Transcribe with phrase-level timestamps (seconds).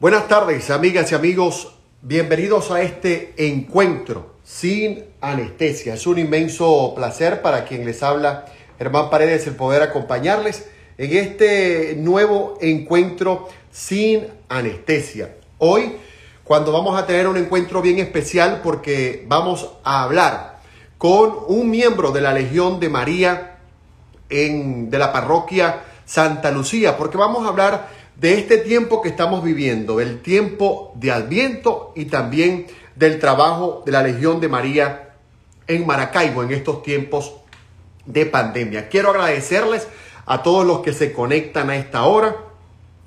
[0.00, 1.74] Buenas tardes, amigas y amigos.
[2.02, 5.94] Bienvenidos a este encuentro sin anestesia.
[5.94, 8.44] Es un inmenso placer para quien les habla,
[8.78, 15.34] Germán Paredes, el poder acompañarles en este nuevo encuentro sin anestesia.
[15.58, 15.96] Hoy,
[16.44, 20.60] cuando vamos a tener un encuentro bien especial porque vamos a hablar
[20.96, 23.58] con un miembro de la Legión de María
[24.30, 29.44] en, de la parroquia Santa Lucía, porque vamos a hablar de este tiempo que estamos
[29.44, 35.14] viviendo, el tiempo de Adviento y también del trabajo de la Legión de María
[35.68, 37.34] en Maracaibo en estos tiempos
[38.06, 38.88] de pandemia.
[38.88, 39.86] Quiero agradecerles
[40.26, 42.36] a todos los que se conectan a esta hora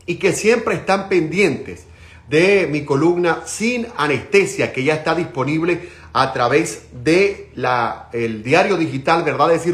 [0.05, 1.86] y que siempre están pendientes
[2.30, 8.78] de mi columna sin anestesia que ya está disponible a través de la, el diario
[8.78, 9.66] digital verdades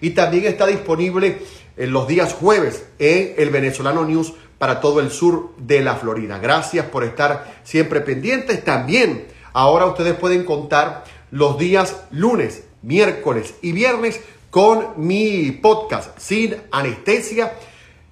[0.00, 1.38] y también está disponible
[1.76, 6.38] los días jueves en el Venezolano News para todo el sur de la Florida.
[6.38, 8.62] Gracias por estar siempre pendientes.
[8.62, 14.20] También ahora ustedes pueden contar los días lunes, miércoles y viernes
[14.50, 17.54] con mi podcast sin anestesia,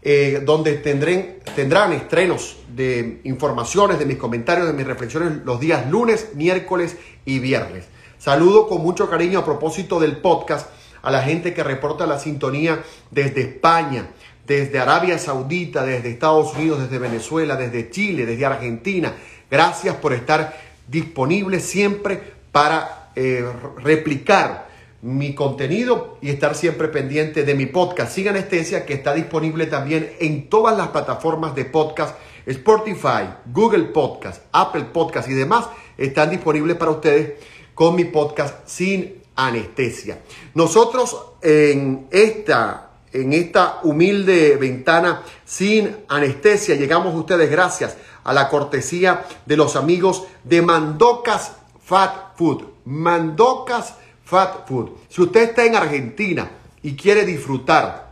[0.02, 5.90] eh, donde tendrán, tendrán estrenos de informaciones, de mis comentarios, de mis reflexiones los días
[5.90, 7.84] lunes, miércoles y viernes.
[8.18, 10.66] Saludo con mucho cariño a propósito del podcast
[11.02, 14.10] a la gente que reporta la sintonía desde España,
[14.46, 19.14] desde Arabia Saudita, desde Estados Unidos, desde Venezuela, desde Chile, desde Argentina.
[19.50, 20.56] Gracias por estar
[20.88, 22.20] disponibles siempre
[22.52, 23.44] para eh,
[23.78, 24.68] replicar
[25.02, 30.12] mi contenido y estar siempre pendiente de mi podcast Sin Anestesia, que está disponible también
[30.20, 36.76] en todas las plataformas de podcast, Spotify, Google Podcast, Apple Podcast y demás, están disponibles
[36.76, 37.34] para ustedes
[37.74, 40.20] con mi podcast Sin anestesia.
[40.54, 48.48] Nosotros en esta, en esta humilde ventana sin anestesia llegamos a ustedes gracias a la
[48.48, 51.52] cortesía de los amigos de Mandocas
[51.82, 52.64] Fat Food.
[52.84, 54.90] Mandocas Fat Food.
[55.08, 56.50] Si usted está en Argentina
[56.82, 58.10] y quiere disfrutar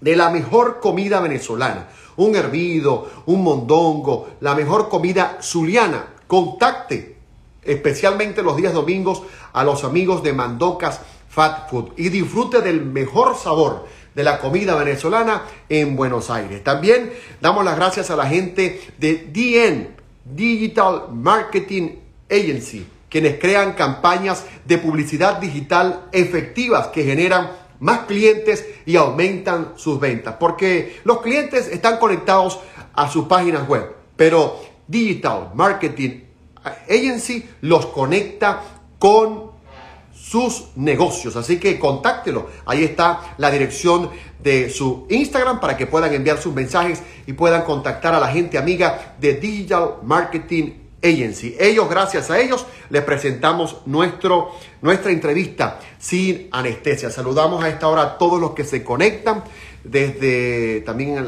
[0.00, 7.19] de la mejor comida venezolana, un hervido, un mondongo, la mejor comida zuliana, contacte
[7.62, 9.22] especialmente los días domingos
[9.52, 14.74] a los amigos de Mandocas Fat Food y disfrute del mejor sabor de la comida
[14.74, 16.64] venezolana en Buenos Aires.
[16.64, 19.90] También damos las gracias a la gente de DN,
[20.24, 21.96] Digital Marketing
[22.28, 27.50] Agency, quienes crean campañas de publicidad digital efectivas que generan
[27.80, 32.60] más clientes y aumentan sus ventas, porque los clientes están conectados
[32.94, 36.29] a sus páginas web, pero Digital Marketing
[36.88, 38.62] Agency los conecta
[38.98, 39.50] con
[40.30, 41.34] sus negocios.
[41.36, 42.48] Así que contáctelo.
[42.66, 44.10] Ahí está la dirección
[44.42, 48.58] de su Instagram para que puedan enviar sus mensajes y puedan contactar a la gente
[48.58, 50.72] amiga de Digital Marketing
[51.02, 51.56] Agency.
[51.58, 57.10] Ellos, gracias a ellos, les presentamos nuestro, nuestra entrevista sin anestesia.
[57.10, 59.42] Saludamos a esta hora a todos los que se conectan,
[59.82, 61.26] desde también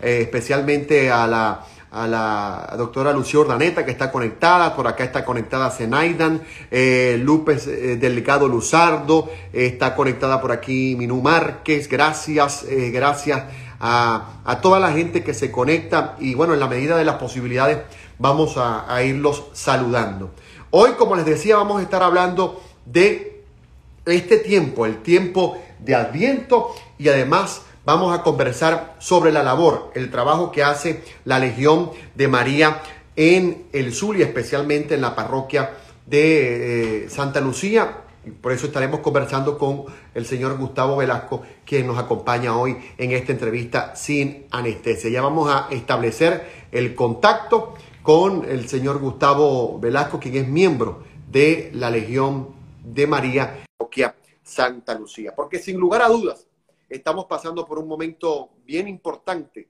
[0.00, 5.24] eh, especialmente a la a la doctora Lucio Ordaneta que está conectada, por acá está
[5.24, 13.44] conectada Zenaidan, eh, Lupes eh, Luzardo, está conectada por aquí Minú Márquez, gracias, eh, gracias
[13.78, 16.16] a, a, toda la gente que se conecta.
[16.18, 17.78] Y bueno, en la medida de las posibilidades
[18.18, 20.32] vamos a, a irlos saludando.
[20.70, 23.44] Hoy, como les decía, vamos a estar hablando de
[24.04, 30.10] este tiempo, el tiempo de Adviento y además vamos a conversar sobre la labor, el
[30.10, 32.82] trabajo que hace la Legión de María
[33.16, 35.70] en el Zulia, especialmente en la parroquia
[36.06, 38.00] de eh, Santa Lucía.
[38.40, 39.84] Por eso estaremos conversando con
[40.14, 45.10] el señor Gustavo Velasco, quien nos acompaña hoy en esta entrevista sin anestesia.
[45.10, 51.70] Ya vamos a establecer el contacto con el señor Gustavo Velasco, quien es miembro de
[51.74, 52.48] la Legión
[52.82, 55.34] de María, parroquia Santa Lucía.
[55.36, 56.46] Porque sin lugar a dudas,
[56.94, 59.68] Estamos pasando por un momento bien importante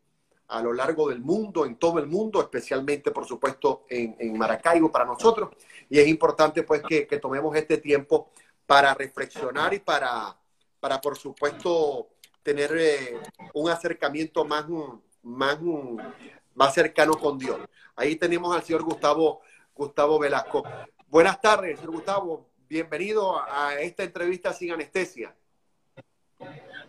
[0.49, 5.07] a lo largo del mundo, en todo el mundo, especialmente, por supuesto, en, Maracaibo para
[5.07, 5.57] nosotros.
[5.89, 8.31] Y es importante, pues, que, tomemos este tiempo
[8.67, 10.37] para reflexionar y para,
[10.79, 12.11] para por supuesto,
[12.43, 13.19] tener eh,
[13.55, 14.67] un acercamiento más,
[15.23, 15.59] más,
[16.55, 17.59] más cercano con Dios.
[17.97, 19.41] Ahí tenemos al señor Gustavo,
[19.75, 20.63] Gustavo Velasco.
[21.09, 22.51] Buenas tardes, señor Gustavo.
[22.69, 25.35] Bienvenido a esta entrevista sin anestesia.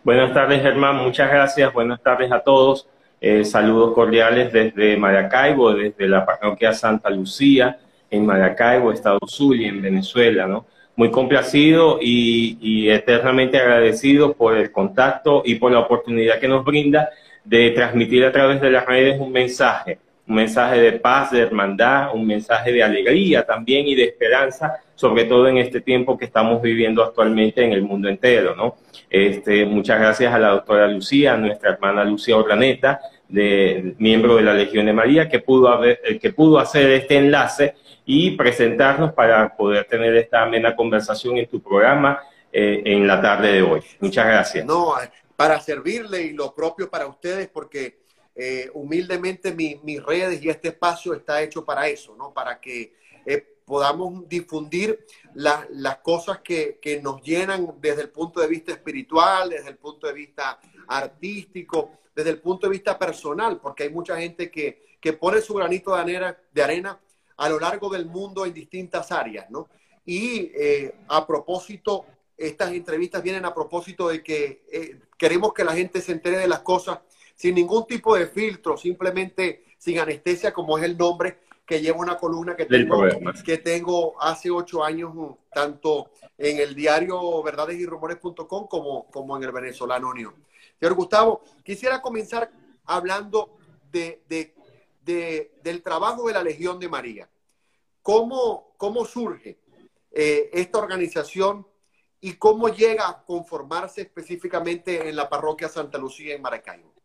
[0.06, 0.98] Buenas tardes, Germán.
[0.98, 1.72] Muchas gracias.
[1.72, 2.86] Buenas tardes a todos.
[3.20, 9.82] Eh, saludos cordiales desde Maracaibo, desde la parroquia Santa Lucía, en Maracaibo, Estado Zulia, en
[9.82, 10.62] Venezuela.
[10.94, 17.10] Muy complacido y, eternamente agradecido por el contacto y por la oportunidad que nos brinda
[17.44, 19.98] de transmitir a través de las redes un mensaje
[20.28, 25.24] un mensaje de paz, de hermandad, un mensaje de alegría también y de esperanza, sobre
[25.24, 28.76] todo en este tiempo que estamos viviendo actualmente en el mundo entero, ¿no?
[29.08, 34.42] Este, muchas gracias a la doctora Lucía, a nuestra hermana Lucía Orlaneta, de, miembro de
[34.42, 37.74] la Legión de María, que pudo, haber, eh, que pudo hacer este enlace
[38.04, 42.20] y presentarnos para poder tener esta amena conversación en tu programa
[42.52, 43.80] eh, en la tarde de hoy.
[44.00, 44.64] Muchas gracias.
[44.64, 44.94] No,
[45.36, 48.05] para servirle y lo propio para ustedes, porque
[48.38, 52.34] eh, humildemente mis redes y este espacio está hecho para eso, ¿no?
[52.34, 52.94] Para que
[53.24, 59.70] eh, podamos difundir las cosas que, nos llenan desde el punto de vista espiritual, desde
[59.70, 64.50] el punto de vista artístico, desde el punto de vista personal, porque hay mucha gente
[64.50, 64.84] que,
[65.18, 67.00] pone su granito de arena, de arena
[67.38, 69.68] a lo largo del mundo en distintas áreas, ¿no?
[70.04, 72.04] Y eh, a propósito,
[72.36, 76.60] estas entrevistas vienen a propósito de que queremos que la gente se entere de las
[76.60, 76.98] cosas
[77.36, 82.16] sin ningún tipo de filtro, simplemente sin anestesia, como es el nombre que lleva una
[82.16, 83.02] columna que tengo,
[83.44, 85.12] que tengo hace ocho años,
[85.52, 90.34] tanto en el diario verdades y rumores.com como, como en el venezolano Unión.
[90.78, 92.50] Señor Gustavo, quisiera comenzar
[92.84, 93.56] hablando
[93.90, 94.22] de,
[95.62, 97.28] del trabajo de la Legión de María.
[98.02, 99.58] ¿Cómo, cómo surge
[100.12, 101.66] eh, esta organización
[102.20, 106.95] y cómo llega a conformarse específicamente en la parroquia Santa Lucía en Maracaibo?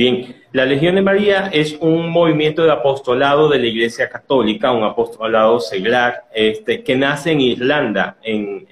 [0.00, 4.82] Bien, la Legión de María es un movimiento de apostolado de la Iglesia Católica, un
[4.82, 8.66] apostolado seglar, este, que nace en Irlanda, en,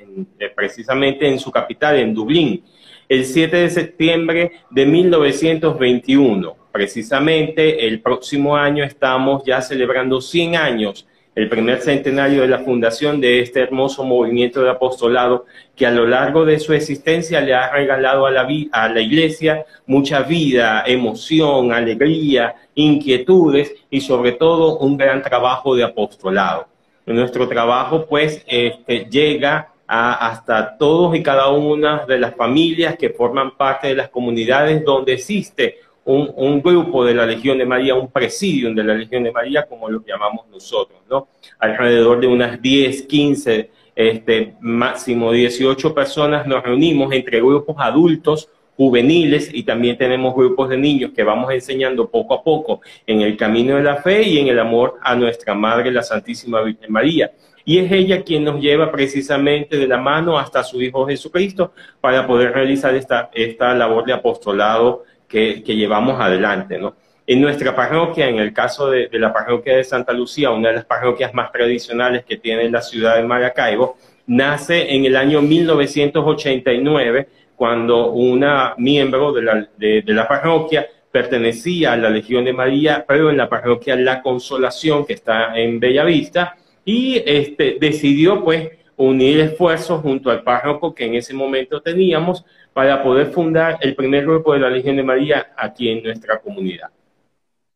[0.57, 2.65] precisamente en su capital, en Dublín,
[3.11, 6.57] el 7 de septiembre de 1921.
[6.73, 11.07] Precisamente el próximo año estamos ya celebrando 100 años
[11.39, 15.47] el primer centenario de la fundación de este hermoso movimiento de apostolado
[15.77, 19.65] que a lo largo de su existencia le ha regalado a la, a la iglesia
[19.87, 26.67] mucha vida, emoción, alegría, inquietudes y sobre todo un gran trabajo de apostolado.
[27.07, 33.11] Nuestro trabajo pues este, llega a, hasta todos y cada una de las familias que
[33.11, 35.77] forman parte de las comunidades donde existe
[36.09, 39.91] un, grupo de la Legión de María, un presidium de la Legión de María, como
[39.91, 41.29] lo llamamos nosotros, ¿no?
[41.59, 49.51] Alrededor de unas 10, 15, este, máximo 18 personas nos reunimos entre grupos adultos, juveniles
[49.53, 53.77] y también tenemos grupos de niños que vamos enseñando poco a poco en el camino
[53.77, 57.33] de la fe y en el amor a nuestra Madre, la Santísima Virgen María.
[57.65, 62.27] Y es ella quien nos lleva precisamente de la mano hasta su Hijo Jesucristo para
[62.27, 66.97] poder realizar esta, esta labor de apostolado que, llevamos adelante, ¿no?
[67.27, 70.87] En nuestra parroquia, en el caso de, la parroquia de Santa Lucía, una de las
[70.87, 78.13] parroquias más tradicionales que tiene la ciudad de Maracaibo, nace en el año 1989, cuando
[78.13, 83.37] una miembro de la, de, la parroquia pertenecía a la Legión de María, pero en
[83.37, 90.31] la parroquia La Consolación, que está en Bellavista, y este, decidió pues unir esfuerzos junto
[90.31, 92.45] al párroco que en ese momento teníamos
[92.79, 96.91] para poder fundar el primer grupo de la Legión de María aquí en nuestra comunidad.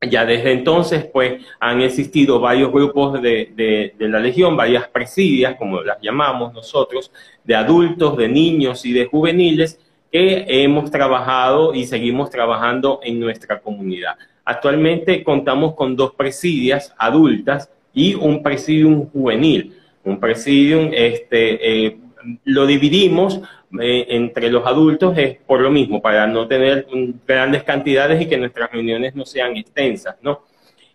[0.08, 6.00] Ya desde entonces, pues, han existido varios grupos de, la Legión, varias presidias, como las
[6.00, 7.10] llamamos nosotros,
[7.42, 9.80] de adultos, de niños y de juveniles,
[10.12, 14.14] que hemos trabajado y seguimos trabajando en nuestra comunidad.
[14.44, 19.76] Actualmente contamos con dos presidias adultas y un presidium juvenil.
[20.04, 21.96] Un presidium este, eh,
[22.44, 23.40] lo dividimos
[23.80, 26.86] eh, entre los adultos es por lo mismo, para no tener
[27.26, 30.42] grandes cantidades y que nuestras reuniones no sean extensas, ¿no?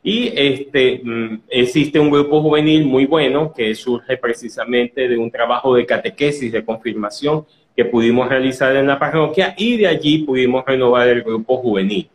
[0.03, 5.73] Y este, mm, existe un grupo juvenil muy bueno que surge precisamente de un trabajo
[5.75, 11.07] de catequesis, de confirmación que pudimos realizar en la parroquia y de allí pudimos renovar
[11.07, 12.09] el grupo juvenil.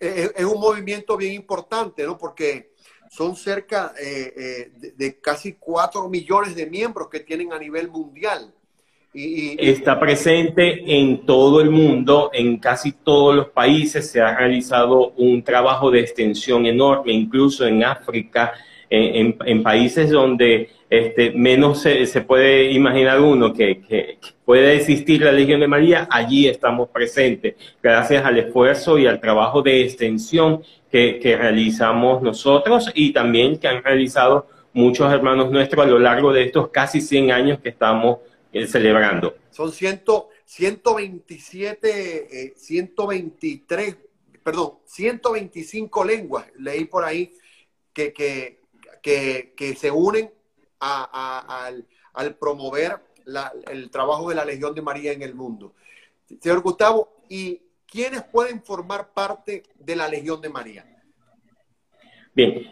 [0.00, 2.18] Es un movimiento bien importante, ¿no?
[2.18, 2.73] Porque
[3.14, 8.52] son cerca eh, eh, de, casi cuatro millones de miembros que tienen a nivel mundial.
[9.12, 15.44] Está presente en todo el mundo, en casi todos los países se ha realizado un
[15.44, 18.52] trabajo de extensión enorme, incluso en África,
[18.90, 25.60] en, países donde este, menos se, puede imaginar uno que, que, puede existir la Legión
[25.60, 30.62] de María, allí estamos presentes, gracias al esfuerzo y al trabajo de extensión
[30.94, 36.32] que, que realizamos nosotros y también que han realizado muchos hermanos nuestros a lo largo
[36.32, 38.18] de estos casi 100 años que estamos
[38.68, 39.34] celebrando.
[39.50, 43.96] Son ciento, 127, 123, eh,
[44.40, 47.34] perdón, 125 lenguas, leí por ahí,
[47.92, 48.60] que, que,
[49.02, 50.30] que, se unen
[50.78, 51.84] al,
[52.38, 53.00] promover
[53.68, 55.74] el trabajo de la Legión de María en el mundo.
[56.40, 57.62] Señor Gustavo, ¿y
[57.94, 60.84] quiénes pueden formar parte de la Legión de María?
[62.34, 62.66] Bien,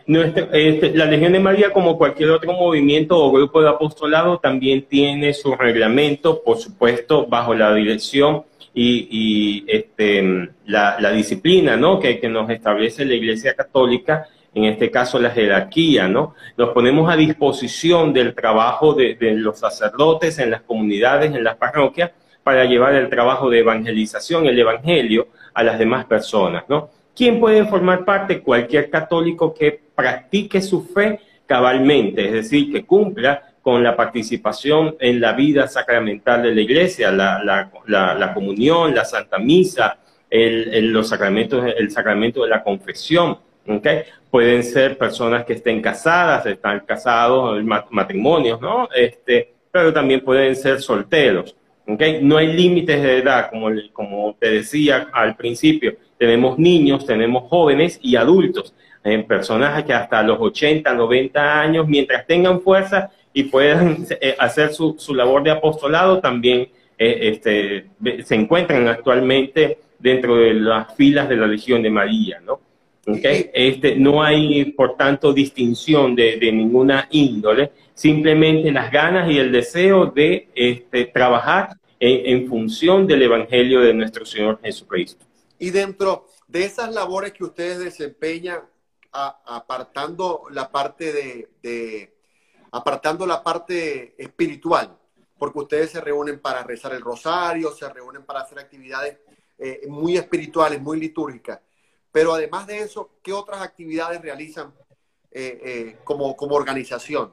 [0.53, 5.33] este, la Legión de María, como cualquier otro movimiento o grupo de apostolado, también tiene
[5.33, 8.43] su reglamento, por supuesto, bajo la dirección
[8.75, 12.01] y, este, la, disciplina ¿no?
[12.01, 16.09] que, nos establece la Iglesia Católica, en este caso la jerarquía.
[16.09, 16.35] ¿no?
[16.57, 22.11] Nos ponemos a disposición del trabajo de los sacerdotes en las comunidades, en las parroquias,
[22.43, 26.65] para llevar el trabajo de evangelización, el Evangelio, a las demás personas.
[26.69, 26.91] ¿no?
[27.15, 28.41] ¿Quién puede formar parte?
[28.41, 35.21] Cualquier católico que practique su fe cabalmente, es decir, que cumpla con la participación en
[35.21, 41.91] la vida sacramental de la iglesia, la, comunión, la santa misa, el, los sacramentos, el
[41.91, 43.39] sacramento de la confesión.
[43.69, 44.03] ¿okay?
[44.31, 48.89] Pueden ser personas que estén casadas, están casados, matrimonios, ¿no?
[48.93, 51.55] Este, pero también pueden ser solteros.
[51.87, 52.21] ¿Okay?
[52.23, 57.99] No hay límites de edad, como, como te decía al principio tenemos niños, tenemos jóvenes
[58.01, 58.73] y adultos,
[59.03, 64.73] en personas que hasta los 80, 90 años, mientras tengan fuerza y puedan eh, hacer
[64.73, 67.87] su, labor de apostolado, también eh, este,
[68.23, 72.61] se encuentran actualmente dentro de las filas de la Legión de María, ¿no?
[73.05, 73.51] Okay.
[73.53, 80.07] Este, no hay, por tanto, distinción de, ninguna índole, simplemente las ganas y el deseo
[80.07, 85.25] de este, trabajar en función del Evangelio de nuestro Señor Jesucristo.
[85.63, 88.63] Y dentro de esas labores que ustedes desempeñan,
[89.13, 91.13] apartando la parte
[91.63, 92.13] de,
[92.73, 94.99] apartando la parte espiritual,
[95.39, 99.19] porque ustedes se reúnen para rezar el rosario, se reúnen para hacer actividades
[99.57, 101.61] eh, muy espirituales, muy litúrgicas.
[102.11, 104.75] Pero además de eso, ¿qué otras actividades realizan
[105.31, 107.33] eh, eh, como, como organización?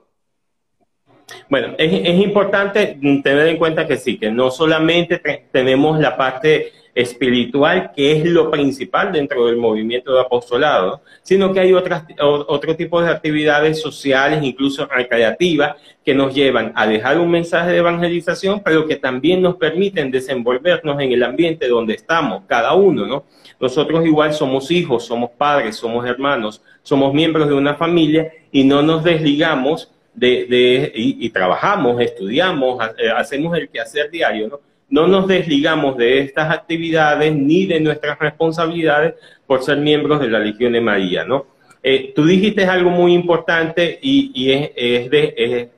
[1.50, 5.22] Bueno, es, importante tener en cuenta que sí, que no solamente
[5.52, 11.60] tenemos la parte espiritual, que es lo principal dentro del movimiento de apostolado, sino que
[11.60, 17.30] hay otras, otro tipo de actividades sociales, incluso recreativas, que nos llevan a dejar un
[17.30, 22.74] mensaje de evangelización, pero que también nos permiten desenvolvernos en el ambiente donde estamos, cada
[22.74, 23.26] uno, ¿no?
[23.60, 28.82] Nosotros igual somos hijos, somos padres, somos hermanos, somos miembros de una familia y no
[28.82, 34.60] nos desligamos de, y, y, trabajamos, estudiamos, eh, hacemos el quehacer diario, ¿no?
[34.90, 40.40] no nos desligamos de estas actividades ni de nuestras responsabilidades por ser miembros de la
[40.40, 41.46] Legión de María, ¿no?
[41.82, 45.70] Eh, tú dijiste algo muy importante y, es,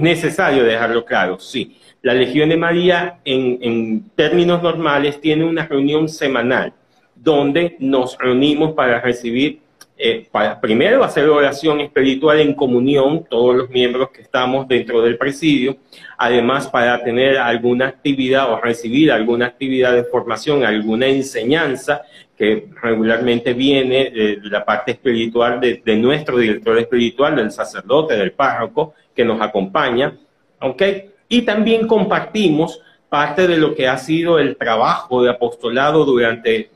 [0.00, 1.78] necesario dejarlo claro, sí.
[2.02, 6.72] La Legión de María en, en términos normales tiene una reunión semanal
[7.14, 9.60] donde nos reunimos para recibir
[9.98, 15.16] eh, para, primero hacer oración espiritual en comunión, todos los miembros que estamos dentro del
[15.16, 15.76] presidio,
[16.18, 22.02] además para tener alguna actividad o recibir alguna actividad de formación, alguna enseñanza
[22.36, 28.92] que regularmente viene de, la parte espiritual de, nuestro director espiritual, del sacerdote, del párroco,
[29.14, 30.14] que nos acompaña,
[30.60, 30.82] ¿ok?
[31.28, 36.68] Y también compartimos parte de lo que ha sido el trabajo de apostolado durante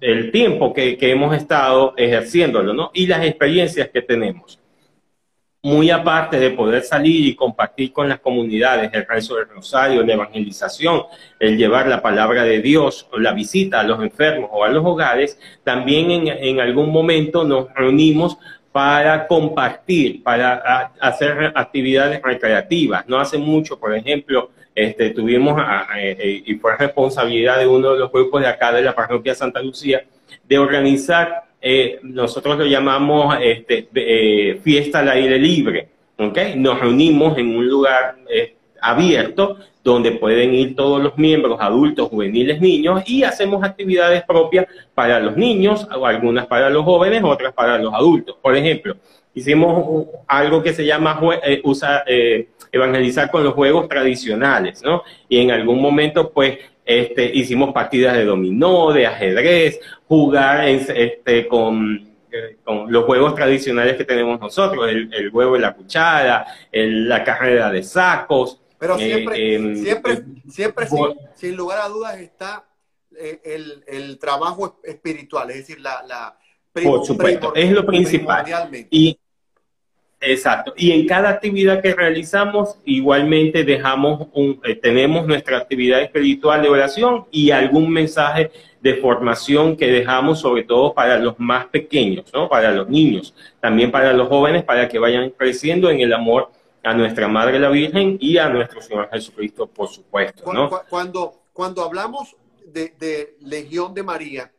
[0.00, 2.90] el tiempo que, hemos estado ejerciéndolo, ¿no?
[2.94, 4.60] Y las experiencias que tenemos.
[5.62, 10.12] Muy aparte de poder salir y compartir con las comunidades el rezo del rosario, la
[10.12, 11.04] evangelización,
[11.40, 15.38] el llevar la palabra de Dios la visita a los enfermos o a los hogares,
[15.62, 18.36] también en algún momento nos reunimos
[18.74, 23.06] para compartir, para hacer actividades recreativas.
[23.06, 25.60] No hace mucho, por ejemplo, este, tuvimos,
[25.96, 29.62] eh, y fue responsabilidad de uno de los grupos de acá de la parroquia Santa
[29.62, 30.04] Lucía,
[30.42, 35.88] de organizar, eh, nosotros lo llamamos este, eh, fiesta al aire libre.
[36.18, 36.56] ¿okay?
[36.56, 38.16] Nos reunimos en un lugar
[38.80, 45.20] abierto donde pueden ir todos los miembros, adultos, juveniles, niños, y hacemos actividades propias para
[45.20, 48.36] los niños, algunas para los jóvenes, otras para los adultos.
[48.42, 48.96] Por ejemplo,
[49.34, 51.20] hicimos algo que se llama
[51.64, 52.04] usa,
[52.72, 55.02] evangelizar con los juegos tradicionales, ¿no?
[55.28, 62.14] Y en algún momento, pues, este, hicimos partidas de dominó, de ajedrez, jugar este, con,
[62.30, 67.70] eh, con los juegos tradicionales que tenemos nosotros, el, huevo y la cuchara, la carrera
[67.70, 68.60] de sacos.
[68.78, 70.86] Pero siempre, eh, em, siempre, siempre
[71.34, 72.66] sin, lugar a dudas está
[73.18, 73.40] eh,
[73.86, 76.02] el, trabajo espiritual, es decir, la...
[76.06, 76.36] la
[76.72, 78.44] por supuesto, es lo principal.
[78.90, 79.16] Y,
[80.24, 80.72] Exacto.
[80.76, 86.68] Y en cada actividad que realizamos, igualmente dejamos un, eh, tenemos nuestra actividad espiritual de
[86.68, 88.50] oración y algún mensaje
[88.80, 92.48] de formación que dejamos sobre todo para los más pequeños, ¿no?
[92.48, 96.50] Para los niños, también para los jóvenes, para que vayan creciendo en el amor
[96.82, 100.70] a nuestra Madre la Virgen y a nuestro Señor Jesucristo, por supuesto, ¿no?
[100.88, 104.52] Cuando, cuando hablamos de, de Legión de María,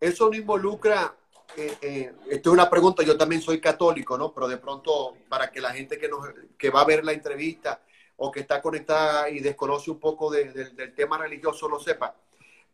[0.00, 1.14] eso no involucra
[1.56, 4.32] eh, eh, esto es una pregunta, yo también soy católico, ¿no?
[4.32, 7.82] Pero de pronto, para que la gente que, nos, que va a ver la entrevista
[8.16, 12.16] o que está conectada y desconoce un poco del tema religioso lo sepa,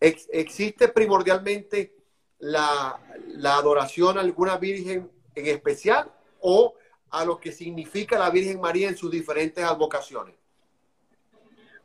[0.01, 1.95] ¿existe primordialmente
[2.39, 6.75] la, la adoración a alguna virgen en especial o
[7.11, 10.38] a lo que significa la Virgen María en sus diferentes advocaciones?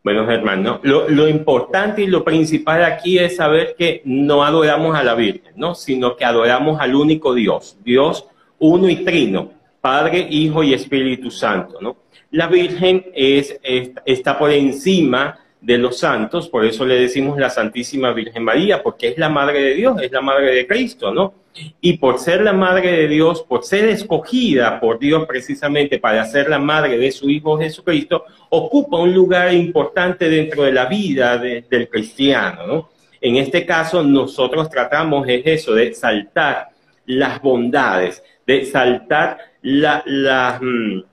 [0.03, 5.03] Bueno, Germán, lo, lo, importante y lo principal aquí es saber que no adoramos a
[5.03, 5.75] la Virgen, ¿no?
[5.75, 8.27] sino que adoramos al único Dios, Dios
[8.59, 11.79] uno y trino, Padre, Hijo y Espíritu Santo.
[11.81, 11.97] ¿no?
[12.31, 13.59] La Virgen es,
[14.05, 19.07] está por encima de los santos, por eso le decimos la Santísima Virgen María, porque
[19.07, 21.33] es la Madre de Dios, es la Madre de Cristo, ¿no?
[21.79, 26.49] Y por ser la Madre de Dios, por ser escogida por Dios precisamente para ser
[26.49, 31.87] la Madre de su Hijo Jesucristo, ocupa un lugar importante dentro de la vida del
[31.89, 32.89] cristiano, ¿no?
[33.21, 36.71] En este caso, nosotros tratamos es eso, de saltar
[37.05, 41.03] las bondades, de saltar la, mm,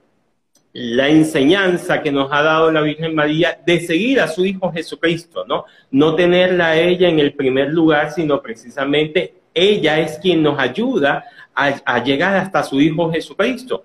[0.73, 5.45] la enseñanza que nos ha dado la Virgen María de seguir a su Hijo Jesucristo,
[5.47, 5.65] ¿no?
[5.91, 11.25] No tenerla a ella en el primer lugar, sino precisamente ella es quien nos ayuda
[11.55, 13.85] a, llegar hasta su Hijo Jesucristo.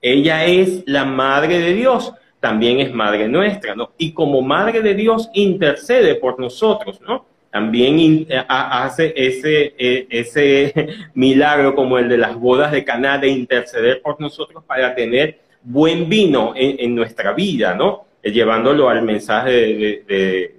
[0.00, 3.92] Ella es la Madre de Dios, también es Madre nuestra, ¿no?
[3.96, 7.24] Y como Madre de Dios intercede por nosotros, ¿no?
[7.50, 13.28] También eh, hace ese, e, ese milagro como el de las bodas de Caná de
[13.28, 18.06] interceder por nosotros para tener buen vino en, nuestra vida, ¿no?
[18.22, 19.50] Eh, llevándolo al mensaje
[20.06, 20.54] de,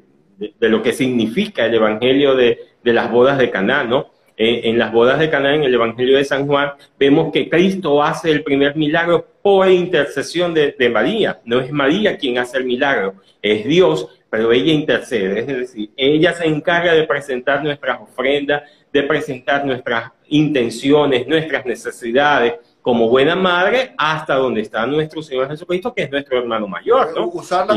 [0.60, 4.12] lo que significa el Evangelio de, las bodas de Caná, ¿no?
[4.40, 8.32] en las bodas de Caná, en el Evangelio de San Juan, vemos que Cristo hace
[8.32, 11.40] el primer milagro por intercesión de, María.
[11.44, 15.40] No es María quien hace el milagro, es Dios, pero ella intercede.
[15.40, 22.54] Es decir, ella se encarga de presentar nuestras ofrendas, de presentar nuestras intenciones, nuestras necesidades,
[22.88, 27.27] como buena madre hasta donde está nuestro Señor Jesucristo, que es nuestro hermano mayor, ¿no?
[27.27, 27.74] Usarla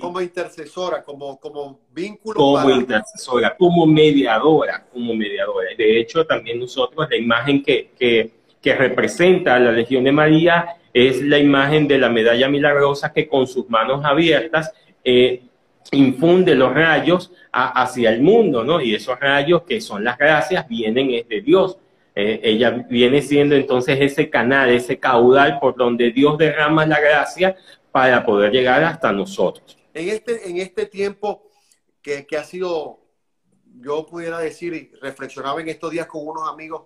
[0.00, 2.36] como, intercesora, como, como vínculo.
[2.36, 5.70] Como intercesora, como mediadora, como mediadora.
[5.76, 8.30] De hecho, también nosotros, la imagen que, que,
[8.62, 13.26] que representa a la Legión de María es la imagen de la medalla milagrosa que
[13.26, 15.42] con sus manos abiertas eh,
[15.90, 18.80] infunde los rayos hacia el mundo, ¿no?
[18.80, 21.76] Y esos rayos que son las gracias vienen es de Dios.
[22.14, 27.56] Eh, ella viene siendo entonces ese canal, ese caudal por donde Dios derrama la gracia
[27.90, 29.76] para poder llegar hasta nosotros.
[29.92, 31.50] En este, en este tiempo
[32.00, 33.00] que, que ha sido,
[33.80, 36.82] yo pudiera decir, y reflexionaba en estos días con unos amigos,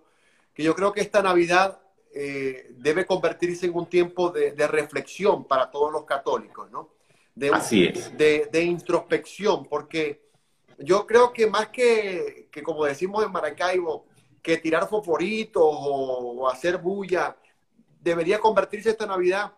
[0.54, 1.78] que yo creo que esta Navidad
[2.14, 6.88] eh, debe convertirse en un tiempo de, de, reflexión para todos los católicos, ¿no?
[7.34, 8.16] De, Así es.
[8.16, 10.22] De, de, introspección, porque
[10.78, 14.07] yo creo que más que, que, como decimos en Maracaibo,
[14.42, 17.36] que tirar fosforitos o, hacer bulla.
[18.00, 19.52] Debería convertirse esta Navidad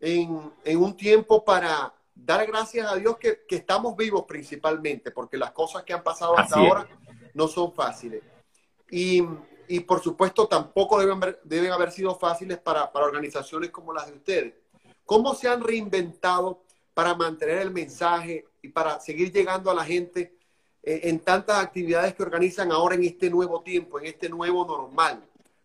[0.00, 5.82] en, un tiempo para dar gracias a Dios que, estamos vivos principalmente, porque las cosas
[5.82, 6.86] que han pasado hasta ahora
[7.34, 8.22] no son fáciles.
[8.90, 9.22] Y,
[9.86, 14.54] por supuesto tampoco deben, deben haber sido fáciles para, para organizaciones como las de ustedes.
[15.04, 16.62] ¿Cómo se han reinventado
[16.94, 20.36] para mantener el mensaje y para seguir llegando a la gente
[20.82, 25.22] en tantas actividades que organizan ahora en este nuevo tiempo, en este nuevo normal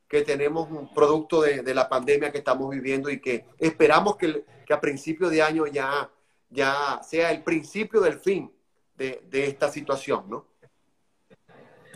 [0.07, 4.79] que tenemos un producto de, la pandemia que estamos viviendo y que esperamos que, a
[4.79, 6.09] principio de año ya,
[6.49, 8.49] ya sea el principio del fin
[8.95, 10.45] de, esta situación, ¿no?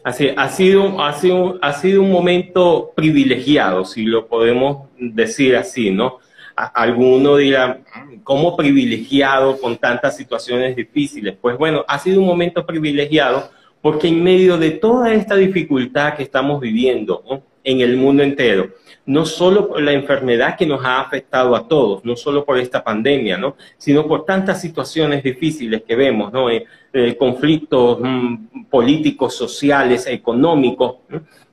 [0.04, 5.92] Así, ha sido, ha, sido, ha sido un momento privilegiado, si lo podemos decir así,
[5.92, 6.20] ¿no?
[6.66, 7.80] Alguno dirá,
[8.24, 11.36] ¿cómo privilegiado con tantas situaciones difíciles?
[11.40, 13.50] Pues bueno, ha sido un momento privilegiado
[13.82, 17.24] porque en medio de toda esta dificultad que estamos viviendo
[17.64, 18.70] en el mundo entero,
[19.06, 22.84] no solo por la enfermedad que nos ha afectado a todos, no solo por esta
[22.84, 23.56] pandemia, ¿no?
[23.78, 26.50] sino por tantas situaciones difíciles que vemos, ¿no?
[26.50, 30.98] Eh, eh, conflictos mm, políticos, sociales, económicos,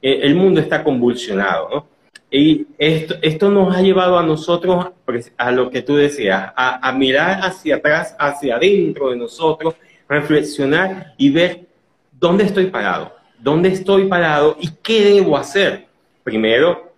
[0.03, 1.87] eh, el mundo está convulsionado.
[2.31, 6.93] Y esto, esto nos ha llevado a nosotros, pues, a lo que tú decías, a,
[6.93, 9.75] mirar hacia atrás, hacia adentro de nosotros,
[10.09, 11.67] reflexionar y ver
[12.13, 15.87] dónde estoy parado, dónde estoy parado y qué debo hacer.
[16.23, 16.93] Primero,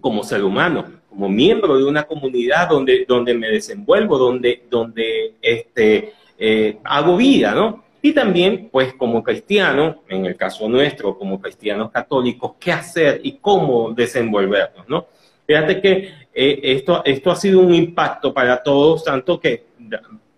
[0.00, 6.12] como ser humano, como miembro de una comunidad donde, donde me desenvuelvo, donde, donde este,
[6.38, 7.81] eh, hago vida, ¿no?
[8.04, 13.34] Y también, pues como cristiano, en el caso nuestro, como cristianos católicos, qué hacer y
[13.34, 15.06] cómo desenvolvernos, ¿no?
[15.46, 19.66] Fíjate que eh, esto, esto ha sido un impacto para todos, tanto que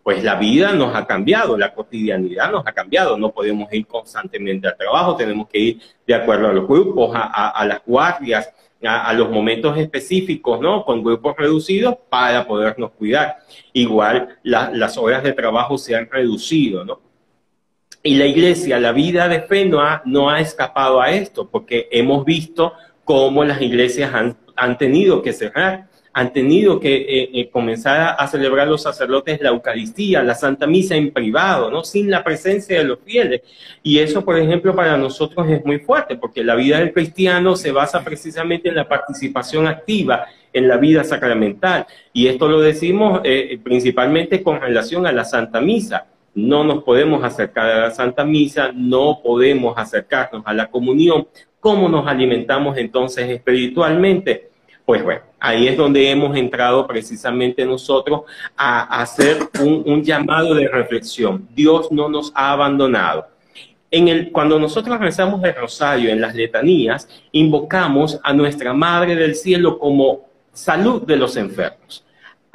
[0.02, 4.68] pues la vida nos ha cambiado, la cotidianidad nos ha cambiado, no podemos ir constantemente
[4.68, 9.30] al trabajo, tenemos que ir de acuerdo a los grupos, a, las guardias, a, los
[9.30, 10.84] momentos específicos, ¿no?
[10.84, 13.38] Con grupos reducidos para podernos cuidar.
[13.72, 17.03] Igual las horas de trabajo se han reducido, ¿no?
[18.04, 19.80] Y la iglesia, la vida de fe no
[20.30, 25.88] ha, escapado a esto, porque hemos visto cómo las iglesias han, han tenido que cerrar
[26.16, 30.94] han tenido que eh, eh, comenzar a, celebrar los sacerdotes la Eucaristía, la Santa Misa
[30.94, 31.82] en privado, ¿no?
[31.82, 33.42] Sin la presencia de los fieles.
[33.82, 37.72] Y eso, por ejemplo, para nosotros es muy fuerte, porque la vida del cristiano se
[37.72, 41.84] basa precisamente en la participación activa en la vida sacramental.
[42.12, 46.06] Y esto lo decimos eh, principalmente con relación a la Santa Misa.
[46.34, 51.28] No nos podemos acercar a la Santa Misa, no podemos acercarnos a la comunión.
[51.60, 54.50] ¿Cómo nos alimentamos entonces espiritualmente?
[54.84, 58.22] Pues bueno, ahí es donde hemos entrado precisamente nosotros
[58.56, 61.48] a, hacer un, llamado de reflexión.
[61.54, 63.28] Dios no nos ha abandonado.
[63.90, 69.36] En el, cuando nosotros rezamos el rosario en las letanías, invocamos a nuestra Madre del
[69.36, 72.04] Cielo como salud de los enfermos.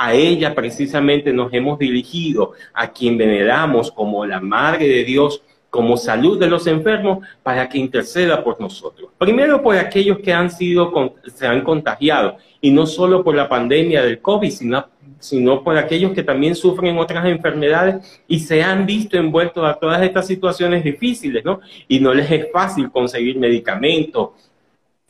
[0.01, 5.97] A ella precisamente nos hemos dirigido, a quien veneramos como la Madre de Dios, como
[5.97, 9.09] salud de los enfermos para que interceda por nosotros.
[9.17, 10.93] Primero por aquellos que han sido,
[11.35, 14.85] se han contagiado, y no solo por la pandemia del COVID, sino,
[15.19, 20.01] sino por aquellos que también sufren otras enfermedades y se han visto envueltos a todas
[20.01, 21.59] estas situaciones difíciles, ¿no?
[21.89, 24.29] Y no les es fácil conseguir medicamentos,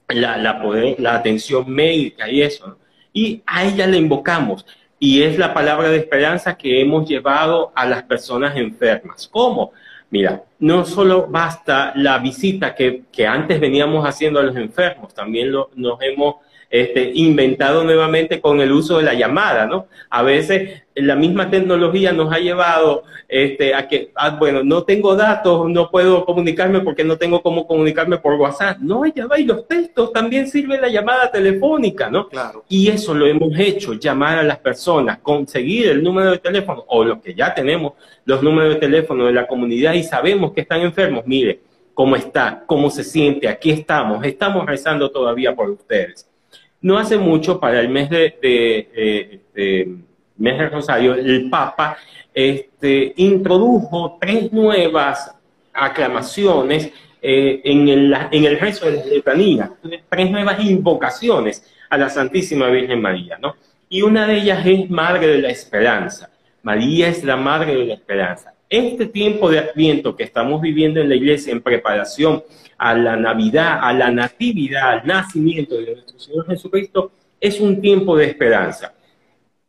[0.08, 2.79] la, la, poder, la atención médica y eso.
[3.14, 4.66] Y a ella le invocamos.
[5.00, 9.28] Y es la palabra de esperanza que hemos llevado a las personas enfermas.
[9.32, 9.72] ¿Cómo?
[10.12, 15.70] Mira, no solo basta la visita que, antes veníamos haciendo a los enfermos, también lo,
[15.76, 16.38] nos hemos
[16.70, 19.88] este, inventado nuevamente con el uso de la llamada, ¿no?
[20.10, 25.16] A veces la misma tecnología nos ha llevado este, a que, ah, bueno, no tengo
[25.16, 28.78] datos, no puedo comunicarme porque no tengo cómo comunicarme por WhatsApp.
[28.80, 32.28] No, ya va, y los textos también sirve la llamada telefónica, ¿no?
[32.28, 32.64] Claro.
[32.70, 37.04] Y eso lo hemos hecho, llamar a las personas, conseguir el número de teléfono, o
[37.04, 37.94] los que ya tenemos
[38.26, 41.62] los números de teléfono de la comunidad y sabemos que están enfermos, mire,
[41.96, 46.29] cómo está, cómo se siente, aquí estamos, estamos rezando todavía por ustedes.
[46.82, 49.42] No hace mucho, para el mes de,
[50.38, 51.98] mes de Rosario, el Papa
[52.34, 55.36] este, introdujo tres nuevas
[55.74, 59.72] aclamaciones eh, en, el, en el rezo de la letanía,
[60.08, 63.56] tres nuevas invocaciones a la Santísima Virgen María, ¿no?
[63.90, 66.30] Y una de ellas es Madre de la Esperanza.
[66.62, 68.54] María es la Madre de la Esperanza.
[68.70, 72.44] Este tiempo de Adviento que estamos viviendo en la iglesia en preparación
[72.80, 78.16] a la Navidad, a la Natividad, al nacimiento de nuestro Señor Jesucristo, es un tiempo
[78.18, 78.94] de esperanza.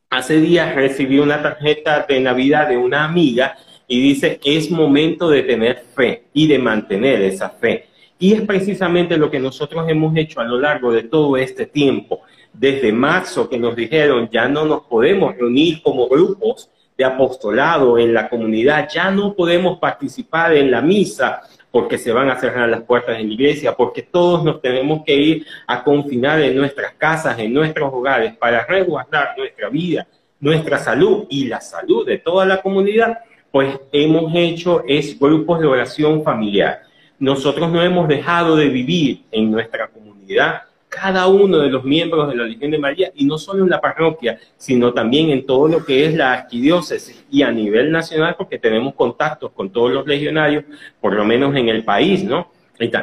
[0.09, 5.43] Hace días recibí una tarjeta de Navidad de una amiga y dice, es momento de
[5.43, 7.87] tener fe y de mantener esa fe.
[8.19, 12.21] Y es precisamente lo que nosotros hemos hecho a lo largo de todo este tiempo.
[12.53, 18.13] Desde marzo que nos dijeron, ya no nos podemos reunir como grupos de apostolado en
[18.13, 21.41] la comunidad, ya no podemos participar en la misa,
[21.71, 25.15] porque se van a cerrar las puertas de la iglesia, porque todos nos tenemos que
[25.15, 30.07] ir a confinar en nuestras casas, en nuestros hogares, para resguardar nuestra vida,
[30.41, 33.19] nuestra salud y la salud de toda la comunidad,
[33.53, 36.83] pues hemos hecho es grupos de oración familiar.
[37.19, 42.37] Nosotros no hemos dejado de vivir en nuestra comunidad cada uno de los miembros de
[42.37, 45.85] la Legión de María, y no solo en la parroquia, sino también en todo lo
[45.85, 50.65] que es la arquidiócesis y a nivel nacional, porque tenemos contactos con todos los legionarios,
[51.01, 52.51] por lo menos en el país, ¿no?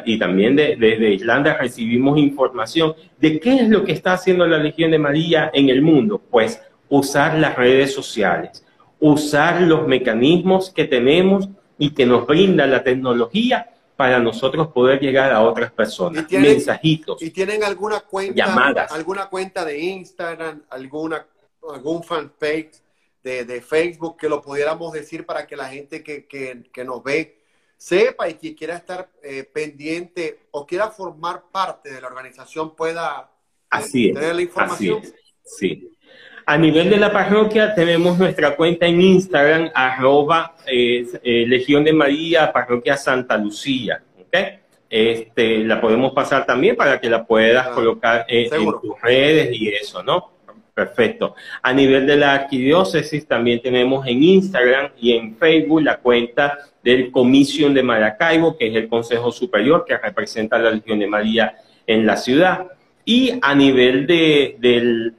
[0.05, 4.89] Y, también desde Irlanda recibimos información de qué es lo que está haciendo la Legión
[4.89, 6.19] de María en el mundo.
[6.31, 8.65] Pues usar las redes sociales,
[8.99, 11.47] usar los mecanismos que tenemos
[11.77, 16.31] y que nos brinda la tecnología para nosotros poder llegar a otras personas.
[16.31, 17.21] mensajitos.
[17.21, 18.91] ¿Y tienen alguna cuenta, llamadas.
[18.91, 21.25] alguna cuenta de Instagram, alguna,
[21.67, 22.79] algún fanpage
[23.23, 27.41] de, de Facebook que lo pudiéramos decir para que la gente que, que, nos ve
[27.75, 33.31] sepa y que quiera estar eh, pendiente o quiera formar parte de la organización pueda
[33.91, 34.99] tener la información?
[34.99, 35.96] Así sí.
[36.49, 41.91] A nivel de la parroquia tenemos nuestra cuenta en Instagram, arroba eh, eh, Legión de
[41.91, 44.01] María, parroquia Santa Lucía.
[44.17, 44.59] ¿okay?
[44.89, 49.67] Este, la podemos pasar también para que la puedas ah, colocar en, tus redes y
[49.67, 50.31] eso, ¿no?
[50.73, 51.35] Perfecto.
[51.61, 57.11] A nivel de la arquidiócesis también tenemos en Instagram y en Facebook la cuenta del
[57.11, 61.55] Comisión de Maracaibo, que es el Consejo Superior que representa a la Legión de María
[61.85, 62.67] en la ciudad.
[63.03, 65.13] Y a nivel de, del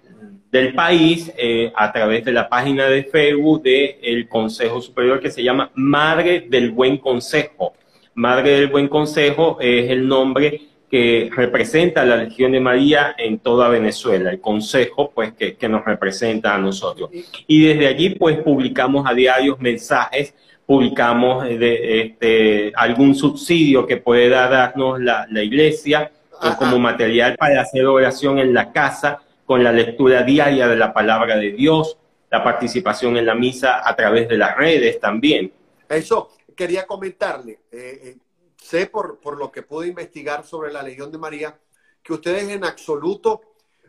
[0.51, 5.43] del país eh, a través de la página de Facebook del Consejo Superior que se
[5.43, 7.75] llama Madre del Buen Consejo.
[8.15, 13.39] Madre del Buen Consejo es el nombre que representa a la Legión de María en
[13.41, 17.11] toda Venezuela, el consejo pues que, que, nos representa a nosotros.
[17.47, 20.35] Y desde allí pues publicamos a diarios mensajes,
[20.65, 26.11] publicamos eh, de, este, algún subsidio que pueda darnos la, la iglesia
[26.59, 31.39] como material para hacer oración en la casa, con la lectura diaria de la palabra
[31.39, 31.97] de Dios,
[32.31, 35.51] la participación en la misa a través de las redes también.
[35.89, 37.61] Eso quería comentarle.
[37.73, 38.17] Eh, eh
[38.59, 41.59] sé por, por, lo que pude investigar sobre la Legión de María,
[42.03, 43.41] que ustedes en absoluto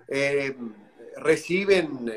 [0.07, 0.55] eh,
[1.17, 2.09] reciben,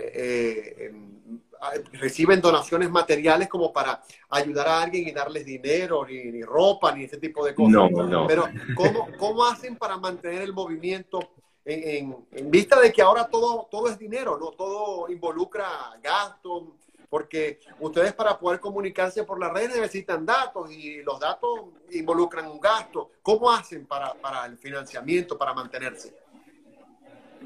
[1.94, 7.04] reciben donaciones materiales como para ayudar a alguien y darles dinero, ni, ni ropa, ni
[7.04, 7.72] ese tipo de cosas.
[7.72, 8.28] No, no.
[8.28, 8.44] Pero
[8.76, 11.18] ¿cómo, cómo hacen para mantener el movimiento
[11.64, 14.50] en, en, en, vista de que ahora todo, todo es dinero, ¿no?
[14.50, 15.66] Todo involucra
[16.02, 16.64] gastos,
[17.08, 21.50] porque ustedes para poder comunicarse por la red necesitan datos y los datos
[21.90, 23.10] involucran un gasto.
[23.22, 26.14] ¿Cómo hacen para, para el financiamiento, para mantenerse?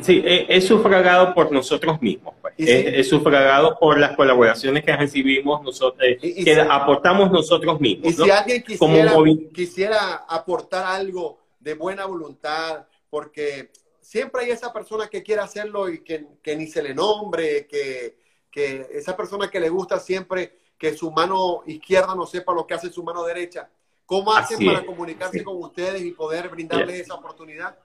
[0.01, 2.35] Sí, es, sufragado por nosotros mismos.
[2.41, 2.55] Pues.
[2.59, 7.81] Es, es, sufragado por las colaboraciones que recibimos nosotros, y, y que si, aportamos nosotros
[7.81, 8.13] mismos.
[8.13, 8.25] Y ¿no?
[8.25, 9.53] si alguien quisiera, Como...
[9.53, 13.71] quisiera aportar algo de buena voluntad, porque
[14.07, 18.17] siempre hay esa persona que quiere hacerlo y que, que ni se le nombre, que,
[18.49, 22.75] que esa persona que le gusta siempre que su mano izquierda no sepa lo que
[22.75, 23.69] hace su mano derecha.
[24.05, 27.77] ¿Cómo hacen para comunicarse con ustedes y poder brindarles esa oportunidad?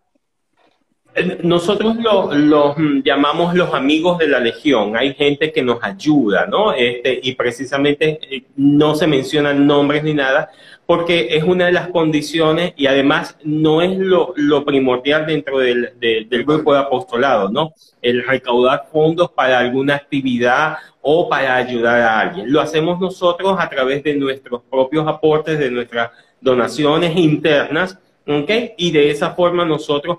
[1.15, 4.95] Eh, nosotros los lo mm, llamamos los amigos de la Legión.
[4.95, 6.71] Hay gente que nos ayuda, ¿no?
[6.73, 10.51] Este, y precisamente eh, no se mencionan nombres ni nada,
[10.91, 16.27] porque es una de las condiciones y además no es lo, primordial dentro del, de,
[16.30, 17.73] del, grupo de apostolado, ¿no?
[18.01, 22.51] El recaudar fondos para alguna actividad o para ayudar a alguien.
[22.51, 28.51] Lo hacemos nosotros a través de nuestros propios aportes, de nuestras donaciones internas, ¿ok?
[28.75, 30.17] Y de esa forma nosotros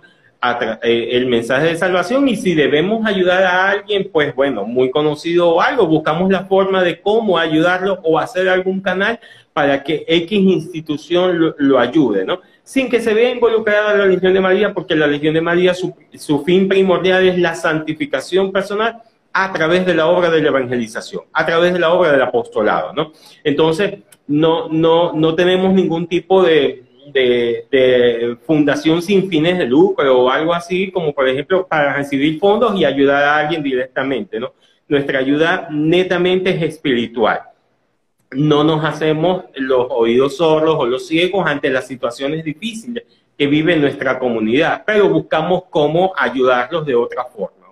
[0.82, 5.50] eh, el mensaje de salvación y si debemos ayudar a alguien, pues bueno, muy conocido
[5.50, 9.20] o algo, buscamos la forma de cómo ayudarlo o hacer algún canal
[9.52, 12.40] para que X institución lo, ayude, ¿no?
[12.62, 15.94] Sin que se vea involucrada la Legión de María, porque la Legión de María, su,
[16.14, 21.22] su fin primordial es la santificación personal a través de la obra de la evangelización,
[21.32, 23.12] a través de la obra del apostolado, ¿no?
[23.44, 30.22] Entonces, no, no, no tenemos ningún tipo de, de, de, fundación sin fines de lucro
[30.22, 34.54] o algo así, como por ejemplo para recibir fondos y ayudar a alguien directamente, ¿no?
[34.88, 37.40] Nuestra ayuda netamente es espiritual.
[38.34, 43.04] No nos hacemos los oídos sordos o los ciegos ante las situaciones difíciles
[43.36, 47.62] que vive nuestra comunidad, pero buscamos cómo ayudarlos de otra forma.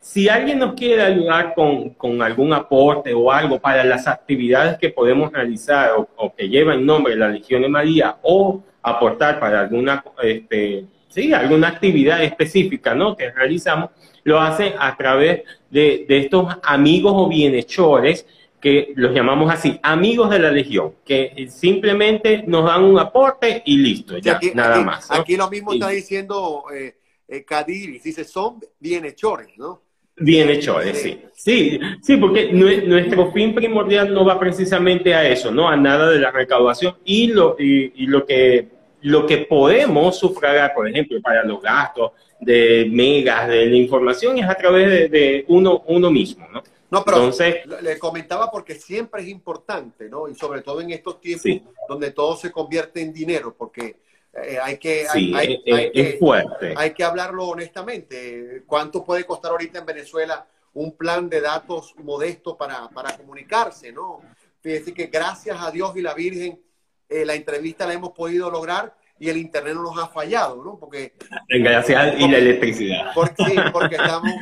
[0.00, 4.90] Si alguien nos quiere ayudar con, con, algún aporte o algo para las actividades que
[4.90, 10.02] podemos realizar o, que llevan nombre de la Legión de María o aportar para alguna,
[10.22, 13.16] este, sí, alguna actividad específica ¿no?
[13.16, 13.90] que realizamos,
[14.24, 18.26] lo hacen a través de, de estos amigos o bienhechores
[18.60, 23.76] que los llamamos así, amigos de la Legión, que simplemente nos dan un aporte y
[23.78, 25.10] listo, ya, aquí, nada aquí, más.
[25.10, 25.16] ¿no?
[25.16, 26.64] Aquí lo mismo está diciendo...
[26.74, 26.94] Eh,
[27.28, 29.82] eh, Cadiris, dice, son bienhechores, ¿no?
[30.16, 31.20] Bienhechores, sí.
[31.34, 35.68] Sí, sí, porque nuestro fin primordial no va precisamente a eso, ¿no?
[35.68, 40.74] A nada de la recaudación y lo, y, y lo que lo que podemos sufragar,
[40.74, 45.44] por ejemplo, para los gastos de megas, de la información, es a través de, de
[45.46, 46.64] uno, uno mismo, ¿no?
[46.90, 50.28] No, pero Entonces, le comentaba porque siempre es importante, ¿no?
[50.28, 51.62] Y sobre todo en estos tiempos sí.
[51.88, 54.00] donde todo se convierte en dinero, porque
[54.32, 56.74] eh, hay que, sí, hay, es, hay, es que, fuerte.
[56.76, 58.62] hay que hablarlo honestamente.
[58.66, 63.92] ¿Cuánto puede costar ahorita en Venezuela un plan de datos modesto para, para comunicarse?
[63.92, 64.22] ¿no?
[64.60, 66.60] Fíjese que gracias a Dios y la Virgen
[67.08, 70.78] eh, la entrevista la hemos podido lograr y el internet no nos ha fallado, ¿no?
[70.78, 71.14] Porque
[71.48, 73.12] gracias porque, y la electricidad.
[73.14, 74.32] Porque, sí, porque estamos,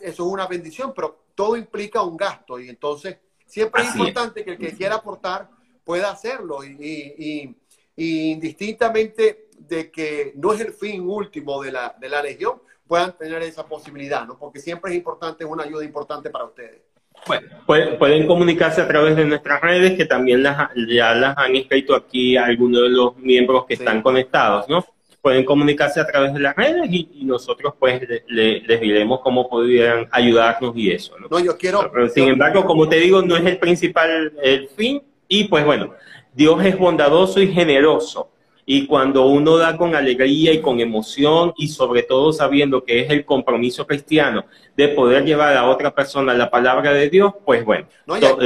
[0.00, 4.46] eso es una bendición, pero todo implica un gasto y entonces siempre es importante es.
[4.46, 5.48] que el que quiera aportar
[5.84, 7.56] pueda hacerlo y, y,
[7.96, 13.16] y indistintamente de que no es el fin último de la, de la Legión, puedan
[13.16, 14.38] tener esa posibilidad, ¿no?
[14.38, 16.82] Porque siempre es importante, es una ayuda importante para ustedes.
[17.26, 21.56] Bueno, pueden, pueden, comunicarse a través de nuestras redes, que también las, ya las han
[21.56, 23.82] escrito aquí algunos de los miembros que sí.
[23.82, 24.84] están conectados, ¿no?
[25.22, 29.20] Pueden comunicarse a través de las redes y, y nosotros pues le, le, les diremos
[29.20, 31.28] cómo podrían ayudarnos y eso, ¿no?
[31.30, 31.90] No, yo quiero...
[31.90, 35.64] Pero, sin yo, embargo, como te digo, no es el principal el fin y pues
[35.64, 35.94] bueno,
[36.34, 38.33] Dios es bondadoso y generoso
[38.66, 43.10] Y cuando uno da con alegría y con emoción y sobre todo sabiendo que es
[43.10, 44.46] el compromiso cristiano
[44.76, 47.86] de poder llevar a otra persona la palabra de Dios, pues bueno,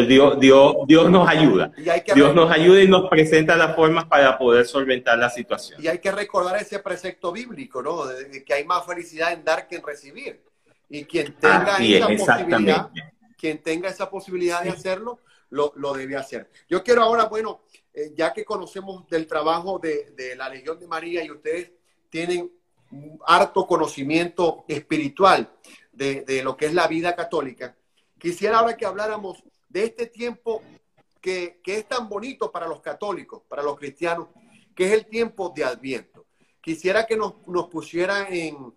[0.08, 1.70] Dios, Dios, Dios nos ayuda.
[2.14, 5.82] Dios nos ayuda y nos presenta las formas para poder solventar la situación.
[5.82, 8.06] Y hay que recordar ese precepto bíblico, ¿no?
[8.06, 10.42] De que hay más felicidad en dar que en recibir.
[10.88, 12.90] Y quien tenga esa posibilidad,
[13.36, 16.50] quien tenga esa posibilidad de hacerlo, lo, lo debe hacer.
[16.68, 17.62] Yo quiero ahora, bueno,
[17.98, 21.72] eh, ya que conocemos del trabajo de, la Legión de María y ustedes
[22.08, 22.48] tienen
[23.26, 25.52] harto conocimiento espiritual
[25.90, 27.76] de, lo que es la vida católica,
[28.16, 30.62] quisiera ahora que habláramos de este tiempo
[31.20, 34.28] que, es tan bonito para los católicos, para los cristianos,
[34.76, 36.26] que es el tiempo de Adviento.
[36.60, 37.32] Quisiera que nos,
[37.68, 38.74] pusiera en,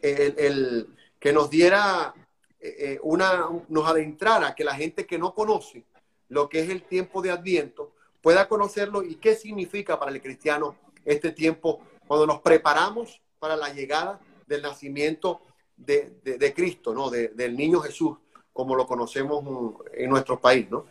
[0.00, 0.88] el,
[1.20, 2.14] que nos diera
[2.58, 5.84] eh, eh, una, nos adentrara, que la gente que no conoce
[6.28, 10.76] lo que es el tiempo de Adviento, pueda conocerlo y qué significa para el cristiano
[11.04, 15.40] este tiempo cuando nos preparamos para la llegada del nacimiento
[15.76, 17.10] de, Cristo, ¿no?
[17.10, 18.16] del niño Jesús,
[18.52, 19.44] como lo conocemos
[19.92, 20.86] en nuestro país, ¿no?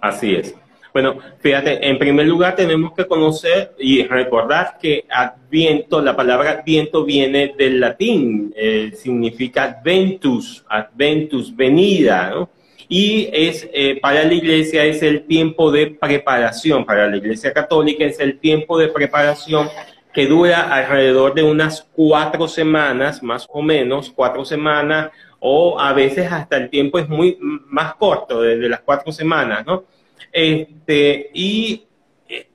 [0.00, 0.54] Así es.
[0.92, 7.04] Bueno, fíjate, en primer lugar tenemos que conocer y recordar que Adviento, la palabra Adviento
[7.04, 12.50] viene del latín, eh, significa Adventus, Adventus, venida, ¿no?
[12.88, 18.04] Y es eh, para la iglesia es el tiempo de preparación, para la iglesia católica
[18.04, 19.68] es el tiempo de preparación
[20.12, 26.32] que dura alrededor de unas cuatro semanas, más o menos, cuatro semanas, o a veces
[26.32, 29.84] hasta el tiempo es muy más corto, desde las cuatro semanas, ¿no?
[30.32, 31.84] Este, y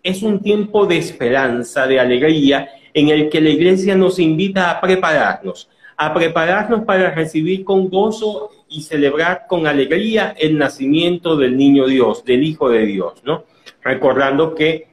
[0.02, 4.82] es un tiempo de esperanza, de alegría, en el que la iglesia nos invita a
[4.82, 11.86] prepararnos, a prepararnos para recibir con gozo y celebrar con alegría el nacimiento del niño
[11.86, 13.45] Dios, del Hijo de Dios, ¿no?
[13.82, 14.88] Recordando que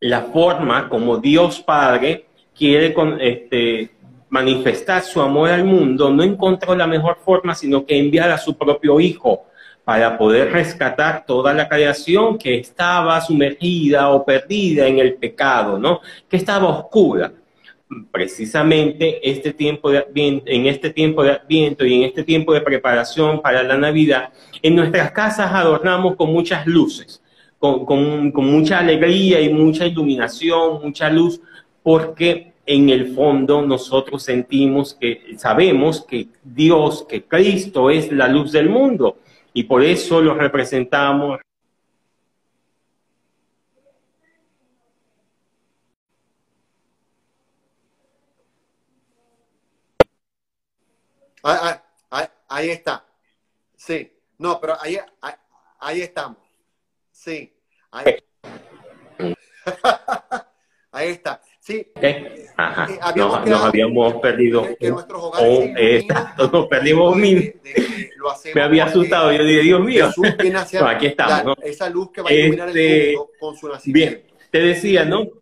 [0.00, 3.90] la forma como Dios Padre quiere este,
[4.28, 8.56] manifestar su amor al mundo, no encontró la mejor forma, sino que enviar a su
[8.56, 9.44] propio Hijo
[9.84, 16.00] para poder rescatar toda la creación que estaba sumergida o perdida en el pecado, ¿no?
[16.28, 17.32] Que estaba oscura
[18.10, 23.42] precisamente este tiempo de en este tiempo de Adviento y en este tiempo de preparación
[23.42, 24.30] para la Navidad,
[24.62, 27.22] en nuestras casas adornamos con muchas luces,
[27.58, 27.84] con,
[28.30, 31.40] con mucha alegría y mucha iluminación, mucha luz,
[31.82, 38.52] porque en el fondo nosotros sentimos que sabemos que Dios, que Cristo es la luz
[38.52, 39.18] del mundo
[39.52, 41.40] y por eso lo representamos
[51.42, 53.04] Ah, ah, ahí, está.
[53.76, 54.12] Sí.
[54.38, 54.98] No, pero ahí,
[55.78, 56.38] ahí, estamos.
[57.10, 57.52] Sí.
[57.90, 58.16] Ahí,
[60.92, 61.40] ahí está.
[61.60, 61.86] Sí.
[62.56, 62.86] Ajá.
[62.90, 64.66] Eh, nos, habíamos perdido.
[66.52, 67.20] nos perdimos un
[68.54, 69.32] Me había asustado.
[69.32, 70.10] yo dije, Dios mío.
[70.86, 71.56] aquí estamos.
[71.62, 74.16] Esa luz que va a iluminar el este, mundo con su nacimiento.
[74.16, 74.30] Bien.
[74.50, 75.39] Te decía, ¿no?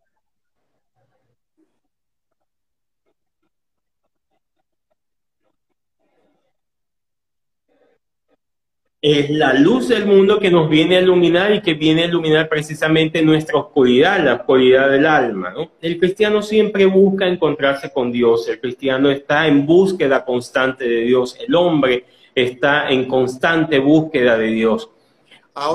[9.01, 12.49] Es la luz del mundo que nos viene a iluminar y que viene a iluminar
[12.49, 15.55] precisamente nuestra oscuridad, la oscuridad del alma.
[15.81, 21.37] El cristiano siempre busca encontrarse con Dios, el cristiano está en búsqueda constante de Dios,
[21.39, 24.91] el hombre está en constante búsqueda de Dios.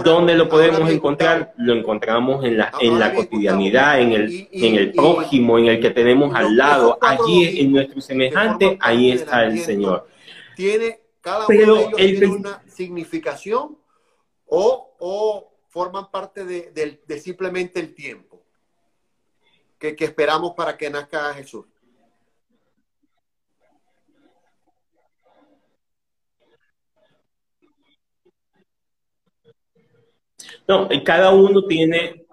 [0.04, 1.54] ¿Dónde lo podemos encontrar?
[1.58, 5.90] Lo encontramos en la, en la cotidianidad, en el, en el prójimo, en el que
[5.90, 6.98] tenemos al lado.
[7.02, 10.08] Allí en nuestro semejante, ahí está el Señor.
[10.56, 13.78] Tiene cada uno de ellos tiene una significación
[14.46, 18.44] o, forman parte de, simplemente el tiempo
[19.80, 21.66] que, esperamos para que nazca Jesús.
[30.68, 32.26] No, cada uno tiene,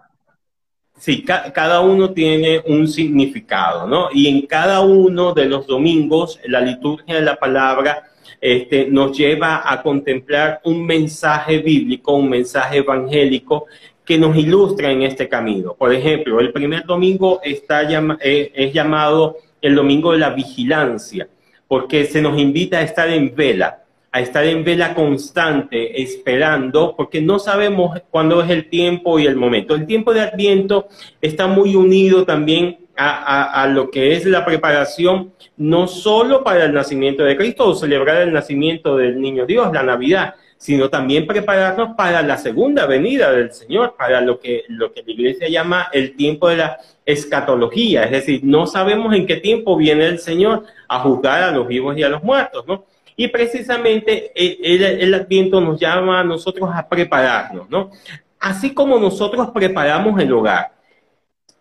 [0.99, 4.09] sí, cada uno tiene un significado, ¿no?
[4.13, 8.10] Y en cada uno de los domingos, la liturgia de la palabra
[8.41, 13.67] este, nos lleva a contemplar un mensaje bíblico, un mensaje evangélico
[14.05, 15.75] que nos ilustra en este camino.
[15.75, 17.83] Por ejemplo, el primer domingo está
[18.21, 21.29] eh, es llamado el domingo de la vigilancia,
[21.69, 27.21] porque se nos invita a estar en vela, a estar en vela constante, esperando, porque
[27.21, 29.75] no sabemos cuándo es el tiempo y el momento.
[29.75, 30.89] El tiempo de Adviento
[31.21, 37.25] está muy unido también a, lo que es la preparación no solo para el nacimiento
[37.25, 42.21] de Cristo o celebrar el nacimiento del niño Dios, la Navidad, sino también prepararnos para
[42.21, 46.49] la segunda venida del Señor, para lo que, lo que la iglesia llama el tiempo
[46.49, 51.43] de la escatología, es decir, no sabemos en qué tiempo viene el Señor a juzgar
[51.43, 52.85] a los vivos y a los muertos, ¿no?
[53.17, 57.91] Y precisamente el, el, Adviento nos llama a nosotros a prepararnos, ¿no?
[58.39, 60.73] Así como nosotros preparamos el hogar,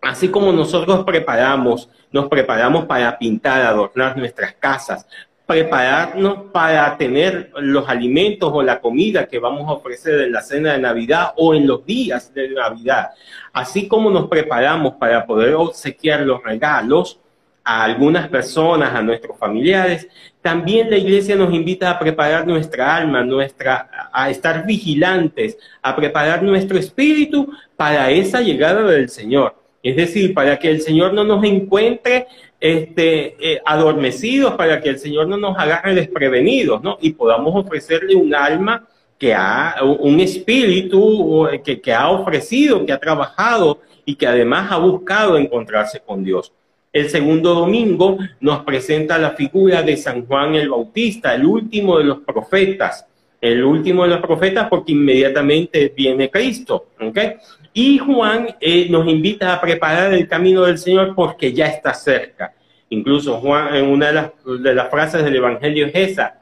[0.02, 5.06] así como nosotros preparamos, nos preparamos para pintar, adornar nuestras casas,
[5.46, 10.74] prepararnos para tener los alimentos o la comida que vamos a ofrecer en la cena
[10.74, 13.10] de Navidad o en los días de Navidad.
[13.52, 17.18] Así como nos preparamos para poder obsequiar los regalos
[17.64, 20.08] a algunas personas, a nuestros familiares,
[20.40, 26.44] también la iglesia nos invita a preparar nuestra alma, nuestra, a estar vigilantes, a preparar
[26.44, 29.59] nuestro espíritu para esa llegada del Señor.
[29.82, 32.26] Es decir, para que el Señor no nos encuentre
[32.60, 36.98] este, eh, adormecidos, para que el Señor no nos agarre desprevenidos, ¿no?
[37.00, 38.86] Y podamos ofrecerle un alma
[39.18, 44.78] que ha, un espíritu que, que ha ofrecido, que ha trabajado y que además ha
[44.78, 46.52] buscado encontrarse con Dios.
[46.92, 52.04] El segundo domingo nos presenta la figura de San Juan el Bautista, el último de
[52.04, 53.06] los profetas,
[53.40, 56.86] el último de los profetas porque inmediatamente viene Cristo.
[57.00, 57.34] ¿okay?
[57.72, 62.54] Y Juan eh, nos invita a preparar el camino del Señor porque ya está cerca.
[62.88, 66.36] Incluso Juan, en una de las, de las frases del Evangelio es esa,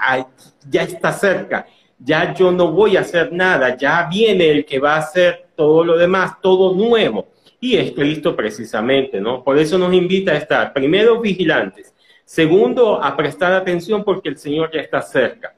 [0.68, 1.66] ya está cerca,
[1.98, 5.84] ya yo no voy a hacer nada, ya viene el que va a hacer todo
[5.84, 7.28] lo demás, todo nuevo.
[7.60, 9.42] Y es Cristo precisamente, ¿no?
[9.42, 11.92] Por eso nos invita a estar, primero, vigilantes.
[12.24, 15.54] Segundo, a prestar atención porque el Señor ya está cerca.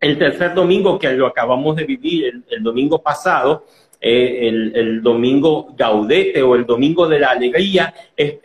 [0.00, 3.66] El tercer domingo, que lo acabamos de vivir el, domingo pasado,
[4.00, 8.38] eh, el, domingo gaudete o el domingo de la alegría, es,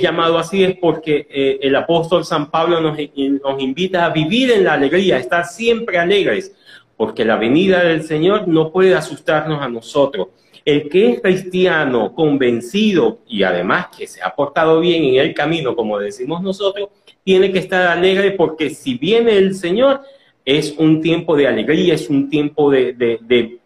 [0.00, 4.64] llamado así es porque eh, el apóstol San Pablo nos, nos invita a vivir en
[4.64, 6.54] la alegría, a estar siempre alegres,
[6.96, 10.28] porque la venida del Señor no puede asustarnos a nosotros.
[10.64, 15.74] El que es cristiano, convencido y además que se ha portado bien en el camino,
[15.74, 16.90] como decimos nosotros,
[17.24, 20.02] tiene que estar alegre porque si viene el Señor,
[20.44, 23.58] es un tiempo de alegría, es un tiempo de,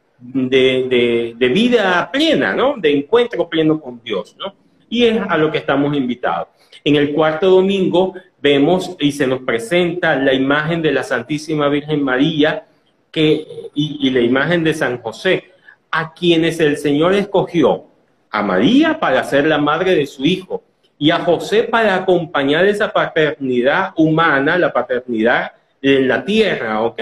[1.53, 2.77] vida plena, ¿no?
[2.77, 4.55] De encuentro pleno con Dios, ¿no?
[4.89, 6.49] Y es a lo que estamos invitados.
[6.85, 12.03] En el cuarto domingo vemos y se nos presenta la imagen de la Santísima Virgen
[12.03, 12.67] María
[13.11, 15.45] que, y, y la imagen de San José,
[15.91, 17.85] a quienes el Señor escogió,
[18.31, 20.63] a María para ser la madre de su hijo
[20.99, 25.53] y a José para acompañar esa paternidad humana, la paternidad
[25.83, 27.01] en la tierra, ¿ok?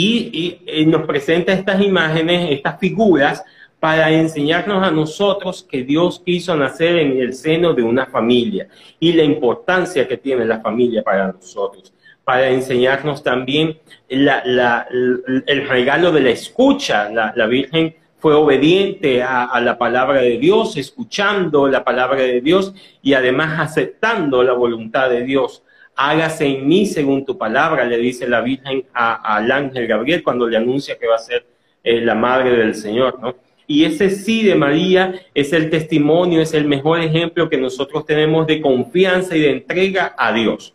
[0.00, 3.44] Y, nos presenta estas imágenes, estas figuras,
[3.80, 8.68] para enseñarnos a nosotros que Dios quiso nacer en el seno de una familia
[9.00, 11.92] y la importancia que tiene la familia para nosotros,
[12.22, 13.76] para enseñarnos también
[14.08, 17.10] el regalo de la escucha.
[17.10, 22.72] La, Virgen fue obediente a, a, la palabra de Dios, escuchando la palabra de Dios
[23.02, 25.64] y además aceptando la voluntad de Dios
[25.98, 30.56] hágase en mí según tu palabra, le dice la Virgen al ángel Gabriel cuando le
[30.56, 31.44] anuncia que va a ser
[31.82, 33.34] eh, la madre del Señor, ¿no?
[33.66, 38.46] Y ese sí de María es el testimonio, es el mejor ejemplo que nosotros tenemos
[38.46, 40.72] de confianza y de entrega a Dios.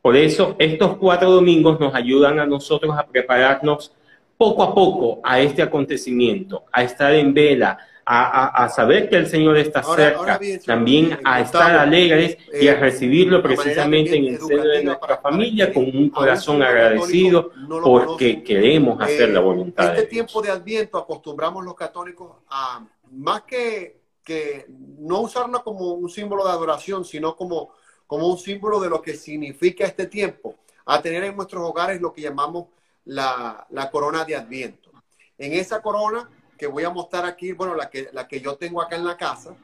[0.00, 3.92] Por eso estos cuatro domingos nos ayudan a nosotros a prepararnos
[4.38, 7.78] poco a poco a este acontecimiento, a estar en vela,
[8.08, 13.42] a, saber que el Señor está cerca, también a estar alegres y a eh, recibirlo
[13.42, 17.50] precisamente en el seno de nuestra familia con un corazón agradecido
[17.82, 24.00] porque queremos hacer la voluntad este tiempo de Adviento acostumbramos los católicos a más que,
[24.22, 27.70] que no usarlo como un símbolo de adoración, sino como,
[28.06, 32.12] como un símbolo de lo que significa este tiempo, a tener en nuestros hogares lo
[32.12, 32.66] que llamamos
[33.04, 34.90] la, la corona de Adviento.
[35.38, 38.82] En esa corona que voy a mostrar aquí, bueno, la que, la que yo tengo
[38.82, 39.56] acá en la casa,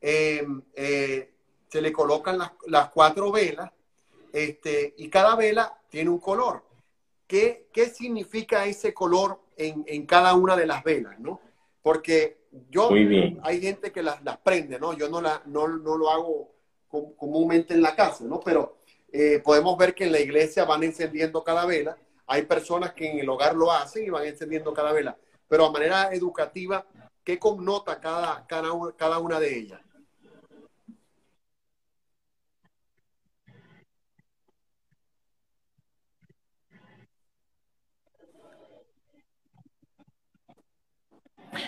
[0.00, 1.32] em, eh,
[1.68, 3.70] se le colocan las, cuatro velas
[4.32, 6.62] este, y cada vela tiene un color.
[7.26, 11.18] ¿Qué, qué significa ese color en, en, cada una de las velas?
[11.18, 11.40] ¿no?
[11.80, 12.90] Porque yo,
[13.42, 14.92] hay gente que las, las, prende, ¿no?
[14.92, 16.52] Yo no, la, no, no lo hago
[17.16, 18.40] comúnmente en la casa, ¿no?
[18.40, 18.76] Pero
[19.10, 21.96] eh, podemos ver que en la iglesia van encendiendo cada vela.
[22.26, 25.16] Hay personas que en el hogar lo hacen y van encendiendo cada vela
[25.52, 26.82] pero a manera educativa,
[27.22, 28.72] ¿qué connota cada, cada,
[29.18, 29.80] una, de ellas?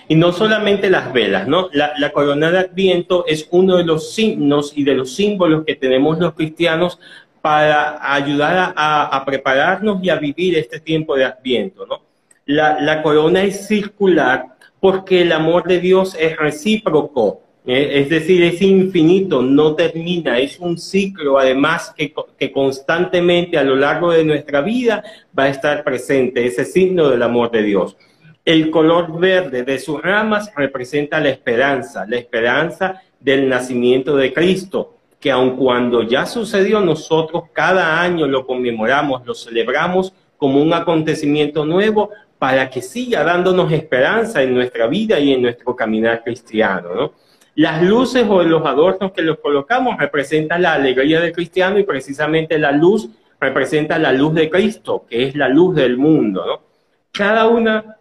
[0.09, 1.69] Y no solamente las velas, ¿no?
[1.75, 5.75] La, la, corona de Adviento es uno de los signos y de los símbolos que
[5.75, 6.99] tenemos los cristianos
[7.43, 11.85] para ayudar a, prepararnos y a vivir este tiempo de Adviento.
[11.85, 12.14] ¿no?
[12.47, 14.47] La, corona es circular
[14.81, 17.41] porque el amor de Dios es recíproco.
[17.67, 18.01] ¿eh?
[18.01, 23.77] Es decir, es infinito, no termina, es un ciclo además que, que, constantemente a lo
[23.77, 25.03] largo de nuestra vida
[25.37, 27.97] va a estar presente, ese signo del amor de Dios.
[28.45, 34.95] El color verde de sus ramas representa la esperanza, la esperanza del nacimiento de Cristo
[35.25, 41.65] que aun cuando ya sucedió, nosotros cada año lo conmemoramos, lo celebramos como un acontecimiento
[41.65, 42.11] nuevo
[42.45, 47.15] para que siga dándonos esperanza en nuestra vida y en nuestro caminar cristiano.
[47.55, 52.59] Las luces o los adornos que los colocamos representan la alegría del cristiano y precisamente
[52.59, 53.09] la luz
[53.41, 56.67] representa la luz de Cristo, que es la luz del mundo.
[57.11, 57.97] Cada una,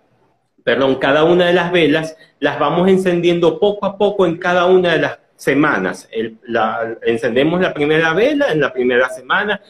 [0.62, 4.91] perdón, cada una de las velas las vamos encendiendo poco a poco en cada una
[4.91, 6.10] de las semanas.
[7.02, 9.62] encendemos la primera vela en la primera semana,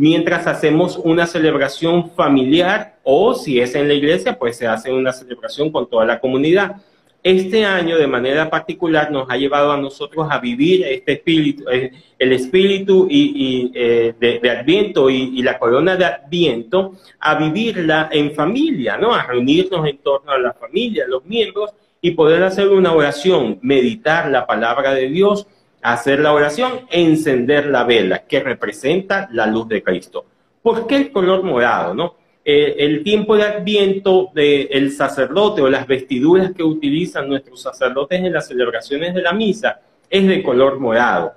[0.00, 5.12] mientras hacemos una celebración familiar o si es en la iglesia, pues se hace una
[5.12, 6.76] celebración con toda la comunidad.
[7.22, 11.92] Este año, de manera particular, nos ha llevado a nosotros a vivir este espíritu, eh,
[12.18, 18.32] el espíritu y, eh, de, Adviento y, y, la corona de Adviento, a vivirla en
[18.32, 19.12] familia, ¿no?
[19.12, 24.30] A reunirnos en torno a la familia, los miembros, y poder hacer una oración, meditar
[24.30, 25.46] la palabra de Dios,
[25.82, 30.24] hacer la oración, encender la vela que representa la luz de Cristo.
[30.62, 31.94] ¿Por qué el color morado?
[31.94, 32.14] No?
[32.44, 38.32] Eh, el tiempo de adviento del sacerdote o las vestiduras que utilizan nuestros sacerdotes en
[38.32, 41.34] las celebraciones de la misa es de color morado.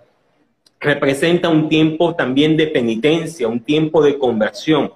[0.79, 4.91] Representa un tiempo también de penitencia, un tiempo de conversión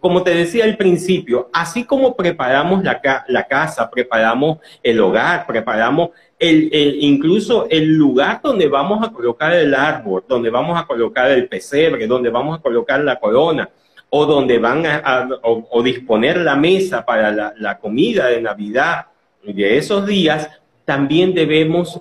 [0.00, 3.00] como te decía al principio, así como preparamos la,
[3.48, 6.10] casa, preparamos el hogar, preparamos
[6.42, 11.48] el, incluso el lugar donde vamos a colocar el árbol, donde vamos a colocar el
[11.48, 13.68] pesebre, donde vamos a colocar la corona,
[14.10, 19.06] o donde van a, o, disponer la mesa para la, la comida de Navidad
[19.44, 20.50] de esos días,
[20.84, 22.00] también debemos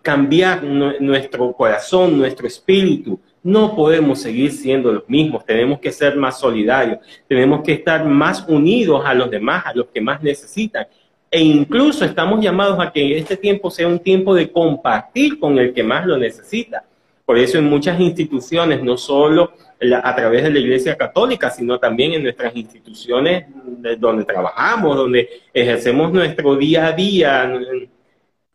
[0.00, 6.38] cambiar nuestro corazón, nuestro espíritu, no podemos seguir siendo los mismos, tenemos que ser más
[6.38, 10.86] solidarios, tenemos que estar más unidos a los demás, a los que más necesitan.
[11.34, 15.72] E incluso estamos llamados a que este tiempo sea un tiempo de compartir con el
[15.72, 16.84] que más lo necesita.
[17.24, 19.54] Por eso en muchas instituciones, no solo
[20.02, 23.46] a través de la Iglesia Católica, sino también en nuestras instituciones
[23.98, 27.50] donde trabajamos, donde ejercemos nuestro día a día,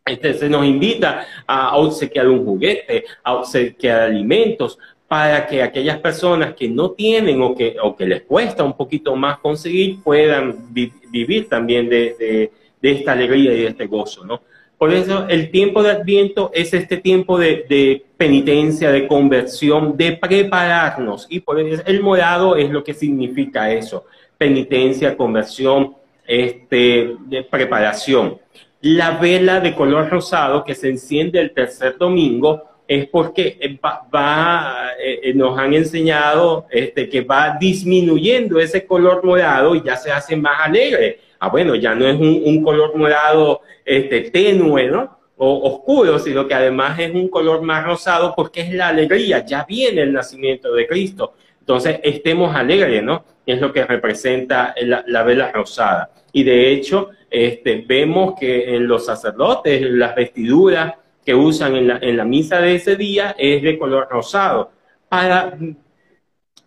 [0.05, 6.53] este, se nos invita a obsequiar un juguete, a obsequiar alimentos, para que aquellas personas
[6.53, 11.49] que no tienen o que, o que les cuesta un poquito más conseguir puedan vivir
[11.49, 12.51] también de,
[12.81, 14.41] esta alegría y de este gozo, ¿no?
[14.77, 21.25] Por eso el tiempo de Adviento es este tiempo de, penitencia, de conversión, de prepararnos.
[21.29, 24.05] Y por eso el morado es lo que significa eso,
[24.37, 25.95] penitencia, conversión,
[26.27, 28.37] este, de preparación.
[28.81, 33.79] La vela de color rosado que se enciende el tercer domingo es porque
[34.13, 39.97] va, eh, eh, nos han enseñado este, que va disminuyendo ese color morado y ya
[39.97, 41.19] se hace más alegre.
[41.39, 45.17] Ah, bueno, ya no es un, color morado este, tenue, ¿no?
[45.37, 49.65] O oscuro, sino que además es un color más rosado porque es la alegría, ya
[49.65, 51.33] viene el nacimiento de Cristo.
[51.59, 53.23] Entonces, estemos alegres, ¿no?
[53.45, 56.09] Es lo que representa la, la vela rosada.
[56.31, 61.99] Y de hecho, este, vemos que en los sacerdotes las vestiduras que usan en la,
[62.01, 64.71] en la misa de ese día es de color rosado,
[65.09, 65.57] para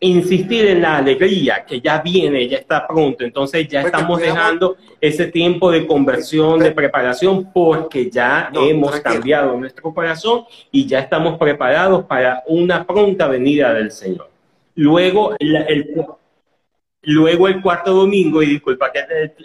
[0.00, 3.24] insistir en la alegría que ya viene, ya está pronto.
[3.24, 9.92] Entonces ya estamos dejando ese tiempo de conversión, de preparación, porque ya hemos cambiado nuestro
[9.92, 14.30] corazón y ya estamos preparados para una pronta venida del Señor.
[14.74, 15.94] Luego, el, el
[17.02, 19.00] Luego el cuarto domingo, y disculpa que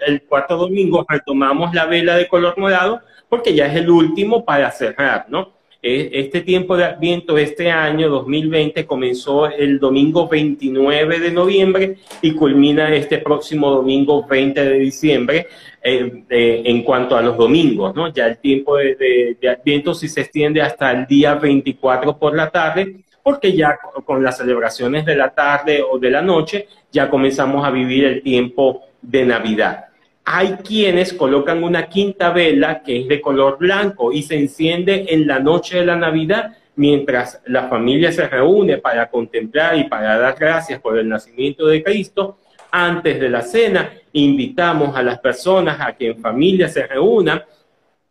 [0.05, 2.99] el, cuarto domingo retomamos la vela de color morado
[3.29, 5.53] porque ya es el último para cerrar, ¿no?
[5.87, 12.31] E, este tiempo de Adviento, este año 2020, comenzó el domingo 29 de noviembre y
[12.31, 15.47] culmina este próximo domingo 20 de diciembre
[15.83, 18.11] eh, en cuanto a los domingos, ¿no?
[18.11, 18.95] Ya el tiempo de,
[19.39, 24.39] de sí se extiende hasta el día 24 por la tarde porque ya con las
[24.39, 29.23] celebraciones de la tarde o de la noche ya comenzamos a vivir el tiempo de
[29.23, 29.85] Navidad.
[30.27, 35.27] Hay quienes colocan una quinta vela que es de color blanco y se enciende en
[35.27, 40.35] la noche de la Navidad mientras la familia se reúne para contemplar y para dar
[40.37, 42.39] gracias por el nacimiento de Cristo.
[42.71, 47.43] Antes de la cena, invitamos a las personas a que en familia se reúnan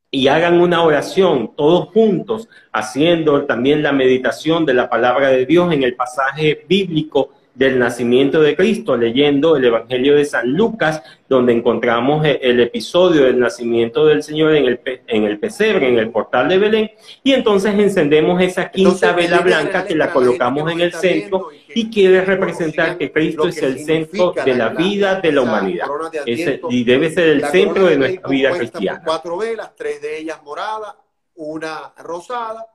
[0.09, 5.73] y hagan una oración todos juntos, haciendo también la meditación de la palabra de Dios
[5.73, 11.53] en el pasaje bíblico del nacimiento de Cristo, leyendo el Evangelio de San Lucas, donde
[11.53, 16.11] encontramos e, el episodio del nacimiento del Señor en el, en el pesebre, en el
[16.11, 16.91] portal de Belén,
[17.23, 22.25] y entonces encendemos esa quinta vela blanca que la colocamos en el centro y quiere
[22.25, 25.87] representar que Cristo es el centro de la vida de la humanidad.
[26.27, 29.03] y debe ser el centro de nuestra vida cristiana.
[29.05, 30.95] Cuatro velas, tres de ellas moradas,
[31.37, 32.67] una rosada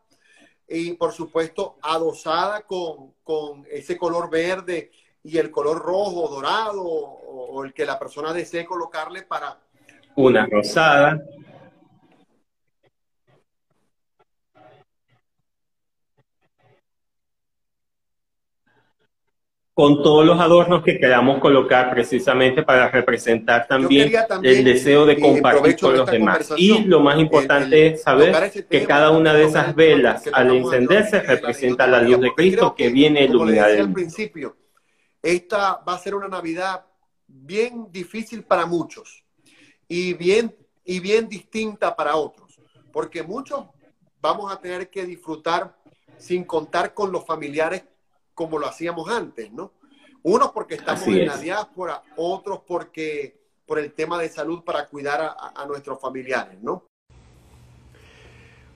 [0.70, 4.90] y por supuesto adosada con, con ese color verde
[5.24, 9.60] y el color rojo, dorado o, el que la persona desee colocarle para...
[10.16, 11.22] Una rosada.
[19.80, 24.12] Con todos los adornos que queramos colocar precisamente para representar también,
[24.44, 26.52] el deseo de compartir con los demás.
[26.58, 31.88] Y lo más importante es saber que cada una de esas velas al encenderse representa
[31.88, 34.58] la luz de Cristo que viene a iluminar el principio,
[35.24, 36.84] esta va a ser una Navidad
[37.26, 39.24] bien difícil para muchos
[39.88, 40.54] y bien,
[40.84, 42.60] y bien distinta para otros,
[42.92, 43.64] porque muchos
[44.20, 45.74] vamos a tener que disfrutar
[46.18, 47.84] sin contar con los familiares
[48.40, 49.74] como lo hacíamos antes, ¿no?
[50.24, 53.36] Unos porque estamos en la diáspora, otros porque
[53.66, 56.86] por el tema de salud para cuidar a, nuestros familiares, ¿no?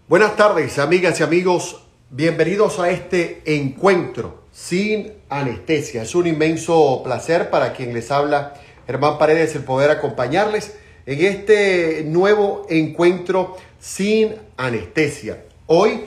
[0.09, 1.81] Buenas tardes, amigas y amigos.
[2.09, 6.01] Bienvenidos a este encuentro sin anestesia.
[6.01, 8.55] Es un inmenso placer para quien les habla,
[8.85, 15.45] Germán Paredes, el poder acompañarles en este nuevo encuentro sin anestesia.
[15.67, 16.03] Hoy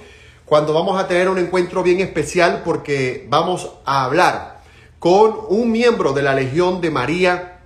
[0.47, 4.63] cuando vamos a tener un encuentro bien especial porque vamos a hablar
[5.01, 7.59] con un miembro de la Legión de María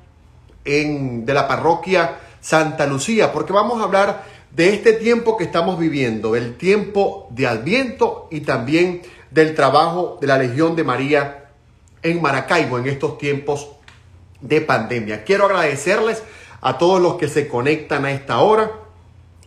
[0.64, 5.78] en, de la parroquia Santa Lucía, porque vamos a hablar de este tiempo que estamos
[5.78, 11.50] viviendo, el tiempo de Adviento y también del trabajo de la Legión de María
[12.02, 13.68] en Maracaibo en estos tiempos
[14.40, 15.22] de pandemia.
[15.24, 16.22] Quiero agradecerles
[16.62, 18.72] a todos los que se conectan a esta hora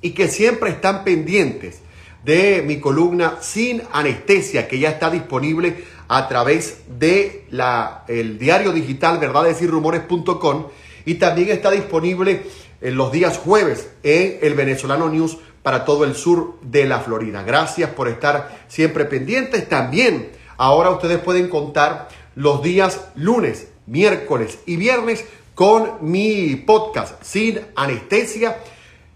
[0.02, 1.82] y que siempre están pendientes
[2.24, 8.72] de mi columna sin anestesia, que ya está disponible a través de la, el diario
[8.72, 10.68] digital verdades y rumores.com
[11.06, 12.44] y también está disponible
[12.82, 17.44] en los días jueves en el venezolano news para todo el sur de la Florida.
[17.44, 19.68] Gracias por estar siempre pendientes.
[19.68, 27.62] También ahora ustedes pueden contar los días lunes, miércoles y viernes con mi podcast sin
[27.76, 28.58] anestesia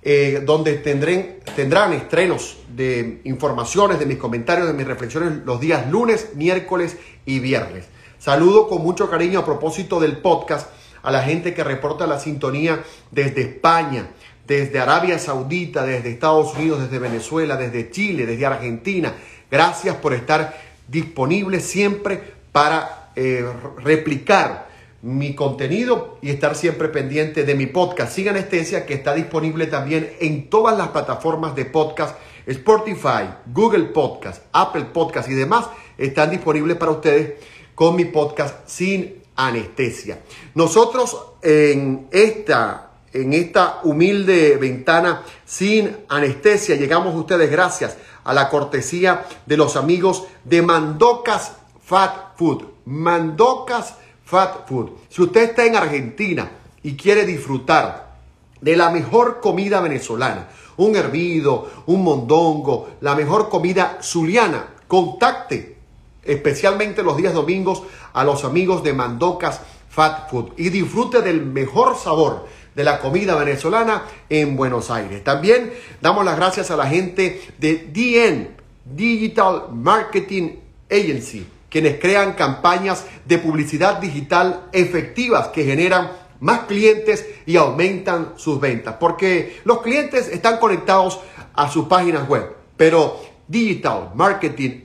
[0.09, 6.29] eh, donde tendrán, estrenos de informaciones, de mis comentarios, de mis reflexiones los días lunes,
[6.35, 6.95] miércoles
[7.25, 7.87] y viernes.
[8.17, 10.69] Saludo con mucho cariño a propósito del podcast
[11.03, 12.81] a la gente que reporta la sintonía
[13.11, 14.07] desde España,
[14.47, 19.13] desde Arabia Saudita, desde Estados Unidos, desde Venezuela, desde Chile, desde Argentina.
[19.51, 23.45] Gracias por estar disponibles siempre para eh,
[23.83, 24.66] replicar
[25.07, 30.11] mi contenido y estar siempre pendiente de mi podcast Sin Anestesia, que está disponible también
[30.19, 36.75] en todas las plataformas de podcast, Spotify, Google Podcast, Apple Podcast y demás, están disponibles
[36.75, 37.35] para ustedes
[37.73, 40.19] con mi podcast Sin Anestesia.
[40.55, 47.95] Nosotros en esta, en esta humilde ventana sin anestesia llegamos a ustedes gracias
[48.25, 52.65] a la cortesía de los amigos de Mandocas Fat Food.
[52.83, 53.95] Mandocas
[54.27, 54.89] Fat Food.
[55.07, 56.51] Si usted está en Argentina
[56.83, 58.17] y quiere disfrutar
[58.59, 65.77] de la mejor comida venezolana, un hervido, un mondongo, la mejor comida zuliana, contacte
[66.23, 71.95] especialmente los días domingos a los amigos de Mandocas Fat Food y disfrute del mejor
[71.95, 75.23] sabor de la comida venezolana en Buenos Aires.
[75.23, 75.71] También
[76.01, 78.49] damos las gracias a la gente de DN,
[78.83, 80.57] Digital Marketing
[80.91, 88.59] Agency quienes crean campañas de publicidad digital efectivas que generan más clientes y aumentan sus
[88.59, 88.95] ventas.
[88.99, 91.19] Porque los clientes están conectados
[91.53, 94.81] a sus páginas web, pero Digital Marketing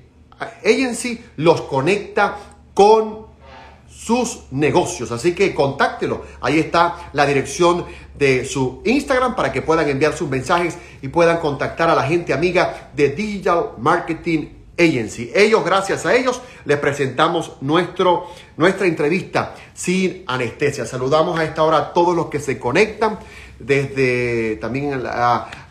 [0.64, 2.36] Agency los conecta
[2.74, 3.26] con
[3.88, 5.12] sus negocios.
[5.12, 6.24] Así que contáctelo.
[6.40, 7.84] Ahí está la dirección
[8.18, 12.32] de su Instagram para que puedan enviar sus mensajes y puedan contactar a la gente
[12.32, 15.30] amiga de Digital Marketing Agency.
[15.34, 20.86] Ellos, gracias a ellos, les presentamos nuestro, nuestra entrevista sin anestesia.
[20.86, 23.18] Saludamos a esta hora a todos los que se conectan,
[23.58, 25.02] desde también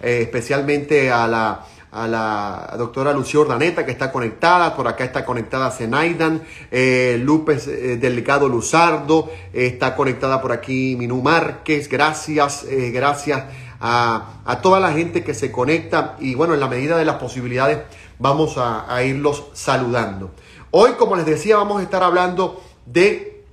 [0.02, 5.26] eh, especialmente a la, a la doctora Lucía Ordaneta que está conectada, por acá está
[5.26, 13.44] conectada Zenaidan, eh, López eh, Delgado Luzardo, está conectada por aquí Minú Márquez, gracias, gracias
[13.82, 17.80] a, toda la gente que se conecta y bueno, en la medida de las posibilidades
[18.22, 20.32] vamos a, a irlos saludando.
[20.72, 23.44] Hoy, como les decía, vamos a estar hablando de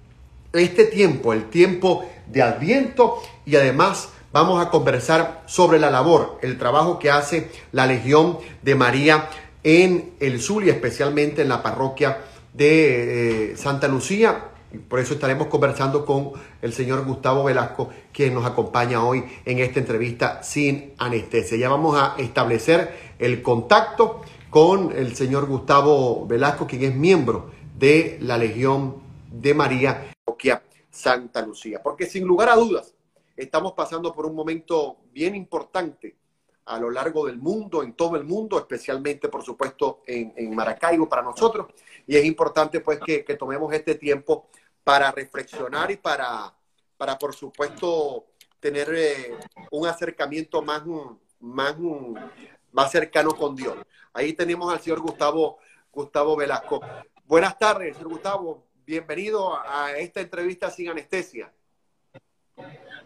[0.53, 6.59] este tiempo, el tiempo de Adviento y además vamos a conversar sobre la labor, el
[6.59, 9.29] trabajo que hace la Legión de María
[9.65, 12.19] en el Zulia, especialmente en la parroquia
[12.53, 14.45] de eh, Santa Lucía.
[14.89, 19.81] por eso estaremos conversando con el señor Gustavo Velasco, quien nos acompaña hoy en esta
[19.81, 21.57] entrevista sin anestesia.
[21.57, 28.19] Ya vamos a establecer el contacto con el señor Gustavo Velasco, quien es miembro de
[28.21, 30.13] la Legión de María,
[30.91, 31.83] Santa Lucía.
[31.83, 32.95] Porque sin lugar a dudas,
[33.37, 36.17] estamos pasando por un momento bien importante
[36.67, 41.23] a lo largo del mundo, en todo el mundo, especialmente, por supuesto, en, Maracaibo para
[41.23, 41.69] nosotros.
[42.07, 44.49] Y es importante, pues, que, tomemos este tiempo
[44.85, 46.53] para reflexionar y para,
[46.97, 48.27] para por supuesto,
[48.61, 49.39] tener eh,
[49.71, 50.83] un acercamiento más,
[51.41, 51.77] más,
[52.79, 53.75] más cercano con Dios.
[54.15, 55.59] Ahí tenemos al señor Gustavo,
[55.91, 56.81] Gustavo Velasco.
[57.25, 58.69] Buenas tardes, señor Gustavo.
[58.87, 61.51] Bienvenido a esta entrevista sin anestesia.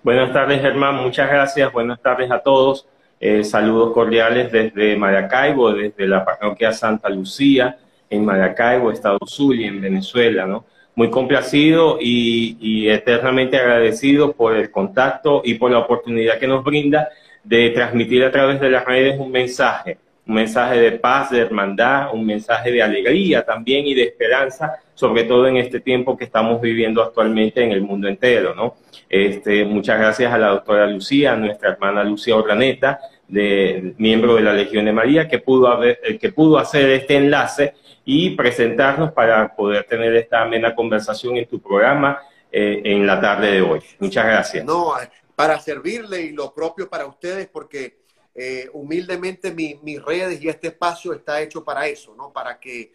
[0.03, 0.97] Buenas tardes, Germán.
[0.97, 1.73] Muchas gracias.
[1.73, 2.87] Buenas tardes a todos.
[3.19, 7.79] Eh, saludos cordiales desde Maracaibo, desde la parroquia Santa Lucía,
[8.11, 10.67] en Maracaibo, Estado Zulia, en Venezuela, ¿no?
[10.97, 16.63] Muy complacido y, y, eternamente agradecido por el contacto y por la oportunidad que nos
[16.63, 17.09] brinda
[17.45, 22.15] de transmitir a través de las redes un mensaje, un mensaje de paz, de hermandad,
[22.15, 26.61] un mensaje de alegría también y de esperanza, sobre todo en este tiempo que estamos
[26.61, 28.77] viviendo actualmente en el mundo entero, ¿no?
[29.09, 34.43] Este, muchas gracias a la doctora Lucía, a nuestra hermana Lucía Orlaneta, de, miembro de
[34.43, 37.75] la Legión de María, que pudo, haber, eh, que pudo hacer este enlace
[38.05, 42.21] y presentarnos para poder tener esta amena conversación en tu programa
[42.51, 43.81] eh, en la tarde de hoy.
[43.99, 44.65] Muchas gracias.
[44.65, 44.93] No,
[45.37, 48.03] para servirle y lo propio para ustedes, porque
[48.35, 52.33] eh, humildemente mis redes y este espacio está hecho para eso, ¿no?
[52.33, 52.95] Para que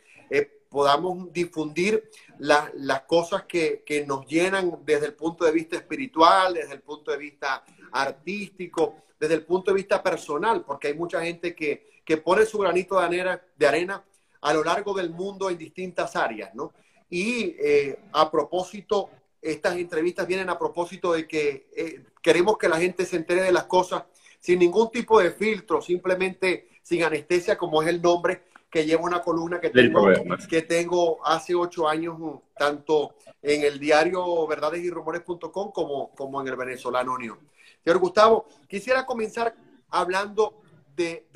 [0.69, 2.09] podamos difundir
[2.39, 7.11] las cosas que, que, nos llenan desde el punto de vista espiritual, desde el punto
[7.11, 11.85] de vista artístico, desde el punto de vista personal, porque hay mucha gente que,
[12.23, 14.03] pone su granito de arena, de arena
[14.41, 16.73] a lo largo del mundo en distintas áreas, ¿no?
[17.09, 19.09] Y eh, a propósito,
[19.41, 23.53] estas entrevistas vienen a propósito de que eh, queremos que la gente se entere de
[23.53, 24.03] las cosas
[24.41, 29.21] sin ningún tipo de filtro, simplemente sin anestesia, como es el nombre, que lleva una
[29.21, 30.09] columna que tengo,
[30.49, 32.17] que tengo hace ocho años,
[32.57, 37.39] tanto en el diario verdadesyrumores.com como, como en el venezolano Unión.
[37.82, 39.55] Señor Gustavo, quisiera comenzar
[39.89, 40.59] hablando
[40.97, 41.28] de,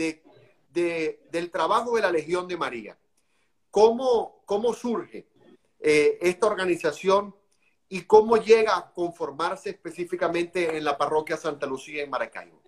[1.31, 2.97] del trabajo de la Legión de María.
[3.69, 5.25] ¿Cómo, cómo surge
[5.79, 7.33] eh, esta organización
[7.91, 12.61] y cómo llega a conformarse específicamente en la parroquia Santa Lucía en Maracaibo?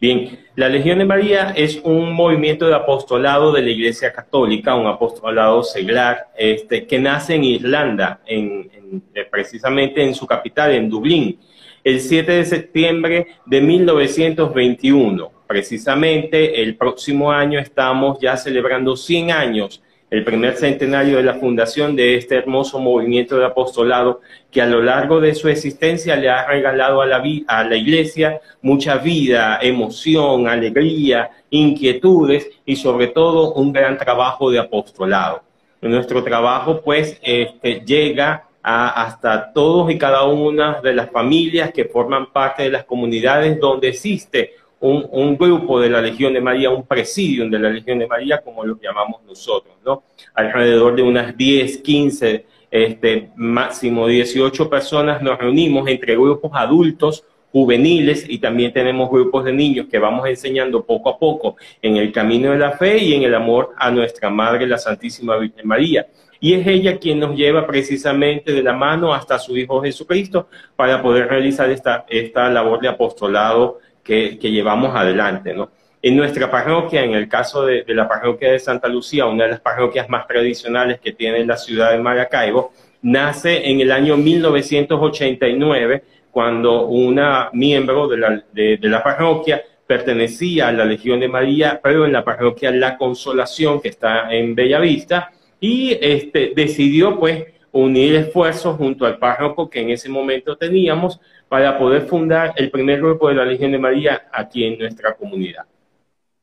[0.00, 4.86] Bien, la Legión de María es un movimiento de apostolado de la Iglesia Católica, un
[4.86, 11.38] apostolado seglar, este, que nace en Irlanda, en, precisamente en su capital, en Dublín
[11.84, 15.32] el 7 de septiembre de 1921.
[15.46, 21.94] Precisamente el próximo año estamos ya celebrando 100 años, el primer centenario de la fundación
[21.94, 26.46] de este hermoso movimiento de apostolado que a lo largo de su existencia le ha
[26.48, 33.72] regalado a la, a la iglesia mucha vida, emoción, alegría, inquietudes y sobre todo un
[33.72, 35.42] gran trabajo de apostolado.
[35.80, 42.30] Nuestro trabajo pues este, llega hasta todos y cada una de las familias que forman
[42.30, 47.50] parte de las comunidades donde existe un, grupo de la Legión de María, un presidium
[47.50, 50.04] de la Legión de María, como lo llamamos nosotros, ¿no?
[50.34, 58.24] Alrededor de unas 10, 15, este, máximo 18 personas nos reunimos entre grupos adultos, juveniles
[58.28, 62.52] y también tenemos grupos de niños que vamos enseñando poco a poco en el camino
[62.52, 66.06] de la fe y en el amor a nuestra Madre, la Santísima Virgen María
[66.40, 71.02] y es ella quien nos lleva precisamente de la mano hasta su Hijo Jesucristo para
[71.02, 73.78] poder realizar esta, esta labor de apostolado
[74.10, 75.70] que, llevamos adelante, ¿no?
[76.02, 79.60] En nuestra parroquia, en el caso de, la parroquia de Santa Lucía, una de las
[79.60, 86.86] parroquias más tradicionales que tiene la ciudad de Maracaibo, nace en el año 1989, cuando
[86.86, 92.12] una miembro de la, de la parroquia pertenecía a la Legión de María, pero en
[92.12, 99.06] la parroquia La Consolación, que está en Bellavista, y este, decidió pues unir esfuerzos junto
[99.06, 101.20] al párroco que en ese momento teníamos
[101.50, 105.64] para poder fundar el primer grupo de la Legión de María aquí en nuestra comunidad.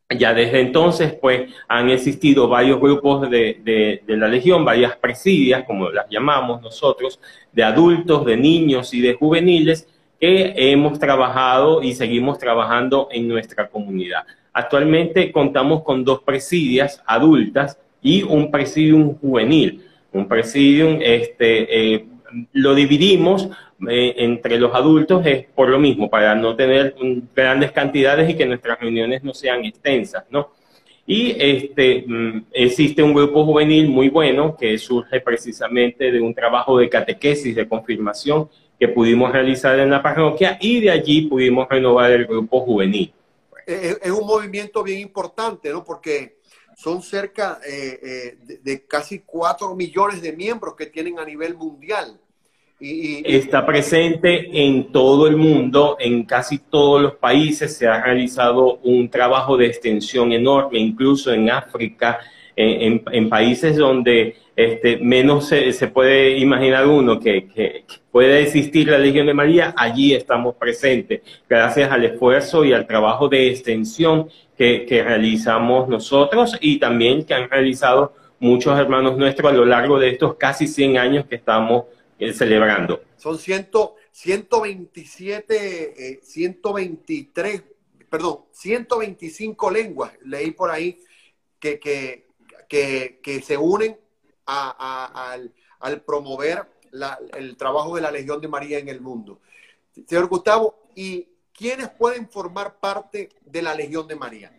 [0.10, 5.64] Ya desde entonces, pues, han existido varios grupos de, de, de, la Legión, varias presidias,
[5.64, 7.22] como las llamamos nosotros,
[7.54, 9.88] de adultos, de niños y de juveniles,
[10.20, 14.26] que hemos trabajado y seguimos trabajando en nuestra comunidad.
[14.52, 19.86] Actualmente contamos con dos presidias adultas y un presidium juvenil.
[20.12, 22.06] Un presidium, este, eh,
[22.54, 23.50] lo dividimos
[23.90, 26.96] eh, entre los adultos es por lo mismo, para no tener
[27.36, 30.50] grandes cantidades y que nuestras reuniones no sean extensas, ¿no?
[31.06, 36.78] Y este, mm, existe un grupo juvenil muy bueno que surge precisamente de un trabajo
[36.78, 38.50] de catequesis, de confirmación
[38.80, 43.14] que pudimos realizar en la parroquia y de allí pudimos renovar el grupo juvenil.
[43.66, 45.84] Es, un movimiento bien importante, ¿no?
[45.84, 46.37] Porque
[46.78, 51.56] son cerca eh, eh, de, de, casi 4 millones de miembros que tienen a nivel
[51.56, 52.20] mundial.
[52.80, 59.10] Está presente en todo el mundo, en casi todos los países se ha realizado un
[59.10, 62.20] trabajo de extensión enorme, incluso en África,
[62.56, 69.28] en, países donde este, menos se, puede imaginar uno que, que, puede existir la Legión
[69.28, 75.88] de María, allí estamos presentes, gracias al esfuerzo y al trabajo de extensión que, realizamos
[75.88, 80.68] nosotros y también que han realizado muchos hermanos nuestros a lo largo de estos casi
[80.68, 81.86] 100 años que estamos
[82.34, 83.04] celebrando.
[83.16, 87.64] Son ciento, 127, 123, eh,
[88.10, 90.98] perdón, 125 lenguas, leí por ahí,
[91.60, 92.26] que, que,
[92.68, 93.98] que, se unen
[94.48, 96.64] al, promover
[97.38, 99.40] el trabajo de la Legión de María en el mundo.
[100.08, 104.52] Señor Gustavo, ¿y quiénes pueden formar parte de la Legión de María?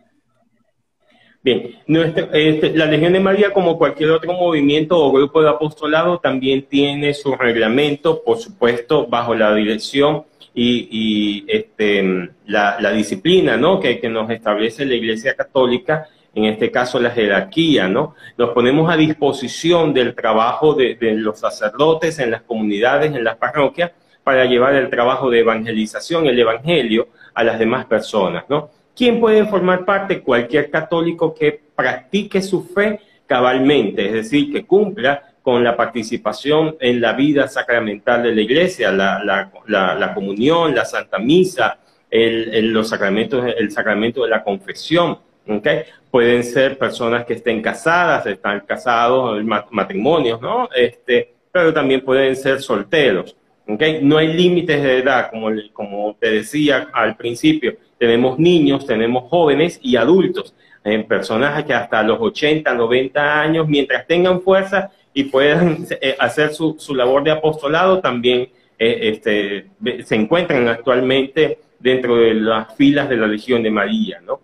[1.41, 6.63] Bien, este, la Legión de María, como cualquier otro movimiento o grupo de apostolado, también
[6.63, 13.79] tiene su reglamento, por supuesto, bajo la dirección y, este, la, disciplina ¿no?
[13.79, 17.87] que, nos establece la Iglesia Católica, en este caso la jerarquía.
[17.87, 18.15] ¿no?
[18.37, 23.37] Nos ponemos a disposición del trabajo de, de los sacerdotes en las comunidades, en las
[23.37, 23.91] parroquias,
[24.23, 28.43] para llevar el trabajo de evangelización, el Evangelio, a las demás personas.
[28.49, 28.69] ¿no?
[28.95, 30.21] ¿Quién puede formar parte?
[30.21, 36.99] Cualquier católico que practique su fe cabalmente, es decir, que cumpla con la participación en
[36.99, 43.71] la vida sacramental de la iglesia, la, comunión, la santa misa, el, los sacramentos, el
[43.71, 45.17] sacramento de la confesión.
[45.47, 45.83] ¿okay?
[46.11, 50.67] Pueden ser personas que estén casadas, están casados, matrimonios, ¿no?
[50.75, 53.35] Este, pero también pueden ser solteros.
[53.67, 53.99] ¿okay?
[54.01, 59.79] No hay límites de edad, como, como te decía al principio tenemos niños, tenemos jóvenes
[59.83, 65.85] y adultos, en personas que hasta los 80, 90 años, mientras tengan fuerza y puedan
[66.01, 68.47] eh, hacer su, labor de apostolado, también
[68.79, 69.67] eh, este,
[70.05, 74.39] se encuentran actualmente dentro de las filas de la Legión de María, ¿no?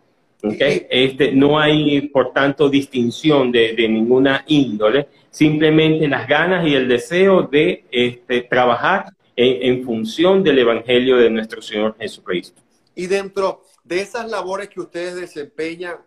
[0.59, 7.43] Este, no hay, por tanto, distinción de, ninguna índole, simplemente las ganas y el deseo
[7.43, 12.61] de este, trabajar en función del Evangelio de nuestro Señor Jesucristo.
[12.95, 15.97] Y dentro de esas labores que ustedes desempeñan,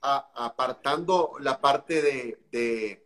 [0.00, 2.02] apartando la parte
[2.50, 3.04] de,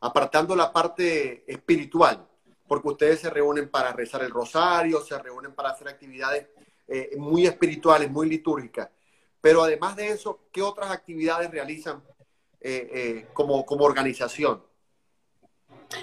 [0.00, 2.26] apartando la parte espiritual,
[2.66, 6.48] porque ustedes se reúnen para rezar el rosario, se reúnen para hacer actividades
[6.86, 8.88] eh, muy espirituales, muy litúrgicas.
[9.40, 12.02] Pero además de eso, ¿qué otras actividades realizan
[12.60, 14.62] eh, eh, como, como organización?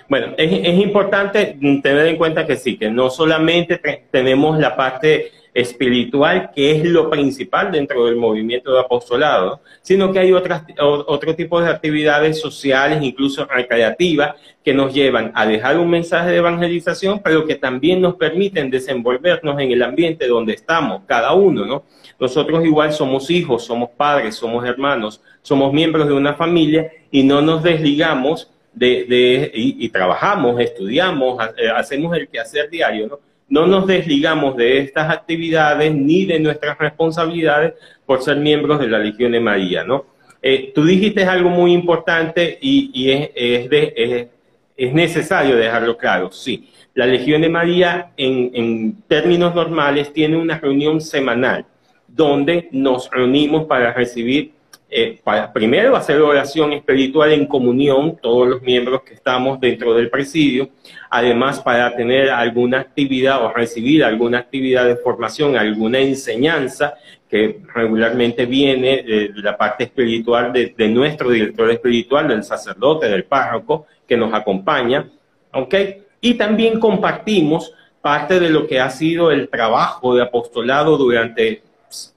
[0.10, 3.78] Bueno, es, es, importante tener en cuenta que sí, que no solamente
[4.10, 10.20] tenemos la parte espiritual, que es lo principal dentro del movimiento de apostolado, sino que
[10.20, 15.90] hay otras, otro tipo de actividades sociales, incluso recreativas, que nos llevan a dejar un
[15.90, 21.34] mensaje de evangelización, pero que también nos permiten desenvolvernos en el ambiente donde estamos, cada
[21.34, 21.84] uno, ¿no?
[22.20, 27.42] Nosotros igual somos hijos, somos padres, somos hermanos, somos miembros de una familia y no
[27.42, 33.35] nos desligamos de, de y, y trabajamos, estudiamos, eh, hacemos el quehacer diario, ¿no?
[33.48, 37.74] No nos desligamos de estas actividades ni de nuestras responsabilidades
[38.06, 40.06] por ser miembros de la Legión de María, ¿no?
[40.42, 46.70] Eh, tú dijiste algo muy importante y, es, necesario dejarlo claro, sí.
[46.94, 51.66] La Legión de María en, en términos normales tiene una reunión semanal
[52.08, 54.55] donde nos reunimos para recibir
[54.98, 60.10] eh, para, primero hacer oración espiritual en comunión, todos los miembros que estamos dentro del
[60.10, 60.70] presidio,
[61.10, 66.94] además para tener alguna actividad o recibir alguna actividad de formación, alguna enseñanza
[67.30, 73.88] que regularmente viene de la parte espiritual de, nuestro director espiritual, del sacerdote, del párroco,
[74.08, 75.10] que nos acompaña,
[75.52, 75.76] ¿ok?
[76.22, 81.64] Y también compartimos parte de lo que ha sido el trabajo de apostolado durante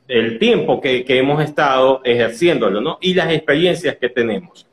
[0.07, 2.99] el tiempo que, hemos estado ejerciéndolo, ¿no?
[3.01, 4.67] Y las experiencias que tenemos.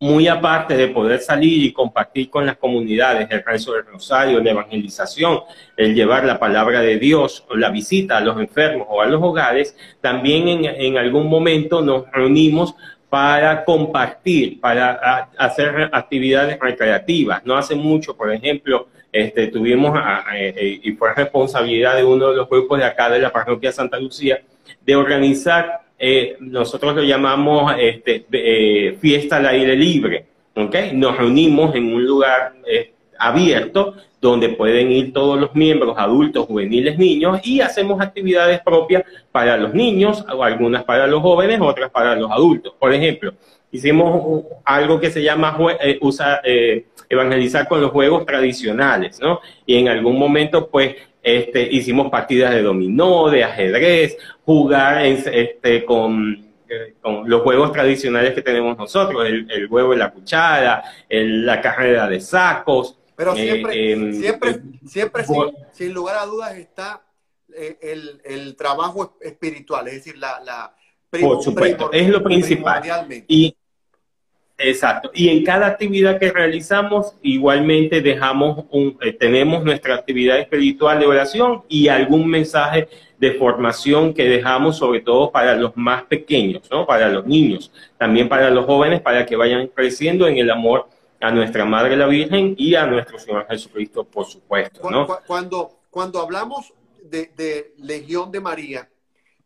[0.00, 4.52] muy aparte de poder salir y compartir con las comunidades el rezo del rosario, la
[4.52, 5.40] evangelización,
[5.76, 9.20] el llevar la palabra de Dios o la visita a los enfermos o a los
[9.20, 12.76] hogares, también en, en algún momento nos reunimos
[13.08, 17.44] para compartir, para hacer actividades recreativas.
[17.44, 19.98] No hace mucho, por ejemplo, este, tuvimos,
[20.34, 23.98] eh, y fue responsabilidad de uno de los grupos de acá de la parroquia Santa
[23.98, 24.42] Lucía,
[24.84, 30.26] de organizar, eh, nosotros lo llamamos este, eh, fiesta al aire libre.
[30.54, 30.92] ¿okay?
[30.92, 32.54] Nos reunimos en un lugar
[33.18, 39.56] abierto donde pueden ir todos los miembros, adultos, juveniles, niños, y hacemos actividades propias para
[39.56, 42.74] los niños, algunas para los jóvenes, otras para los adultos.
[42.78, 43.32] Por ejemplo,
[43.70, 45.98] hicimos algo que se llama eh,
[46.44, 49.40] eh, evangelizar con los juegos tradicionales, ¿no?
[49.66, 56.46] Y en algún momento, pues, este, hicimos partidas de dominó, de ajedrez, jugar este, con,
[56.68, 62.08] eh, con los juegos tradicionales que tenemos nosotros, el, huevo y la cuchara, la carrera
[62.08, 65.24] de sacos, pero eh, siempre, em, siempre, eh, siempre
[65.72, 67.02] sin, lugar a dudas está
[67.52, 67.76] eh,
[68.24, 70.38] el, trabajo espiritual, es decir, la...
[70.44, 70.72] la
[71.10, 72.80] por supuesto, es lo principal.
[73.26, 73.56] Y,
[74.58, 75.10] exacto.
[75.14, 81.62] Y en cada actividad que realizamos, igualmente dejamos un, tenemos nuestra actividad espiritual de oración
[81.68, 82.88] y algún mensaje
[83.18, 86.86] de formación que dejamos sobre todo para los más pequeños, ¿no?
[86.86, 90.88] Para los niños, también para los jóvenes, para que vayan creciendo en el amor
[91.20, 94.88] a nuestra Madre la Virgen y a nuestro Señor Jesucristo, por supuesto.
[94.88, 95.06] ¿no?
[95.26, 98.88] Cuando, cuando hablamos de, Legión de María,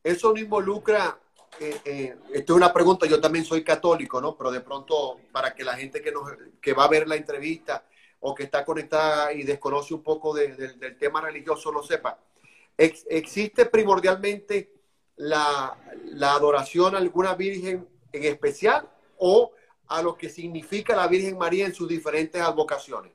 [0.02, 1.18] eso no involucra,
[1.60, 4.36] eh, eh, esto es una pregunta, yo también soy católico, ¿no?
[4.36, 6.30] Pero de pronto, para que la gente que, nos,
[6.60, 7.86] que va a ver la entrevista
[8.20, 12.18] o que está conectada y desconoce un poco del tema religioso lo sepa,
[12.76, 14.72] ¿existe primordialmente
[15.16, 15.76] la,
[16.06, 18.88] la adoración a alguna virgen en especial
[19.18, 19.52] o
[19.88, 23.12] a lo que significa la Virgen María en sus diferentes advocaciones?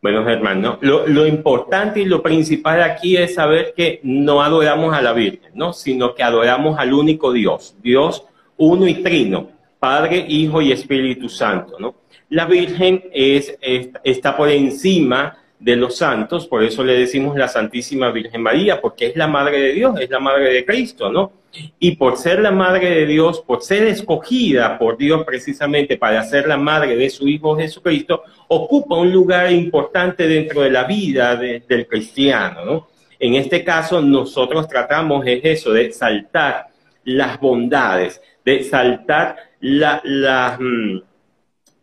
[0.00, 5.12] Bueno, Germán, lo, importante y lo principal aquí es saber que no adoramos a la
[5.12, 5.72] Virgen, ¿no?
[5.72, 8.24] sino que adoramos al único Dios, Dios
[8.58, 11.78] uno y trino, Padre, Hijo y Espíritu Santo.
[11.80, 11.96] ¿no?
[12.28, 18.12] La Virgen es, está por encima de los santos, por eso le decimos la Santísima
[18.12, 21.32] Virgen María, porque es la Madre de Dios, es la Madre de Cristo, ¿no?
[21.78, 26.46] Y por ser la Madre de Dios, por ser escogida por Dios precisamente para ser
[26.46, 31.86] la Madre de su Hijo Jesucristo, ocupa un lugar importante dentro de la vida del
[31.86, 32.88] cristiano, ¿no?
[33.18, 36.68] En este caso, nosotros tratamos es eso, de saltar
[37.04, 41.00] las bondades, de saltar la, la, mm,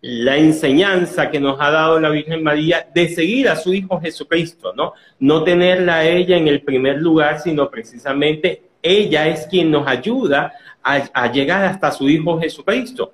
[0.02, 4.72] la enseñanza que nos ha dado la Virgen María de seguir a su Hijo Jesucristo,
[4.74, 4.94] ¿no?
[5.20, 10.54] No tenerla a ella en el primer lugar, sino precisamente ella es quien nos ayuda
[10.84, 13.12] a, llegar hasta su Hijo Jesucristo.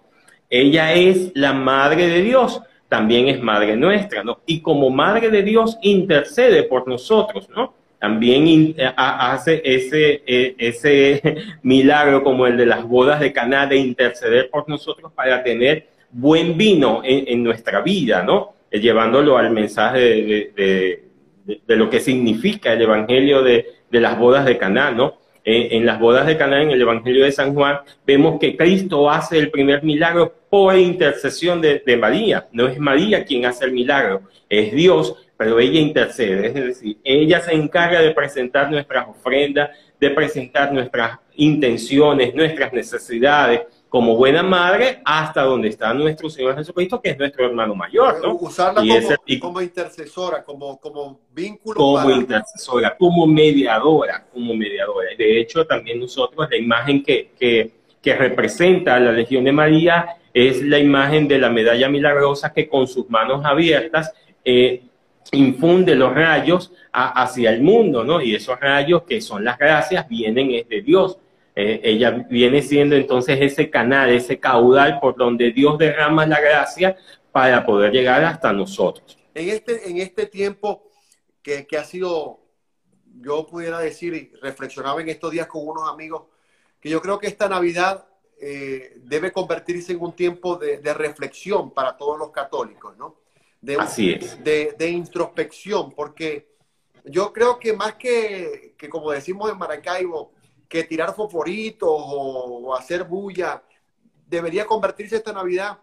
[0.50, 4.42] Ella es la Madre de Dios, también es Madre nuestra, ¿no?
[4.46, 7.74] Y como Madre de Dios intercede por nosotros, ¿no?
[7.98, 11.22] También eh, hace ese, e, ese
[11.64, 16.58] milagro como el de las bodas de Caná de interceder por nosotros para tener buen
[16.58, 18.54] vino en, nuestra vida, ¿no?
[18.70, 20.00] Eh, llevándolo al mensaje
[20.56, 21.04] de,
[21.68, 25.21] lo que significa el Evangelio de, las bodas de Caná, ¿no?
[25.44, 29.10] Eh, en las bodas de Caná, en el Evangelio de San Juan, vemos que Cristo
[29.10, 32.48] hace el primer milagro por intercesión de, María.
[32.52, 36.48] No es María quien hace el milagro, es Dios, pero ella intercede.
[36.48, 43.62] Es decir, ella se encarga de presentar nuestras ofrendas, de presentar nuestras intenciones, nuestras necesidades,
[43.92, 48.36] como buena madre hasta donde está nuestro Señor Jesucristo, que es nuestro hermano mayor, ¿no?
[48.36, 48.82] Usarla
[49.42, 51.76] como, intercesora, como, como vínculo.
[51.76, 55.10] Como intercesora, como mediadora, como mediadora.
[55.18, 60.62] De hecho, también nosotros la imagen que, que, representa a la Legión de María es
[60.64, 64.14] la imagen de la medalla milagrosa que con sus manos abiertas
[64.46, 64.84] eh,
[65.34, 68.22] infunde los rayos hacia el mundo, ¿no?
[68.22, 71.18] Y esos rayos que son las gracias vienen de Dios.
[71.56, 76.96] Eh, ella viene siendo entonces ese canal, ese caudal por donde Dios derrama la gracia
[77.32, 79.18] para poder llegar hasta nosotros.
[79.34, 80.90] En este, en este tiempo
[81.42, 82.40] que, ha sido,
[83.20, 86.24] yo pudiera decir, y reflexionaba en estos días con unos amigos,
[86.80, 88.06] que yo creo que esta Navidad
[88.40, 93.18] eh, debe convertirse en un tiempo de, reflexión para todos los católicos, ¿no?
[93.60, 94.44] De, Así es.
[94.44, 96.56] De, de, introspección, porque
[97.06, 100.32] yo creo que más que, que como decimos en Maracaibo,
[100.72, 103.62] que tirar fosforitos o, hacer bulla.
[104.26, 105.78] Debería convertirse esta Navidad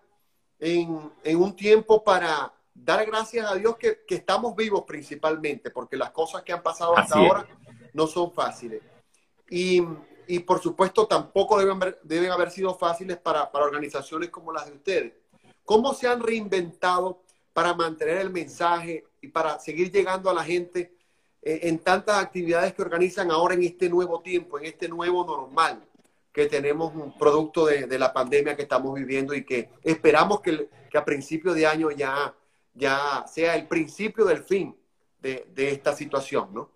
[0.59, 6.43] en, un tiempo para dar gracias a Dios que, estamos vivos principalmente, porque las cosas
[6.43, 7.47] que han pasado hasta ahora
[7.93, 8.80] no son fáciles.
[9.51, 9.84] Y,
[10.26, 14.64] y por supuesto tampoco deben haber, deben haber sido fáciles para, para organizaciones como las
[14.64, 15.12] de ustedes.
[15.66, 17.20] ¿Cómo se han reinventado
[17.53, 20.97] para mantener el mensaje y para seguir llegando a la gente
[21.62, 25.82] en tantas actividades que organizan ahora en este nuevo tiempo, en este nuevo normal
[26.32, 30.68] que tenemos un producto de, de la pandemia que estamos viviendo y que esperamos que,
[30.90, 32.32] que a principio de año ya,
[32.74, 34.74] ya sea el principio del fin
[35.20, 36.70] de, de esta situación, ¿no?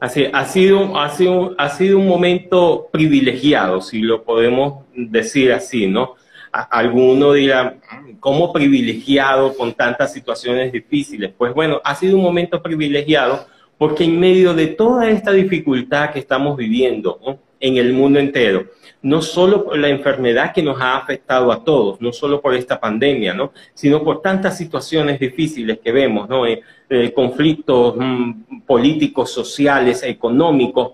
[0.00, 5.86] Así, ha sido, ha, sido, ha sido un momento privilegiado, si lo podemos decir así,
[5.86, 6.16] ¿no?
[6.54, 7.76] Alguno dirá,
[8.20, 11.32] ¿cómo privilegiado con tantas situaciones difíciles?
[11.36, 13.46] Pues bueno, ha sido un momento privilegiado
[13.76, 17.18] porque en medio de toda esta dificultad que estamos viviendo
[17.58, 18.66] en el mundo entero,
[19.02, 22.78] no solo por la enfermedad que nos ha afectado a todos, no solo por esta
[22.78, 23.52] pandemia, ¿no?
[23.74, 26.46] sino por tantas situaciones difíciles que vemos, ¿no?
[26.46, 30.92] Eh, eh, conflictos mm, políticos, sociales, económicos,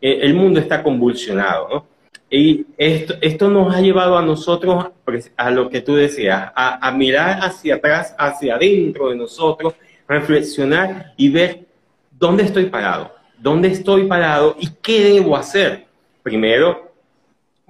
[0.00, 1.68] eh, el mundo está convulsionado.
[1.68, 1.93] ¿no?
[2.30, 4.86] Y esto, esto nos ha llevado a nosotros,
[5.36, 9.74] a lo que tú decías, a, a mirar hacia atrás, hacia adentro de nosotros,
[10.08, 11.66] reflexionar y ver
[12.10, 15.86] dónde estoy parado, dónde estoy parado y qué debo hacer.
[16.22, 16.92] Primero,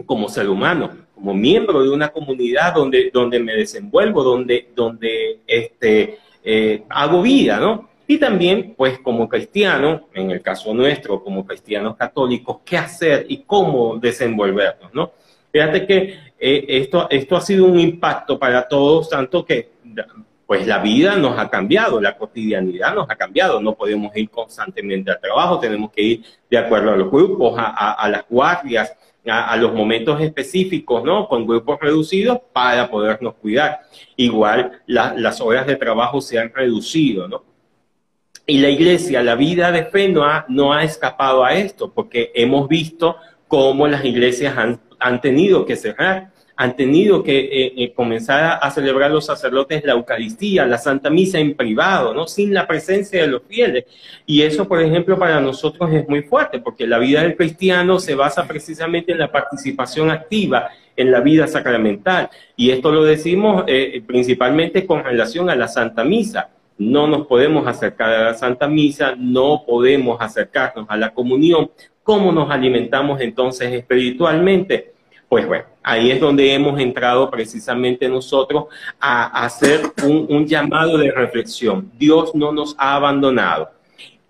[0.07, 6.19] como ser humano, como miembro de una comunidad donde, donde me desenvuelvo, donde, donde este,
[6.43, 7.89] eh, hago vida, ¿no?
[8.07, 13.39] Y también, pues, como cristiano, en el caso nuestro, como cristianos católicos, qué hacer y
[13.39, 15.13] cómo desenvolvernos, ¿no?
[15.51, 19.71] Fíjate que eh, esto, esto ha sido un impacto para todos, tanto que,
[20.47, 25.11] pues, la vida nos ha cambiado, la cotidianidad nos ha cambiado, no podemos ir constantemente
[25.11, 28.95] al trabajo, tenemos que ir de acuerdo a los grupos, a, a las guardias,
[29.31, 31.29] a, los momentos específicos, ¿no?
[31.29, 33.81] Con grupos reducidos para podernos cuidar.
[34.17, 37.54] Igual las horas de trabajo se han reducido, ¿no?
[38.47, 43.17] Y la iglesia, la vida de fe no ha, escapado a esto, porque hemos visto
[43.49, 48.71] cómo las iglesias han, han tenido que cerrar han tenido que eh, eh, comenzar a,
[48.71, 52.27] celebrar los sacerdotes la Eucaristía, la Santa Misa en privado, ¿no?
[52.27, 53.87] Sin la presencia de los fieles.
[54.25, 58.15] Y eso, por ejemplo, para nosotros es muy fuerte, porque la vida del cristiano se
[58.15, 62.31] basa precisamente en la participación activa en la vida sacramental.
[62.57, 66.51] Y esto lo decimos eh, principalmente con relación a la Santa Misa.
[66.77, 71.71] No nos podemos acercar a la Santa Misa, no podemos acercarnos a la comunión.
[72.03, 74.93] ¿Cómo nos alimentamos entonces espiritualmente?
[75.29, 78.67] Pues bueno, ahí es donde hemos entrado precisamente nosotros
[79.01, 81.91] a, hacer un, llamado de reflexión.
[81.99, 83.71] Dios no nos ha abandonado.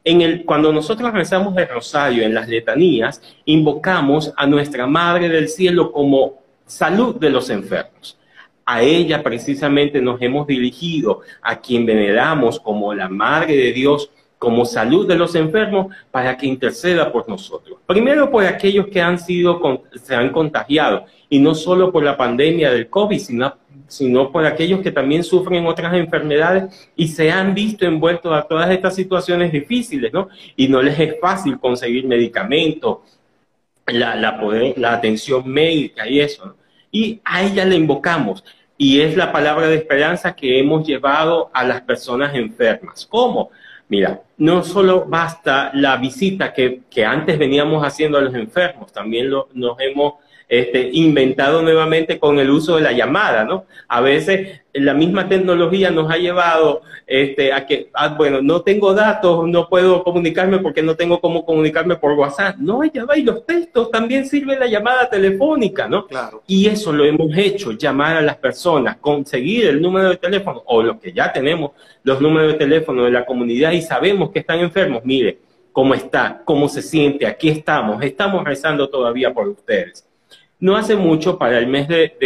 [0.04, 5.48] En el, cuando nosotros rezamos el rosario en las letanías, invocamos a nuestra Madre del
[5.48, 8.18] Cielo como salud de los enfermos.
[8.66, 14.66] A ella precisamente nos hemos dirigido, a quien veneramos como la Madre de Dios, como
[14.66, 17.78] salud de los enfermos para que interceda por nosotros.
[17.86, 22.70] Primero por aquellos que han sido, se han contagiado, y no solo por la pandemia
[22.70, 23.56] del COVID, sino,
[23.86, 28.70] sino por aquellos que también sufren otras enfermedades y se han visto envueltos a todas
[28.70, 30.28] estas situaciones difíciles, ¿no?
[30.56, 32.98] Y no les es fácil conseguir medicamentos,
[33.86, 36.54] la, la, poder, la atención médica y eso.
[36.94, 38.44] Y a ella le invocamos.
[38.78, 43.04] Y es la palabra de esperanza que hemos llevado a las personas enfermas.
[43.10, 43.50] ¿Cómo?
[43.88, 49.28] Mira, no solo basta la visita que, que antes veníamos haciendo a los enfermos, también
[49.28, 50.14] lo, nos hemos
[50.48, 53.64] este, inventado nuevamente con el uso de la llamada, ¿no?
[53.88, 58.92] A veces la misma tecnología nos ha llevado este, a que, ah, bueno, no tengo
[58.92, 62.56] datos, no puedo comunicarme porque no tengo cómo comunicarme por WhatsApp.
[62.58, 66.06] No, ya va, y los textos también sirven la llamada telefónica, ¿no?
[66.06, 66.42] Claro.
[66.46, 70.82] Y eso lo hemos hecho, llamar a las personas, conseguir el número de teléfono, o
[70.82, 71.72] lo que ya tenemos,
[72.02, 75.38] los números de teléfono de la comunidad y sabemos que están enfermos, mire,
[75.72, 80.06] cómo está, cómo se siente, aquí estamos, estamos rezando todavía por ustedes.
[80.64, 82.16] No hace mucho, para el mes de,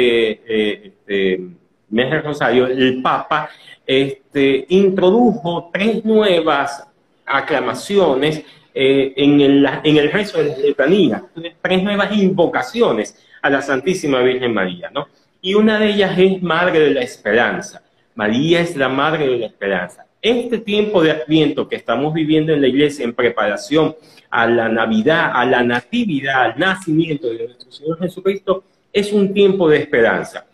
[1.05, 1.51] de,
[1.89, 3.51] mes de Rosario, el Papa
[3.85, 6.87] este, introdujo tres nuevas
[7.27, 11.25] aclamaciones eh, en, el, en el rezo de la letanía,
[11.61, 15.09] tres nuevas invocaciones a la Santísima Virgen María, ¿no?
[15.43, 17.83] Y una de ellas es Madre de la Esperanza.
[18.15, 20.07] María es la Madre de la Esperanza.
[20.21, 23.95] Este tiempo de Adviento que estamos viviendo en la iglesia en preparación
[24.31, 29.69] a la Navidad, a la Natividad, al nacimiento de nuestro Señor Jesucristo, es un tiempo
[29.69, 30.45] de esperanza.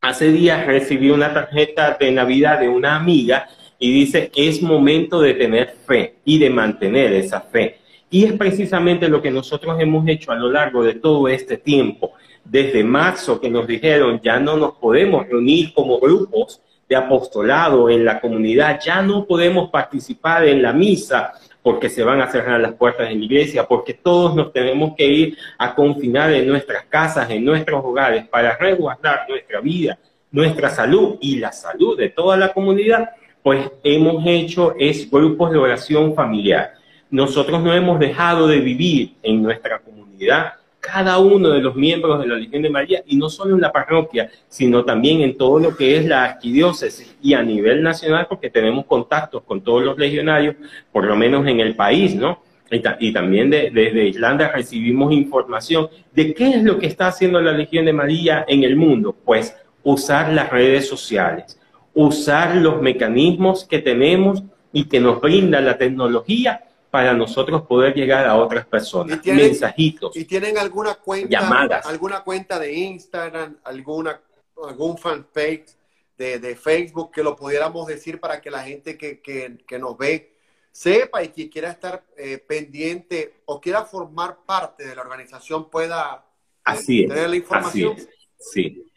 [0.00, 3.46] Hace días recibí una tarjeta de Navidad de una amiga
[3.78, 7.76] y dice, es momento de tener fe y de mantener esa fe.
[8.08, 12.12] Y es precisamente lo que nosotros hemos hecho a lo largo de todo este tiempo.
[12.42, 18.04] Desde marzo que nos dijeron, ya no nos podemos reunir como grupos de apostolado en
[18.04, 22.72] la comunidad, ya no podemos participar en la misa porque se van a cerrar las
[22.72, 27.28] puertas de la iglesia, porque todos nos tenemos que ir a confinar en nuestras casas,
[27.30, 29.98] en nuestros hogares, para resguardar nuestra vida,
[30.30, 33.10] nuestra salud y la salud de toda la comunidad,
[33.42, 36.72] pues hemos hecho es grupos de oración familiar.
[37.10, 40.54] Nosotros no hemos dejado de vivir en nuestra comunidad
[40.90, 43.70] cada uno de los miembros de la Legión de María, y no solo en la
[43.70, 48.48] parroquia, sino también en todo lo que es la arquidiócesis y a nivel nacional, porque
[48.48, 50.56] tenemos contactos con todos los legionarios,
[50.90, 52.42] por lo menos en el país, ¿no?
[52.70, 57.86] Y, también desde Islanda recibimos información de qué es lo que está haciendo la Legión
[57.86, 59.16] de María en el mundo.
[59.24, 61.58] Pues usar las redes sociales,
[61.94, 66.60] usar los mecanismos que tenemos y que nos brinda la tecnología
[66.90, 69.24] para nosotros poder llegar a otras personas.
[69.24, 70.16] mensajitos.
[70.16, 71.86] ¿Y tienen alguna cuenta, llamadas.
[71.86, 74.20] alguna cuenta de Instagram, alguna,
[74.66, 75.76] algún fanpage
[76.16, 80.34] de, de Facebook que lo pudiéramos decir para que la gente que, que, nos ve
[80.72, 86.24] sepa y que quiera estar eh, pendiente o quiera formar parte de la organización pueda
[86.64, 87.94] así tener la información?
[87.94, 88.08] Así
[88.38, 88.87] sí.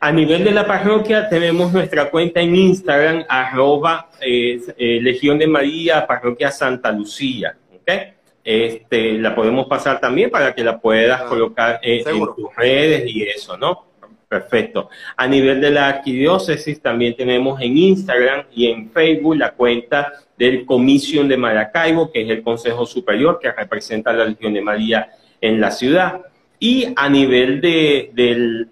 [0.00, 4.60] A nivel de la parroquia tenemos nuestra cuenta en Instagram, arroba eh,
[5.02, 7.56] Legión de María, parroquia Santa Lucía.
[7.80, 8.12] ¿okay?
[8.44, 13.58] Este, la podemos pasar también para que la puedas colocar en, tus redes y eso,
[13.58, 13.86] ¿no?
[14.28, 14.88] Perfecto.
[15.16, 20.64] A nivel de la arquidiócesis también tenemos en Instagram y en Facebook la cuenta del
[20.64, 25.10] Comisión de Maracaibo, que es el Consejo Superior que representa a la Legión de María
[25.40, 26.22] en la ciudad.
[26.60, 28.68] Y a nivel de, del,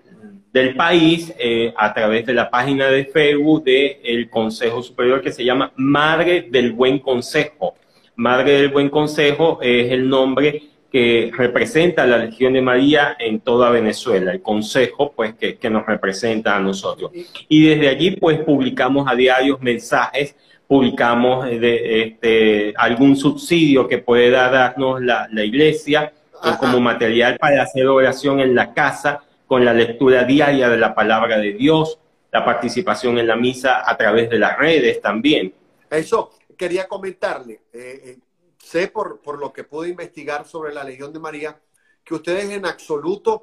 [0.57, 5.45] del país eh, a través de la página de Facebook del Consejo Superior que se
[5.45, 7.75] llama Madre del Buen Consejo.
[8.15, 13.41] Madre del Buen Consejo es el nombre que representa a la Legión de María en
[13.41, 17.11] toda Venezuela, el consejo pues que, nos representa a nosotros.
[17.51, 23.99] Y desde allí pues publicamos a diarios mensajes, publicamos eh, de, este, algún subsidio que
[23.99, 26.15] pueda darnos la, la iglesia
[26.59, 31.39] como material para hacer oración en la casa, con la lectura diaria de la palabra
[31.39, 31.99] de Dios,
[32.33, 35.55] la participación en la misa a través de las redes también.
[35.89, 37.63] Eso quería comentarle.
[37.73, 38.19] Eh, eh,
[38.59, 41.61] sé por, por, lo que pude investigar sobre la Legión de María
[42.05, 43.43] que ustedes en absoluto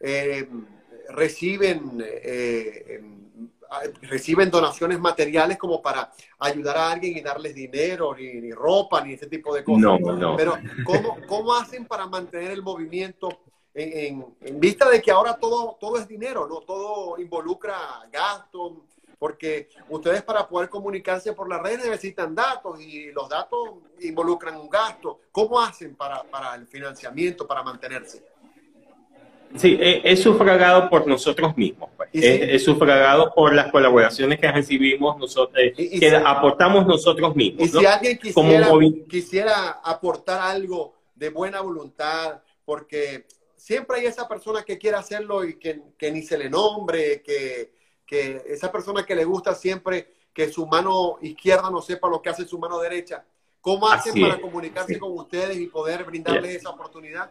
[0.00, 0.48] eh,
[1.10, 2.02] reciben,
[4.02, 9.14] reciben donaciones materiales como para ayudar a alguien y darles dinero, ni, ni ropa, ni
[9.14, 9.82] ese tipo de cosas.
[9.82, 10.36] No, no.
[10.36, 13.40] Pero ¿cómo, ¿cómo hacen para mantener el movimiento
[13.78, 16.60] en, vista de que ahora todo, todo es dinero, ¿no?
[16.60, 17.76] Todo involucra
[18.12, 18.72] gastos,
[19.18, 24.68] porque ustedes para poder comunicarse por la red necesitan datos y los datos involucran un
[24.68, 25.20] gasto.
[25.32, 28.22] ¿Cómo hacen para, para el financiamiento, para mantenerse?
[29.56, 31.88] Sí, es, sufragado por nosotros mismos.
[31.96, 32.10] Pues.
[32.12, 37.66] Es, sufragado por las colaboraciones que recibimos nosotros, que aportamos nosotros mismos.
[37.66, 38.68] Y si alguien quisiera,
[39.08, 43.24] quisiera aportar algo de buena voluntad, porque
[43.68, 47.70] siempre hay esa persona que quiere hacerlo y que, ni se le nombre, que,
[48.46, 52.46] esa persona que le gusta siempre que su mano izquierda no sepa lo que hace
[52.46, 53.26] su mano derecha.
[53.60, 57.30] ¿Cómo hacen para comunicarse con ustedes y poder brindarles esa oportunidad?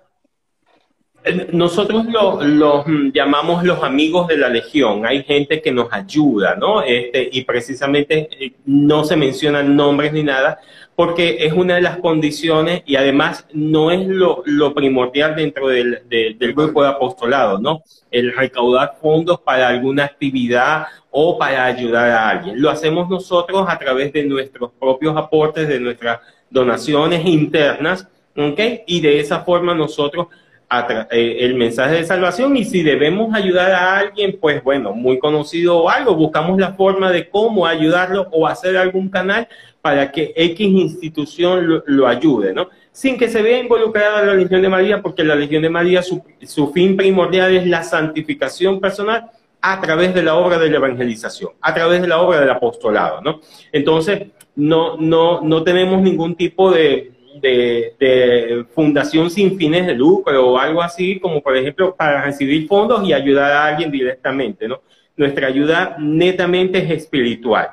[1.52, 5.06] Nosotros los mm, llamamos los amigos de la Legión.
[5.06, 6.82] Hay gente que nos ayuda, ¿no?
[6.82, 10.60] Este, y precisamente eh, no se mencionan nombres ni nada,
[10.96, 16.54] porque es una de las condiciones y además no es lo, primordial dentro del, del,
[16.54, 17.84] grupo de apostolado, ¿no?
[18.10, 22.62] El recaudar fondos para alguna actividad o para ayudar a alguien.
[22.62, 26.20] Lo hacemos nosotros a través de nuestros propios aportes, de nuestras
[26.50, 28.60] donaciones internas, ¿ok?
[28.88, 30.28] Y de esa forma nosotros
[30.70, 35.90] el mensaje de salvación y si debemos ayudar a alguien, pues bueno, muy conocido o
[35.90, 39.48] algo, buscamos la forma de cómo ayudarlo o hacer algún canal
[39.82, 42.70] para que X institución lo, ayude, ¿no?
[42.92, 46.22] Sin que se vea involucrada la Legión de María, porque la Legión de María, su,
[46.42, 49.32] su fin primordial es la santificación personal
[49.62, 53.22] a través de la obra de la evangelización, a través de la obra del apostolado,
[53.22, 53.40] ¿no?
[53.72, 57.12] Entonces, no, no, no tenemos ningún tipo de,
[57.42, 63.08] de, fundación sin fines de lucro o algo así, como por ejemplo para recibir fondos
[63.08, 64.82] y ayudar a alguien directamente, ¿no?
[65.16, 67.70] Nuestra ayuda netamente es espiritual.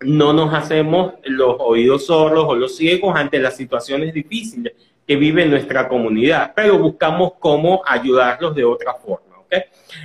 [0.00, 4.72] No nos hacemos los oídos sordos o los ciegos ante las situaciones difíciles
[5.06, 9.27] que vive nuestra comunidad, pero buscamos cómo ayudarlos de otra forma.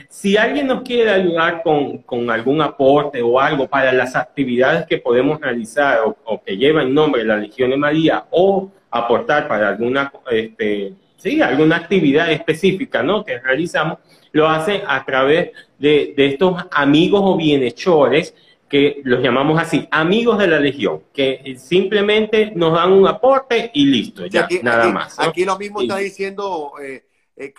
[0.10, 4.98] Si alguien nos quiere ayudar con, con, algún aporte o algo para las actividades que
[4.98, 9.70] podemos realizar o, que lleva en nombre de la Legión de María o aportar para
[9.70, 13.26] alguna, este, sí, alguna actividad específica ¿no?
[13.26, 14.00] que realizamos,
[14.32, 18.34] lo hace a través de, de estos amigos o bienhechores
[18.74, 23.86] que los llamamos así, amigos de la Legión, que simplemente nos dan un aporte y
[23.86, 25.20] listo, ya, nada más.
[25.20, 27.04] Aquí lo mismo está diciendo eh,
[27.36, 27.54] eh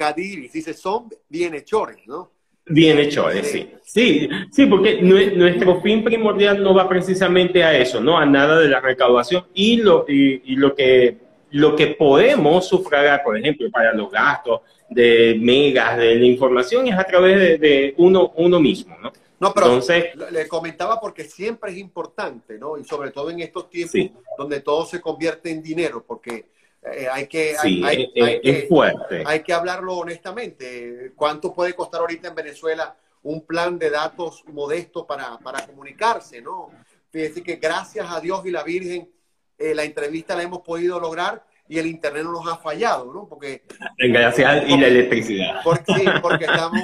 [0.53, 2.31] dice, son bienhechores, ¿no?
[2.67, 3.71] Bienhechores, sí.
[3.83, 8.17] Sí, sí, porque nuestro fin primordial no va precisamente a eso, ¿no?
[8.17, 11.19] A nada de la recaudación y lo, y, lo que
[11.51, 16.99] lo que podemos sufragar, por ejemplo, para los gastos de megas, de la información, es
[16.99, 19.13] a través de, uno, uno mismo, ¿no?
[19.39, 22.79] No, pero Entonces, le comentaba porque siempre es importante, ¿no?
[22.79, 26.47] Y sobre todo en estos tiempos donde todo se convierte en dinero, porque
[26.93, 28.11] eh, hay que, hay,
[28.43, 29.23] es, fuerte.
[29.27, 31.13] Hay que hablarlo honestamente.
[31.17, 36.71] ¿Cuánto puede costar ahorita en Venezuela un plan de datos modesto para, para comunicarse, no?
[37.11, 39.09] Fíjese que gracias a Dios y la Virgen,
[39.57, 43.27] eh, la entrevista la hemos podido lograr y el internet no nos ha fallado, ¿no?
[43.27, 43.63] Porque...
[43.97, 45.61] Gracias y la electricidad.
[45.65, 46.81] Porque, sí, porque estamos,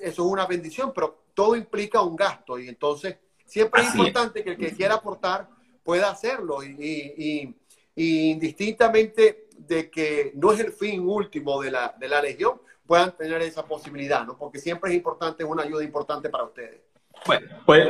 [0.00, 4.56] es una bendición, pero todo implica un gasto y entonces siempre es importante que el
[4.56, 5.48] que quiera aportar
[5.82, 7.56] pueda hacerlo y,
[7.96, 13.40] indistintamente de que no es el fin último de la, de la legión, puedan tener
[13.42, 14.36] esa posibilidad, ¿no?
[14.36, 16.80] Porque siempre es importante, es una ayuda importante para ustedes.
[17.26, 17.46] Bueno,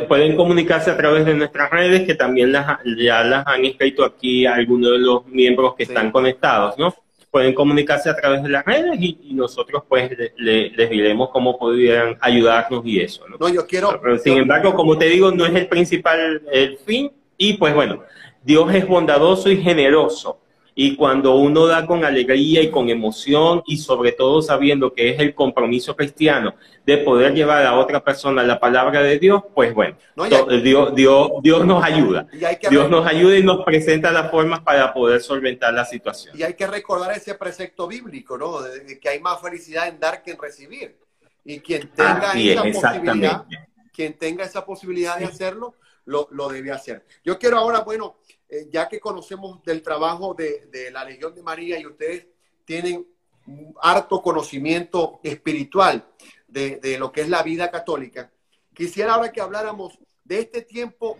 [0.09, 4.45] pueden, comunicarse a través de nuestras redes, que también las, ya las han escrito aquí
[4.45, 6.95] algunos de los miembros que están conectados, ¿no?
[7.31, 12.85] Pueden comunicarse a través de las redes y, nosotros pues les diremos cómo podrían ayudarnos
[12.85, 13.37] y eso, ¿no?
[13.39, 13.99] No, yo quiero...
[14.03, 18.03] Pero, sin embargo, como te digo, no es el principal el fin y pues bueno,
[18.43, 20.41] Dios es bondadoso y generoso
[20.75, 25.21] y cuando uno da con alegría y con emoción y sobre todo sabiendo que es
[25.21, 26.55] el compromiso cristiano
[26.87, 29.97] de poder llevar a otra persona la palabra de Dios, pues bueno,
[30.63, 32.27] Dios, Dios, Dios nos ayuda.
[32.71, 36.35] Dios nos ayuda y nos presenta las formas para poder solventar la situación.
[36.39, 38.63] Y hay que recordar ese precepto bíblico, ¿no?
[38.63, 40.97] De que hay más felicidad en dar que en recibir.
[41.45, 43.45] Y quien tenga esa posibilidad,
[43.93, 45.75] quien tenga esa posibilidad de hacerlo,
[46.07, 47.05] lo, lo debe hacer.
[47.25, 48.17] Yo quiero ahora, bueno,
[48.53, 52.27] eh, ya que conocemos del trabajo de, la Legión de María y ustedes
[52.65, 53.07] tienen
[53.81, 56.05] harto conocimiento espiritual
[56.49, 58.29] de, lo que es la vida católica,
[58.75, 61.17] quisiera ahora que habláramos de este tiempo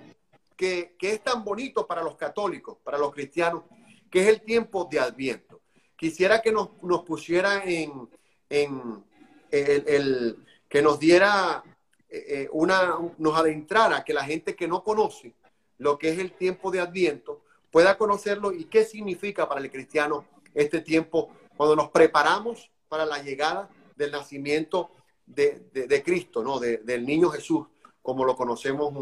[0.57, 3.63] que, es tan bonito para los católicos, para los cristianos,
[4.11, 5.61] que es el tiempo de Adviento.
[5.97, 8.09] Quisiera que nos, nos pusiera en,
[8.49, 10.37] el,
[10.69, 11.63] que nos diera
[12.09, 15.35] eh, eh, una, nos adentrara, que la gente que no conoce
[15.81, 17.41] lo que es el tiempo de Adviento,
[17.71, 23.23] pueda conocerlo y qué significa para el cristiano este tiempo cuando nos preparamos para la
[23.23, 24.91] llegada del nacimiento
[25.27, 26.59] de, Cristo, ¿no?
[26.59, 27.67] del niño Jesús,
[28.03, 28.93] como lo conocemos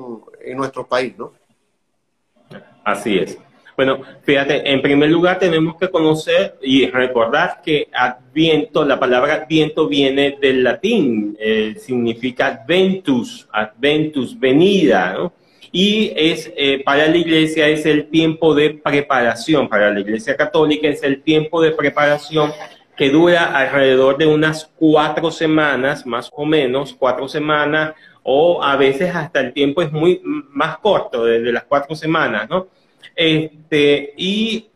[0.40, 1.32] en nuestro país, ¿no?
[2.84, 3.38] Así es.
[3.76, 9.88] Bueno, fíjate, en primer lugar tenemos que conocer y recordar que Adviento, la palabra Adviento
[9.88, 15.32] viene del latín, eh, significa Adventus, Adventus, venida, ¿no?
[15.73, 20.89] Y es eh, para la iglesia es el tiempo de preparación, para la iglesia católica
[20.89, 22.53] es el tiempo de preparación
[22.97, 29.15] que dura alrededor de unas cuatro semanas, más o menos, cuatro semanas, o a veces
[29.15, 32.66] hasta el tiempo es muy más corto, desde las cuatro semanas, ¿no?
[33.15, 34.66] Este, y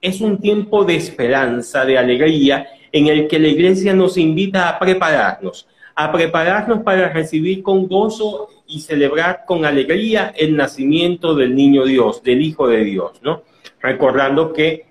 [0.00, 4.78] es un tiempo de esperanza, de alegría, en el que la iglesia nos invita a
[4.78, 11.84] prepararnos, a prepararnos para recibir con gozo y celebrar con alegría el nacimiento del niño
[11.84, 13.42] Dios, del Hijo de Dios, ¿no?
[13.80, 14.86] Recordando que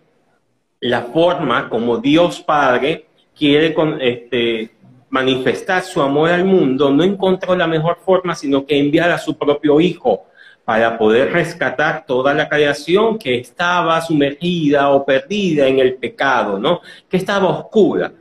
[0.80, 3.06] la forma como Dios Padre
[3.36, 4.72] quiere este,
[5.10, 9.38] manifestar su amor al mundo, no encontró la mejor forma sino que enviar a su
[9.38, 10.26] propio Hijo
[10.66, 16.82] para poder rescatar toda la creación que estaba sumergida o perdida en el pecado, ¿no?
[17.08, 18.12] Que estaba oscura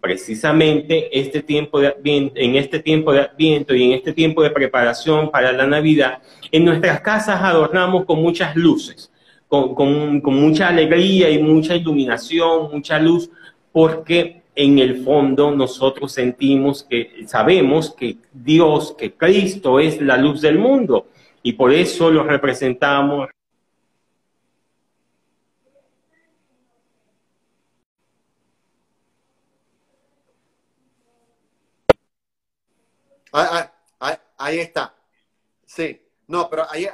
[0.00, 5.30] precisamente este tiempo de en este tiempo de Adviento y en este tiempo de preparación
[5.30, 9.12] para la Navidad, en nuestras casas adornamos con muchas luces,
[9.48, 13.30] con, con mucha alegría y mucha iluminación, mucha luz,
[13.72, 20.40] porque en el fondo nosotros sentimos que sabemos que Dios, que Cristo es la luz
[20.40, 21.08] del mundo
[21.42, 23.28] y por eso lo representamos
[33.38, 34.94] Ah, ah, ahí, está.
[35.66, 36.00] Sí.
[36.26, 36.88] No, pero ahí,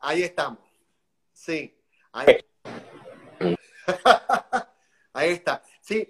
[0.00, 0.60] ahí, estamos.
[1.30, 1.76] Sí.
[2.10, 2.38] Ahí.
[5.12, 5.62] ahí está.
[5.82, 6.08] Sí.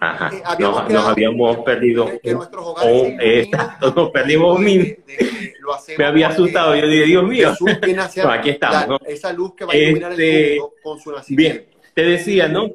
[0.00, 0.30] Ajá.
[0.34, 2.10] Eh, nos, habíamos perdido.
[2.20, 3.48] Eh,
[3.94, 5.02] nos perdimos un minuto.
[5.96, 6.74] Me había asustado.
[6.74, 7.54] Yo dije, Dios mío.
[8.28, 8.98] aquí estamos.
[9.06, 11.62] esa luz que va a iluminar el este, mundo con su nacimiento.
[11.62, 11.80] Bien.
[11.94, 12.70] Te decía, ¿no?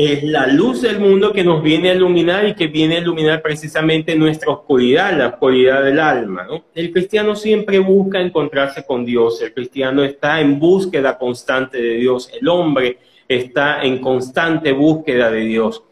[0.00, 3.42] Es la luz del mundo que nos viene a iluminar y que viene a iluminar
[3.42, 6.46] precisamente nuestra oscuridad, la oscuridad del alma.
[6.72, 12.30] El cristiano siempre busca encontrarse con Dios, el cristiano está en búsqueda constante de Dios,
[12.40, 15.82] el hombre está en constante búsqueda de Dios.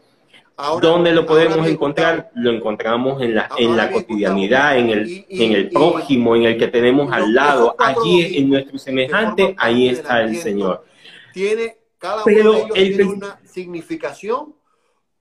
[0.81, 2.29] ¿Dónde lo podemos encontrar?
[2.33, 6.69] Lo encontramos en la, en la cotidianidad, en el, en el prójimo, en el que
[6.69, 7.75] tenemos al lado.
[7.77, 10.85] Allí, en nuestro semejante, ahí está el Señor.
[11.33, 14.55] Tiene, cada uno de ellos tiene una significación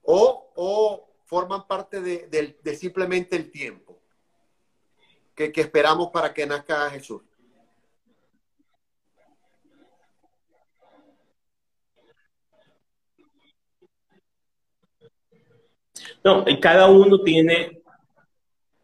[0.03, 3.99] o, forman parte de, simplemente el tiempo
[5.35, 7.23] que, que esperamos para que nazca Jesús.
[16.23, 17.83] No, cada uno tiene,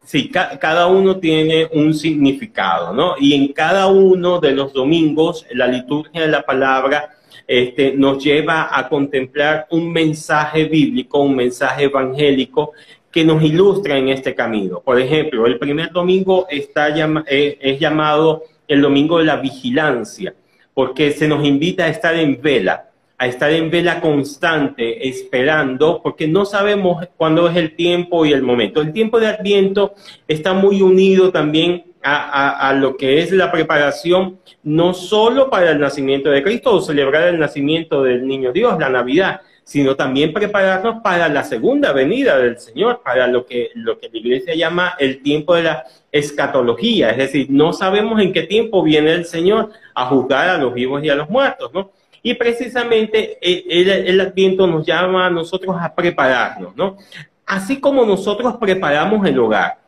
[0.03, 3.15] sí, cada uno tiene un significado, ¿no?
[3.19, 7.12] Y en cada uno de los domingos, la liturgia de la palabra
[7.47, 12.71] este, nos lleva a contemplar un mensaje bíblico, un mensaje evangélico
[13.11, 14.79] que nos ilustra en este camino.
[14.79, 16.89] Por ejemplo, el primer domingo está
[17.27, 20.33] eh, es llamado el domingo de la vigilancia,
[20.73, 22.89] porque se nos invita a estar en vela
[23.23, 28.41] a estar en vela constante, esperando, porque no sabemos cuándo es el tiempo y el
[28.41, 28.81] momento.
[28.81, 29.93] El tiempo de Adviento
[30.27, 36.29] está muy unido también a, lo que es la preparación, no solo para el nacimiento
[36.29, 41.29] de Cristo o celebrar el nacimiento del niño Dios, la Navidad, sino también prepararnos para
[41.29, 45.55] la segunda venida del Señor, para lo que, lo que la iglesia llama el tiempo
[45.55, 50.49] de la escatología, es decir, no sabemos en qué tiempo viene el Señor a juzgar
[50.49, 51.91] a los vivos y a los muertos, ¿no?
[52.21, 56.97] Y precisamente eh, el, Adviento nos llama a nosotros a prepararnos, ¿no?
[57.45, 59.79] Así como nosotros preparamos el hogar,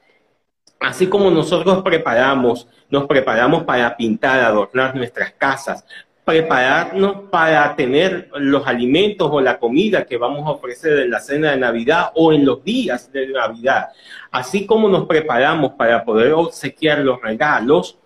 [0.86, 5.84] así como nosotros preparamos, nos preparamos para pintar, adornar nuestras casas,
[6.24, 11.52] prepararnos para tener los alimentos o la comida que vamos a ofrecer en la cena
[11.52, 13.90] de Navidad o en los días de Navidad,
[14.32, 17.98] así como nos preparamos para poder obsequiar los regalos,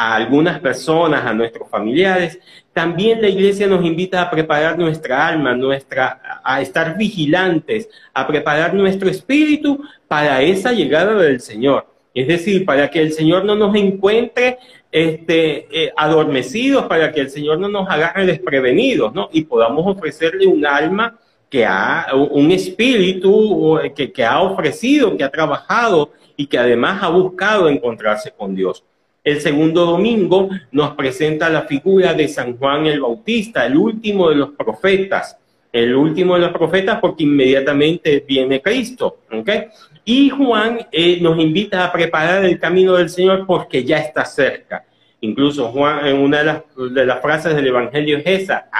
[0.00, 2.38] a algunas personas, a nuestros familiares.
[2.72, 8.74] También la iglesia nos invita a preparar nuestra alma, nuestra, a estar vigilantes, a preparar
[8.74, 11.97] nuestro espíritu para esa llegada del Señor.
[12.18, 14.58] Es decir, para que el Señor no nos encuentre
[14.90, 19.28] este, eh, adormecidos, para que el Señor no nos agarre desprevenidos, ¿no?
[19.32, 21.16] Y podamos ofrecerle un alma
[21.48, 27.08] que ha, un espíritu que, que ha ofrecido, que ha trabajado y que además ha
[27.08, 28.82] buscado encontrarse con Dios.
[29.22, 34.34] El segundo domingo nos presenta la figura de San Juan el Bautista, el último de
[34.34, 35.38] los profetas,
[35.72, 39.18] el último de los profetas porque inmediatamente viene Cristo.
[40.10, 44.86] Y Juan eh, nos invita a preparar el camino del Señor porque ya está cerca.
[45.20, 48.70] Incluso Juan, en una de las, frases del Evangelio es esa,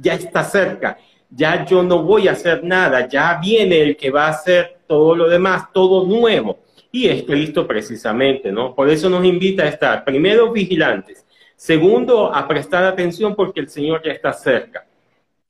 [0.00, 0.98] ya está cerca,
[1.30, 5.14] ya yo no voy a hacer nada, ya viene el que va a hacer todo
[5.14, 6.58] lo demás, todo nuevo
[6.90, 8.74] y es Cristo precisamente, ¿no?
[8.74, 11.24] Por eso nos invita a estar, primero, vigilantes,
[11.54, 14.84] segundo, a prestar atención porque el Señor ya está cerca.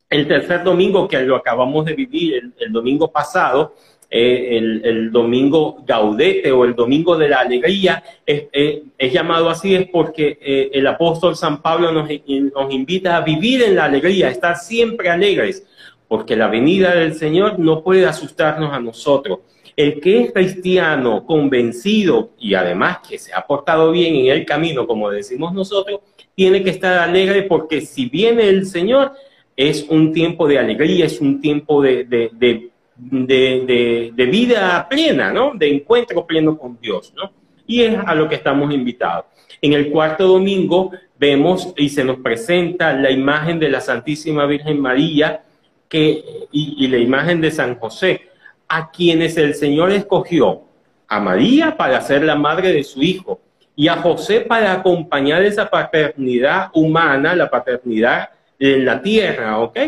[0.09, 3.75] El tercer domingo, que lo acabamos de vivir el, domingo pasado,
[4.11, 9.89] eh, el, domingo gaudete o el domingo de la alegría, es, eh, llamado así es
[9.89, 14.57] porque eh, el apóstol San Pablo nos, nos invita a vivir en la alegría, estar
[14.57, 15.67] siempre alegres,
[16.09, 19.41] porque la venida del Señor no puede asustarnos a nosotros.
[19.77, 24.87] El que es cristiano, convencido y además que se ha portado bien en el camino,
[24.87, 26.01] como decimos nosotros,
[26.35, 29.13] tiene que estar alegre porque si viene el Señor,
[29.57, 35.53] es un tiempo de alegría, es un tiempo de, vida plena, ¿no?
[35.55, 37.31] De encuentro pleno con Dios, ¿no?
[37.67, 39.27] Y es a lo que estamos invitados.
[39.61, 44.81] En el cuarto domingo vemos y se nos presenta la imagen de la Santísima Virgen
[44.81, 45.43] María
[45.89, 48.29] que, y la imagen de San José,
[48.69, 50.67] a quienes el Señor escogió,
[51.09, 53.41] a María para ser la madre de su hijo
[53.75, 59.79] y a José para acompañar esa paternidad humana, la paternidad en la tierra, ¿ok?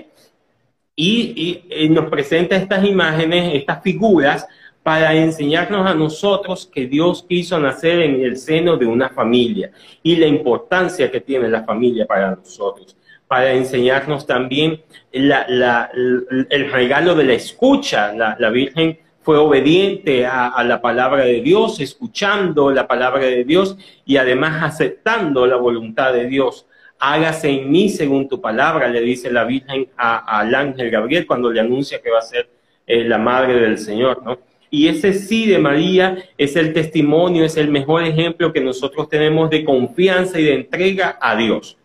[1.01, 4.47] Y, nos presenta estas imágenes, estas figuras,
[4.83, 9.71] para enseñarnos a nosotros que Dios quiso nacer en el seno de una familia
[10.03, 12.97] y la importancia que tiene la familia para nosotros
[13.29, 14.81] para enseñarnos también
[15.13, 18.13] el regalo de la escucha.
[18.15, 23.77] La, Virgen fue obediente a, la palabra de Dios, escuchando la palabra de Dios
[24.07, 26.67] y además aceptando la voluntad de Dios.
[26.99, 31.61] Hágase en mí según tu palabra, le dice la Virgen al ángel Gabriel cuando le
[31.61, 32.49] anuncia que va a ser
[32.87, 34.39] eh, la madre del Señor, ¿no?
[34.71, 39.49] Y ese sí de María es el testimonio, es el mejor ejemplo que nosotros tenemos
[39.49, 41.79] de confianza y de entrega a Dios.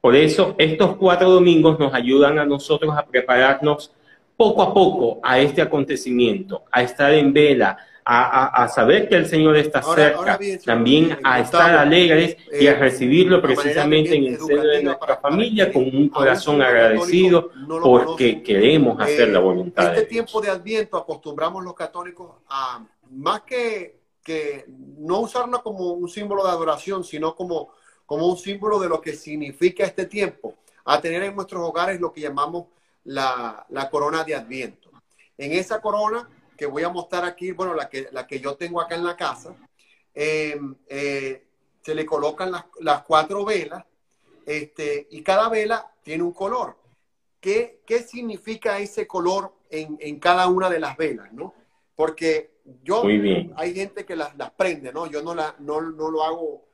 [0.00, 3.92] Por eso estos cuatro domingos nos ayudan a nosotros a prepararnos
[4.36, 9.56] poco a poco a este acontecimiento, a estar en vela, a, saber que el Señor
[9.56, 14.82] está cerca, también a estar alegres y a eh, recibirlo precisamente en el seno de
[14.82, 17.50] nuestra familia con un corazón agradecido
[17.82, 19.86] porque queremos hacer la voluntad.
[19.86, 25.92] En este tiempo de Adviento acostumbramos los católicos a más que, que no usarlo como
[25.92, 27.70] un símbolo de adoración, sino como,
[28.06, 30.54] como un símbolo de lo que significa este tiempo,
[30.84, 32.66] a tener en nuestros hogares lo que llamamos
[33.04, 34.90] la, la corona de Adviento.
[35.38, 36.28] En esa corona
[36.62, 39.16] que voy a mostrar aquí, bueno, la que, la que yo tengo acá en la
[39.16, 39.52] casa,
[40.14, 40.56] eh,
[40.86, 41.44] eh,
[41.80, 43.84] se le colocan las, cuatro velas
[44.46, 46.76] este, y cada vela tiene un color.
[47.40, 51.32] ¿Qué, qué significa ese color en, en, cada una de las velas?
[51.32, 51.52] ¿no?
[51.96, 52.52] Porque
[52.84, 53.02] yo,
[53.56, 55.10] hay gente que las, las, prende, ¿no?
[55.10, 56.64] Yo no, la, no, no lo hago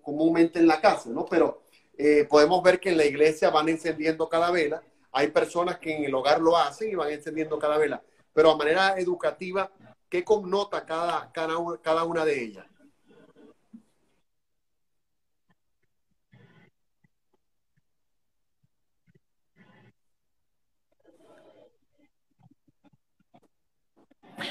[0.00, 1.26] comúnmente en la casa, ¿no?
[1.26, 1.64] Pero
[1.98, 4.80] eh, podemos ver que en la iglesia van encendiendo cada vela.
[5.10, 8.00] Hay personas que en el hogar lo hacen y van encendiendo cada vela
[8.34, 9.70] pero a manera educativa,
[10.10, 12.66] ¿qué connota cada, cada, una de ellas?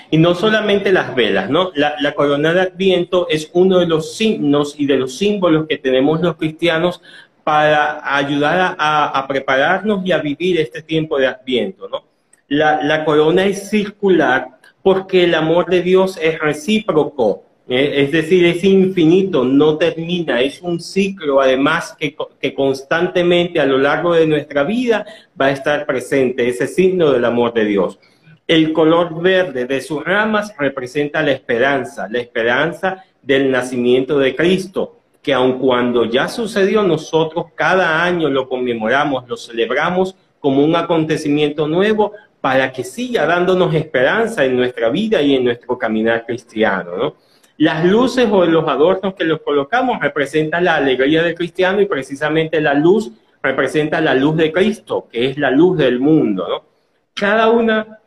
[0.09, 1.71] Y no solamente las velas, ¿no?
[1.75, 6.21] La, corona de Adviento es uno de los signos y de los símbolos que tenemos
[6.21, 7.01] los cristianos
[7.43, 12.12] para ayudar a prepararnos y a vivir este tiempo de Adviento, ¿no?
[12.53, 14.47] La, corona es circular
[14.81, 17.93] porque el amor de Dios es recíproco, ¿eh?
[17.97, 23.77] es decir, es infinito, no termina, es un ciclo además que, que, constantemente a lo
[23.77, 25.05] largo de nuestra vida
[25.39, 27.99] va a estar presente, ese signo del amor de Dios.
[28.45, 34.97] El color verde de sus ramas representa la esperanza, la esperanza del nacimiento de Cristo,
[35.21, 41.69] que aun cuando ya sucedió, nosotros cada año lo conmemoramos, lo celebramos como un acontecimiento
[41.69, 42.11] nuevo,
[42.43, 46.97] para que siga dándonos esperanza en nuestra vida y en nuestro caminar cristiano.
[46.97, 47.15] ¿no?
[47.55, 52.59] Las luces o los adornos que los colocamos representan la alegría del cristiano y precisamente
[52.59, 56.65] la luz representa la luz de Cristo, que es la luz del mundo.
[57.13, 57.99] Cada una,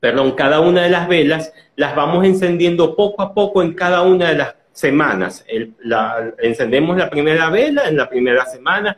[0.00, 4.30] perdón, cada una de las velas las vamos encendiendo poco a poco en cada una
[4.30, 5.44] de las semanas.
[6.38, 8.96] encendemos la primera vela en la primera semana,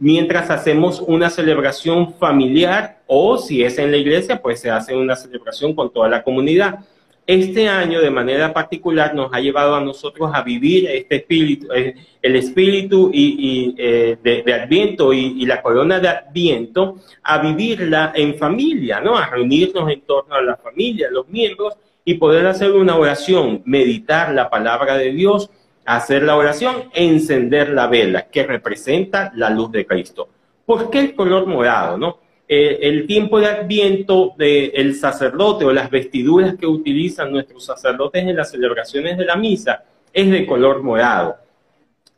[0.00, 5.14] mientras hacemos una celebración familiar o si es en la iglesia, pues se hace una
[5.14, 6.80] celebración con toda la comunidad.
[7.26, 11.94] Este año, de manera particular, nos ha llevado a nosotros a vivir este espíritu, eh,
[12.20, 19.00] el espíritu y, eh, de, Adviento y, la corona de Adviento, a vivirla en familia,
[19.00, 19.16] ¿no?
[19.16, 24.32] A reunirnos en torno a la familia, los miembros, y poder hacer una oración, meditar
[24.32, 25.50] la palabra de Dios,
[25.84, 30.28] hacer la oración, encender la vela, que representa la luz de Cristo.
[30.64, 31.98] ¿Por qué el color morado?
[31.98, 32.18] No?
[32.52, 38.34] Eh, el tiempo de adviento del sacerdote o las vestiduras que utilizan nuestros sacerdotes en
[38.34, 41.36] las celebraciones de la misa es de color morado.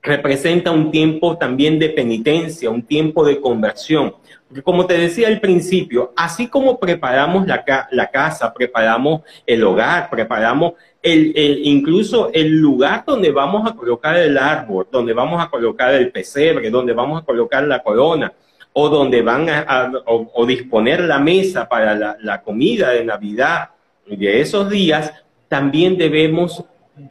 [0.01, 4.15] Representa un tiempo también de penitencia, un tiempo de conversión.
[4.49, 10.09] Porque como te decía al principio, así como preparamos la, la casa, preparamos el hogar,
[10.09, 10.73] preparamos
[11.03, 16.13] el, incluso el lugar donde vamos a colocar el árbol, donde vamos a colocar el
[16.13, 18.33] pesebre, donde vamos a colocar la corona,
[18.73, 23.71] o donde van a, o, disponer la mesa para la, la, comida de Navidad
[24.07, 25.13] de esos días,
[25.49, 26.65] también debemos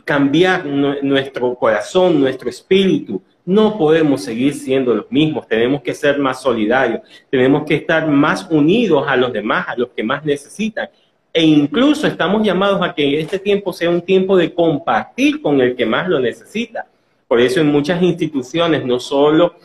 [0.06, 3.22] cambiar nuestro corazón, nuestro espíritu.
[3.46, 8.48] No podemos seguir siendo los mismos, tenemos que ser más solidarios, tenemos que estar más
[8.50, 10.90] unidos a los demás, a los que más necesitan
[11.34, 15.76] e incluso estamos llamados a que este tiempo sea un tiempo de compartir con el
[15.76, 16.88] que más lo necesita.
[17.28, 19.56] Por eso en muchas instituciones, no solo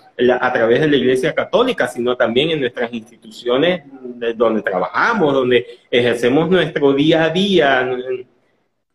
[0.41, 3.83] a través de la Iglesia Católica, sino también en nuestras instituciones
[4.37, 7.91] donde trabajamos, donde ejercemos nuestro día a día,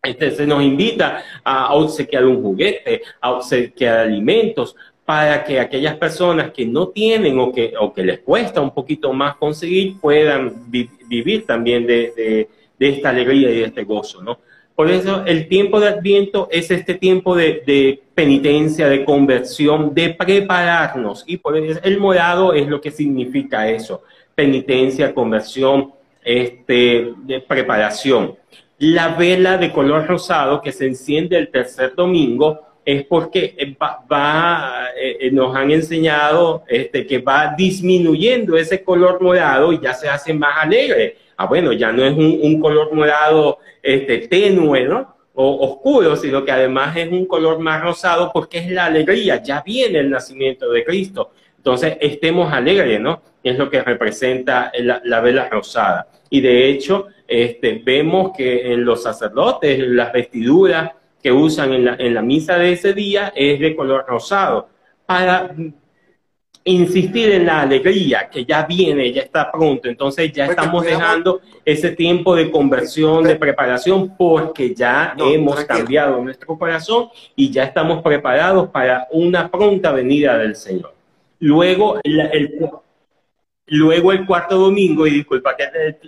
[0.02, 6.52] este, se nos invita a obsequiar un juguete, a obsequiar alimentos, para que aquellas personas
[6.52, 11.45] que no tienen o que, o que les cuesta un poquito más conseguir puedan vivir
[11.45, 14.40] también de de esta alegría y de este gozo, ¿no?
[14.76, 21.24] Por eso el tiempo de Adviento es este tiempo de, penitencia, de conversión, de prepararnos.
[21.28, 24.02] Y por eso el morado es lo que significa eso,
[24.34, 25.91] penitencia, conversión,
[26.24, 28.36] este, de preparación.
[28.80, 33.76] La vela de color rosado que se enciende el tercer domingo es porque
[34.12, 40.10] va, eh, nos han enseñado este, que va disminuyendo ese color morado y ya se
[40.10, 45.15] hace más alegre ah, bueno, ya no es un, color morado este, tenue, ¿no?
[45.34, 49.61] O oscuro, sino que además es un color más rosado porque es la alegría, ya
[49.65, 53.22] viene el nacimiento de Cristo, Entonces, estemos alegres, ¿no?
[53.43, 56.07] Es lo que representa la, vela rosada.
[56.30, 60.91] Y de hecho, este, vemos que en los sacerdotes, las vestiduras
[61.22, 64.69] que usan en la, en la misa de ese día es de color rosado,
[65.05, 65.53] para
[66.64, 69.88] insistir en la alegría que ya viene, ya está pronto.
[69.88, 76.58] Entonces ya estamos dejando ese tiempo de conversión, de preparación, porque ya hemos cambiado nuestro
[76.58, 80.94] corazón y ya estamos preparados para una pronta venida del Señor.
[81.40, 82.60] Luego, el,
[83.66, 85.64] luego el cuarto domingo, y disculpa que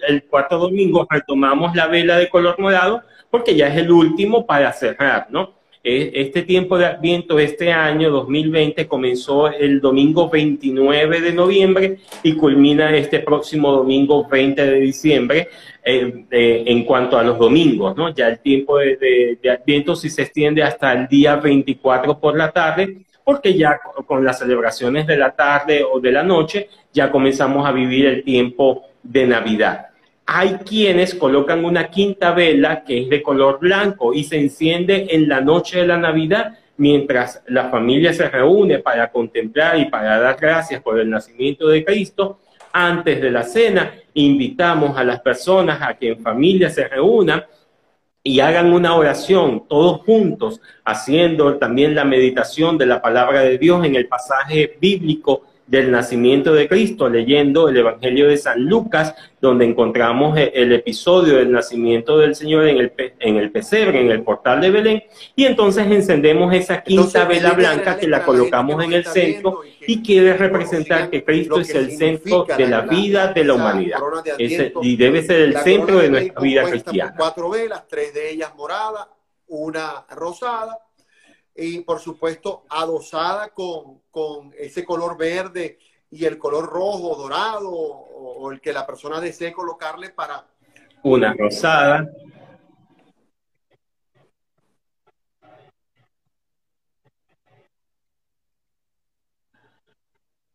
[0.07, 3.01] el, cuarto domingo retomamos la vela de color morado,
[3.31, 5.62] porque ya es el último para cerrar, ¿no?
[5.83, 12.33] E, este tiempo de Adviento, este año 2020, comenzó el domingo 29 de noviembre y
[12.33, 15.49] culmina este próximo domingo 20 de diciembre.
[15.85, 18.15] Eh, en cuanto a los domingos, ¿no?
[18.15, 22.51] Ya el tiempo de, de Adviento sí se extiende hasta el día 24 por la
[22.51, 27.65] tarde porque ya con las celebraciones de la tarde o de la noche ya comenzamos
[27.67, 29.87] a vivir el tiempo de Navidad.
[30.25, 35.27] Hay quienes colocan una quinta vela que es de color blanco y se enciende en
[35.27, 40.37] la noche de la Navidad mientras la familia se reúne para contemplar y para dar
[40.39, 42.39] gracias por el nacimiento de Cristo.
[42.71, 47.43] Antes de la cena, invitamos a las personas a que en familia se reúnan
[48.23, 53.85] y hagan una oración todos juntos, haciendo también la meditación de la palabra de Dios
[53.85, 59.65] en el pasaje bíblico del nacimiento de Cristo, leyendo el Evangelio de San Lucas, donde
[59.65, 64.61] encontramos el episodio del nacimiento del Señor en el, en el pesebre, en el portal
[64.61, 65.03] de Belén,
[65.35, 70.35] y entonces encendemos esa quinta vela blanca que la colocamos en el centro y quiere
[70.37, 73.99] representar que Cristo es el centro de la vida de la humanidad
[74.37, 77.15] y debe ser el centro de nuestra vida cristiana.
[77.17, 79.07] Cuatro velas, tres de ellas moradas,
[79.47, 80.77] una rosada
[81.55, 85.79] y por supuesto adosada con, con ese color verde
[86.11, 90.45] y el color rojo, dorado o, el que la persona desee colocarle para...
[91.01, 92.07] Una rosada.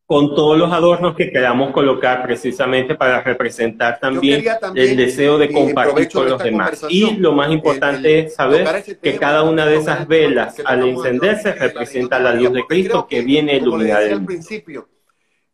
[0.08, 4.42] Con todos los adornos que queramos colocar precisamente para representar también,
[4.74, 6.82] el deseo de compartir con los demás.
[6.88, 12.18] Y lo más importante es saber que cada una de esas velas al encenderse representa
[12.18, 14.88] la luz de Cristo que viene a iluminar el principio,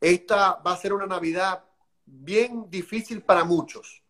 [0.01, 1.65] esta va a ser una Navidad
[2.07, 4.05] bien difícil para muchos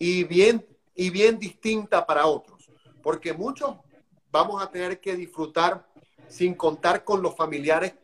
[0.00, 2.68] y bien, y bien distinta para otros,
[3.04, 3.76] porque muchos
[4.32, 5.86] vamos a tener que disfrutar
[6.26, 7.94] sin contar con los familiares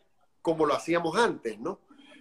[0.43, 1.79] como lo hacíamos antes, ¿no?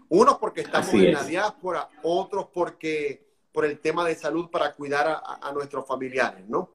[0.08, 5.22] Unos porque estamos en la diáspora, otros porque por el tema de salud para cuidar
[5.24, 6.70] a, nuestros familiares, ¿no?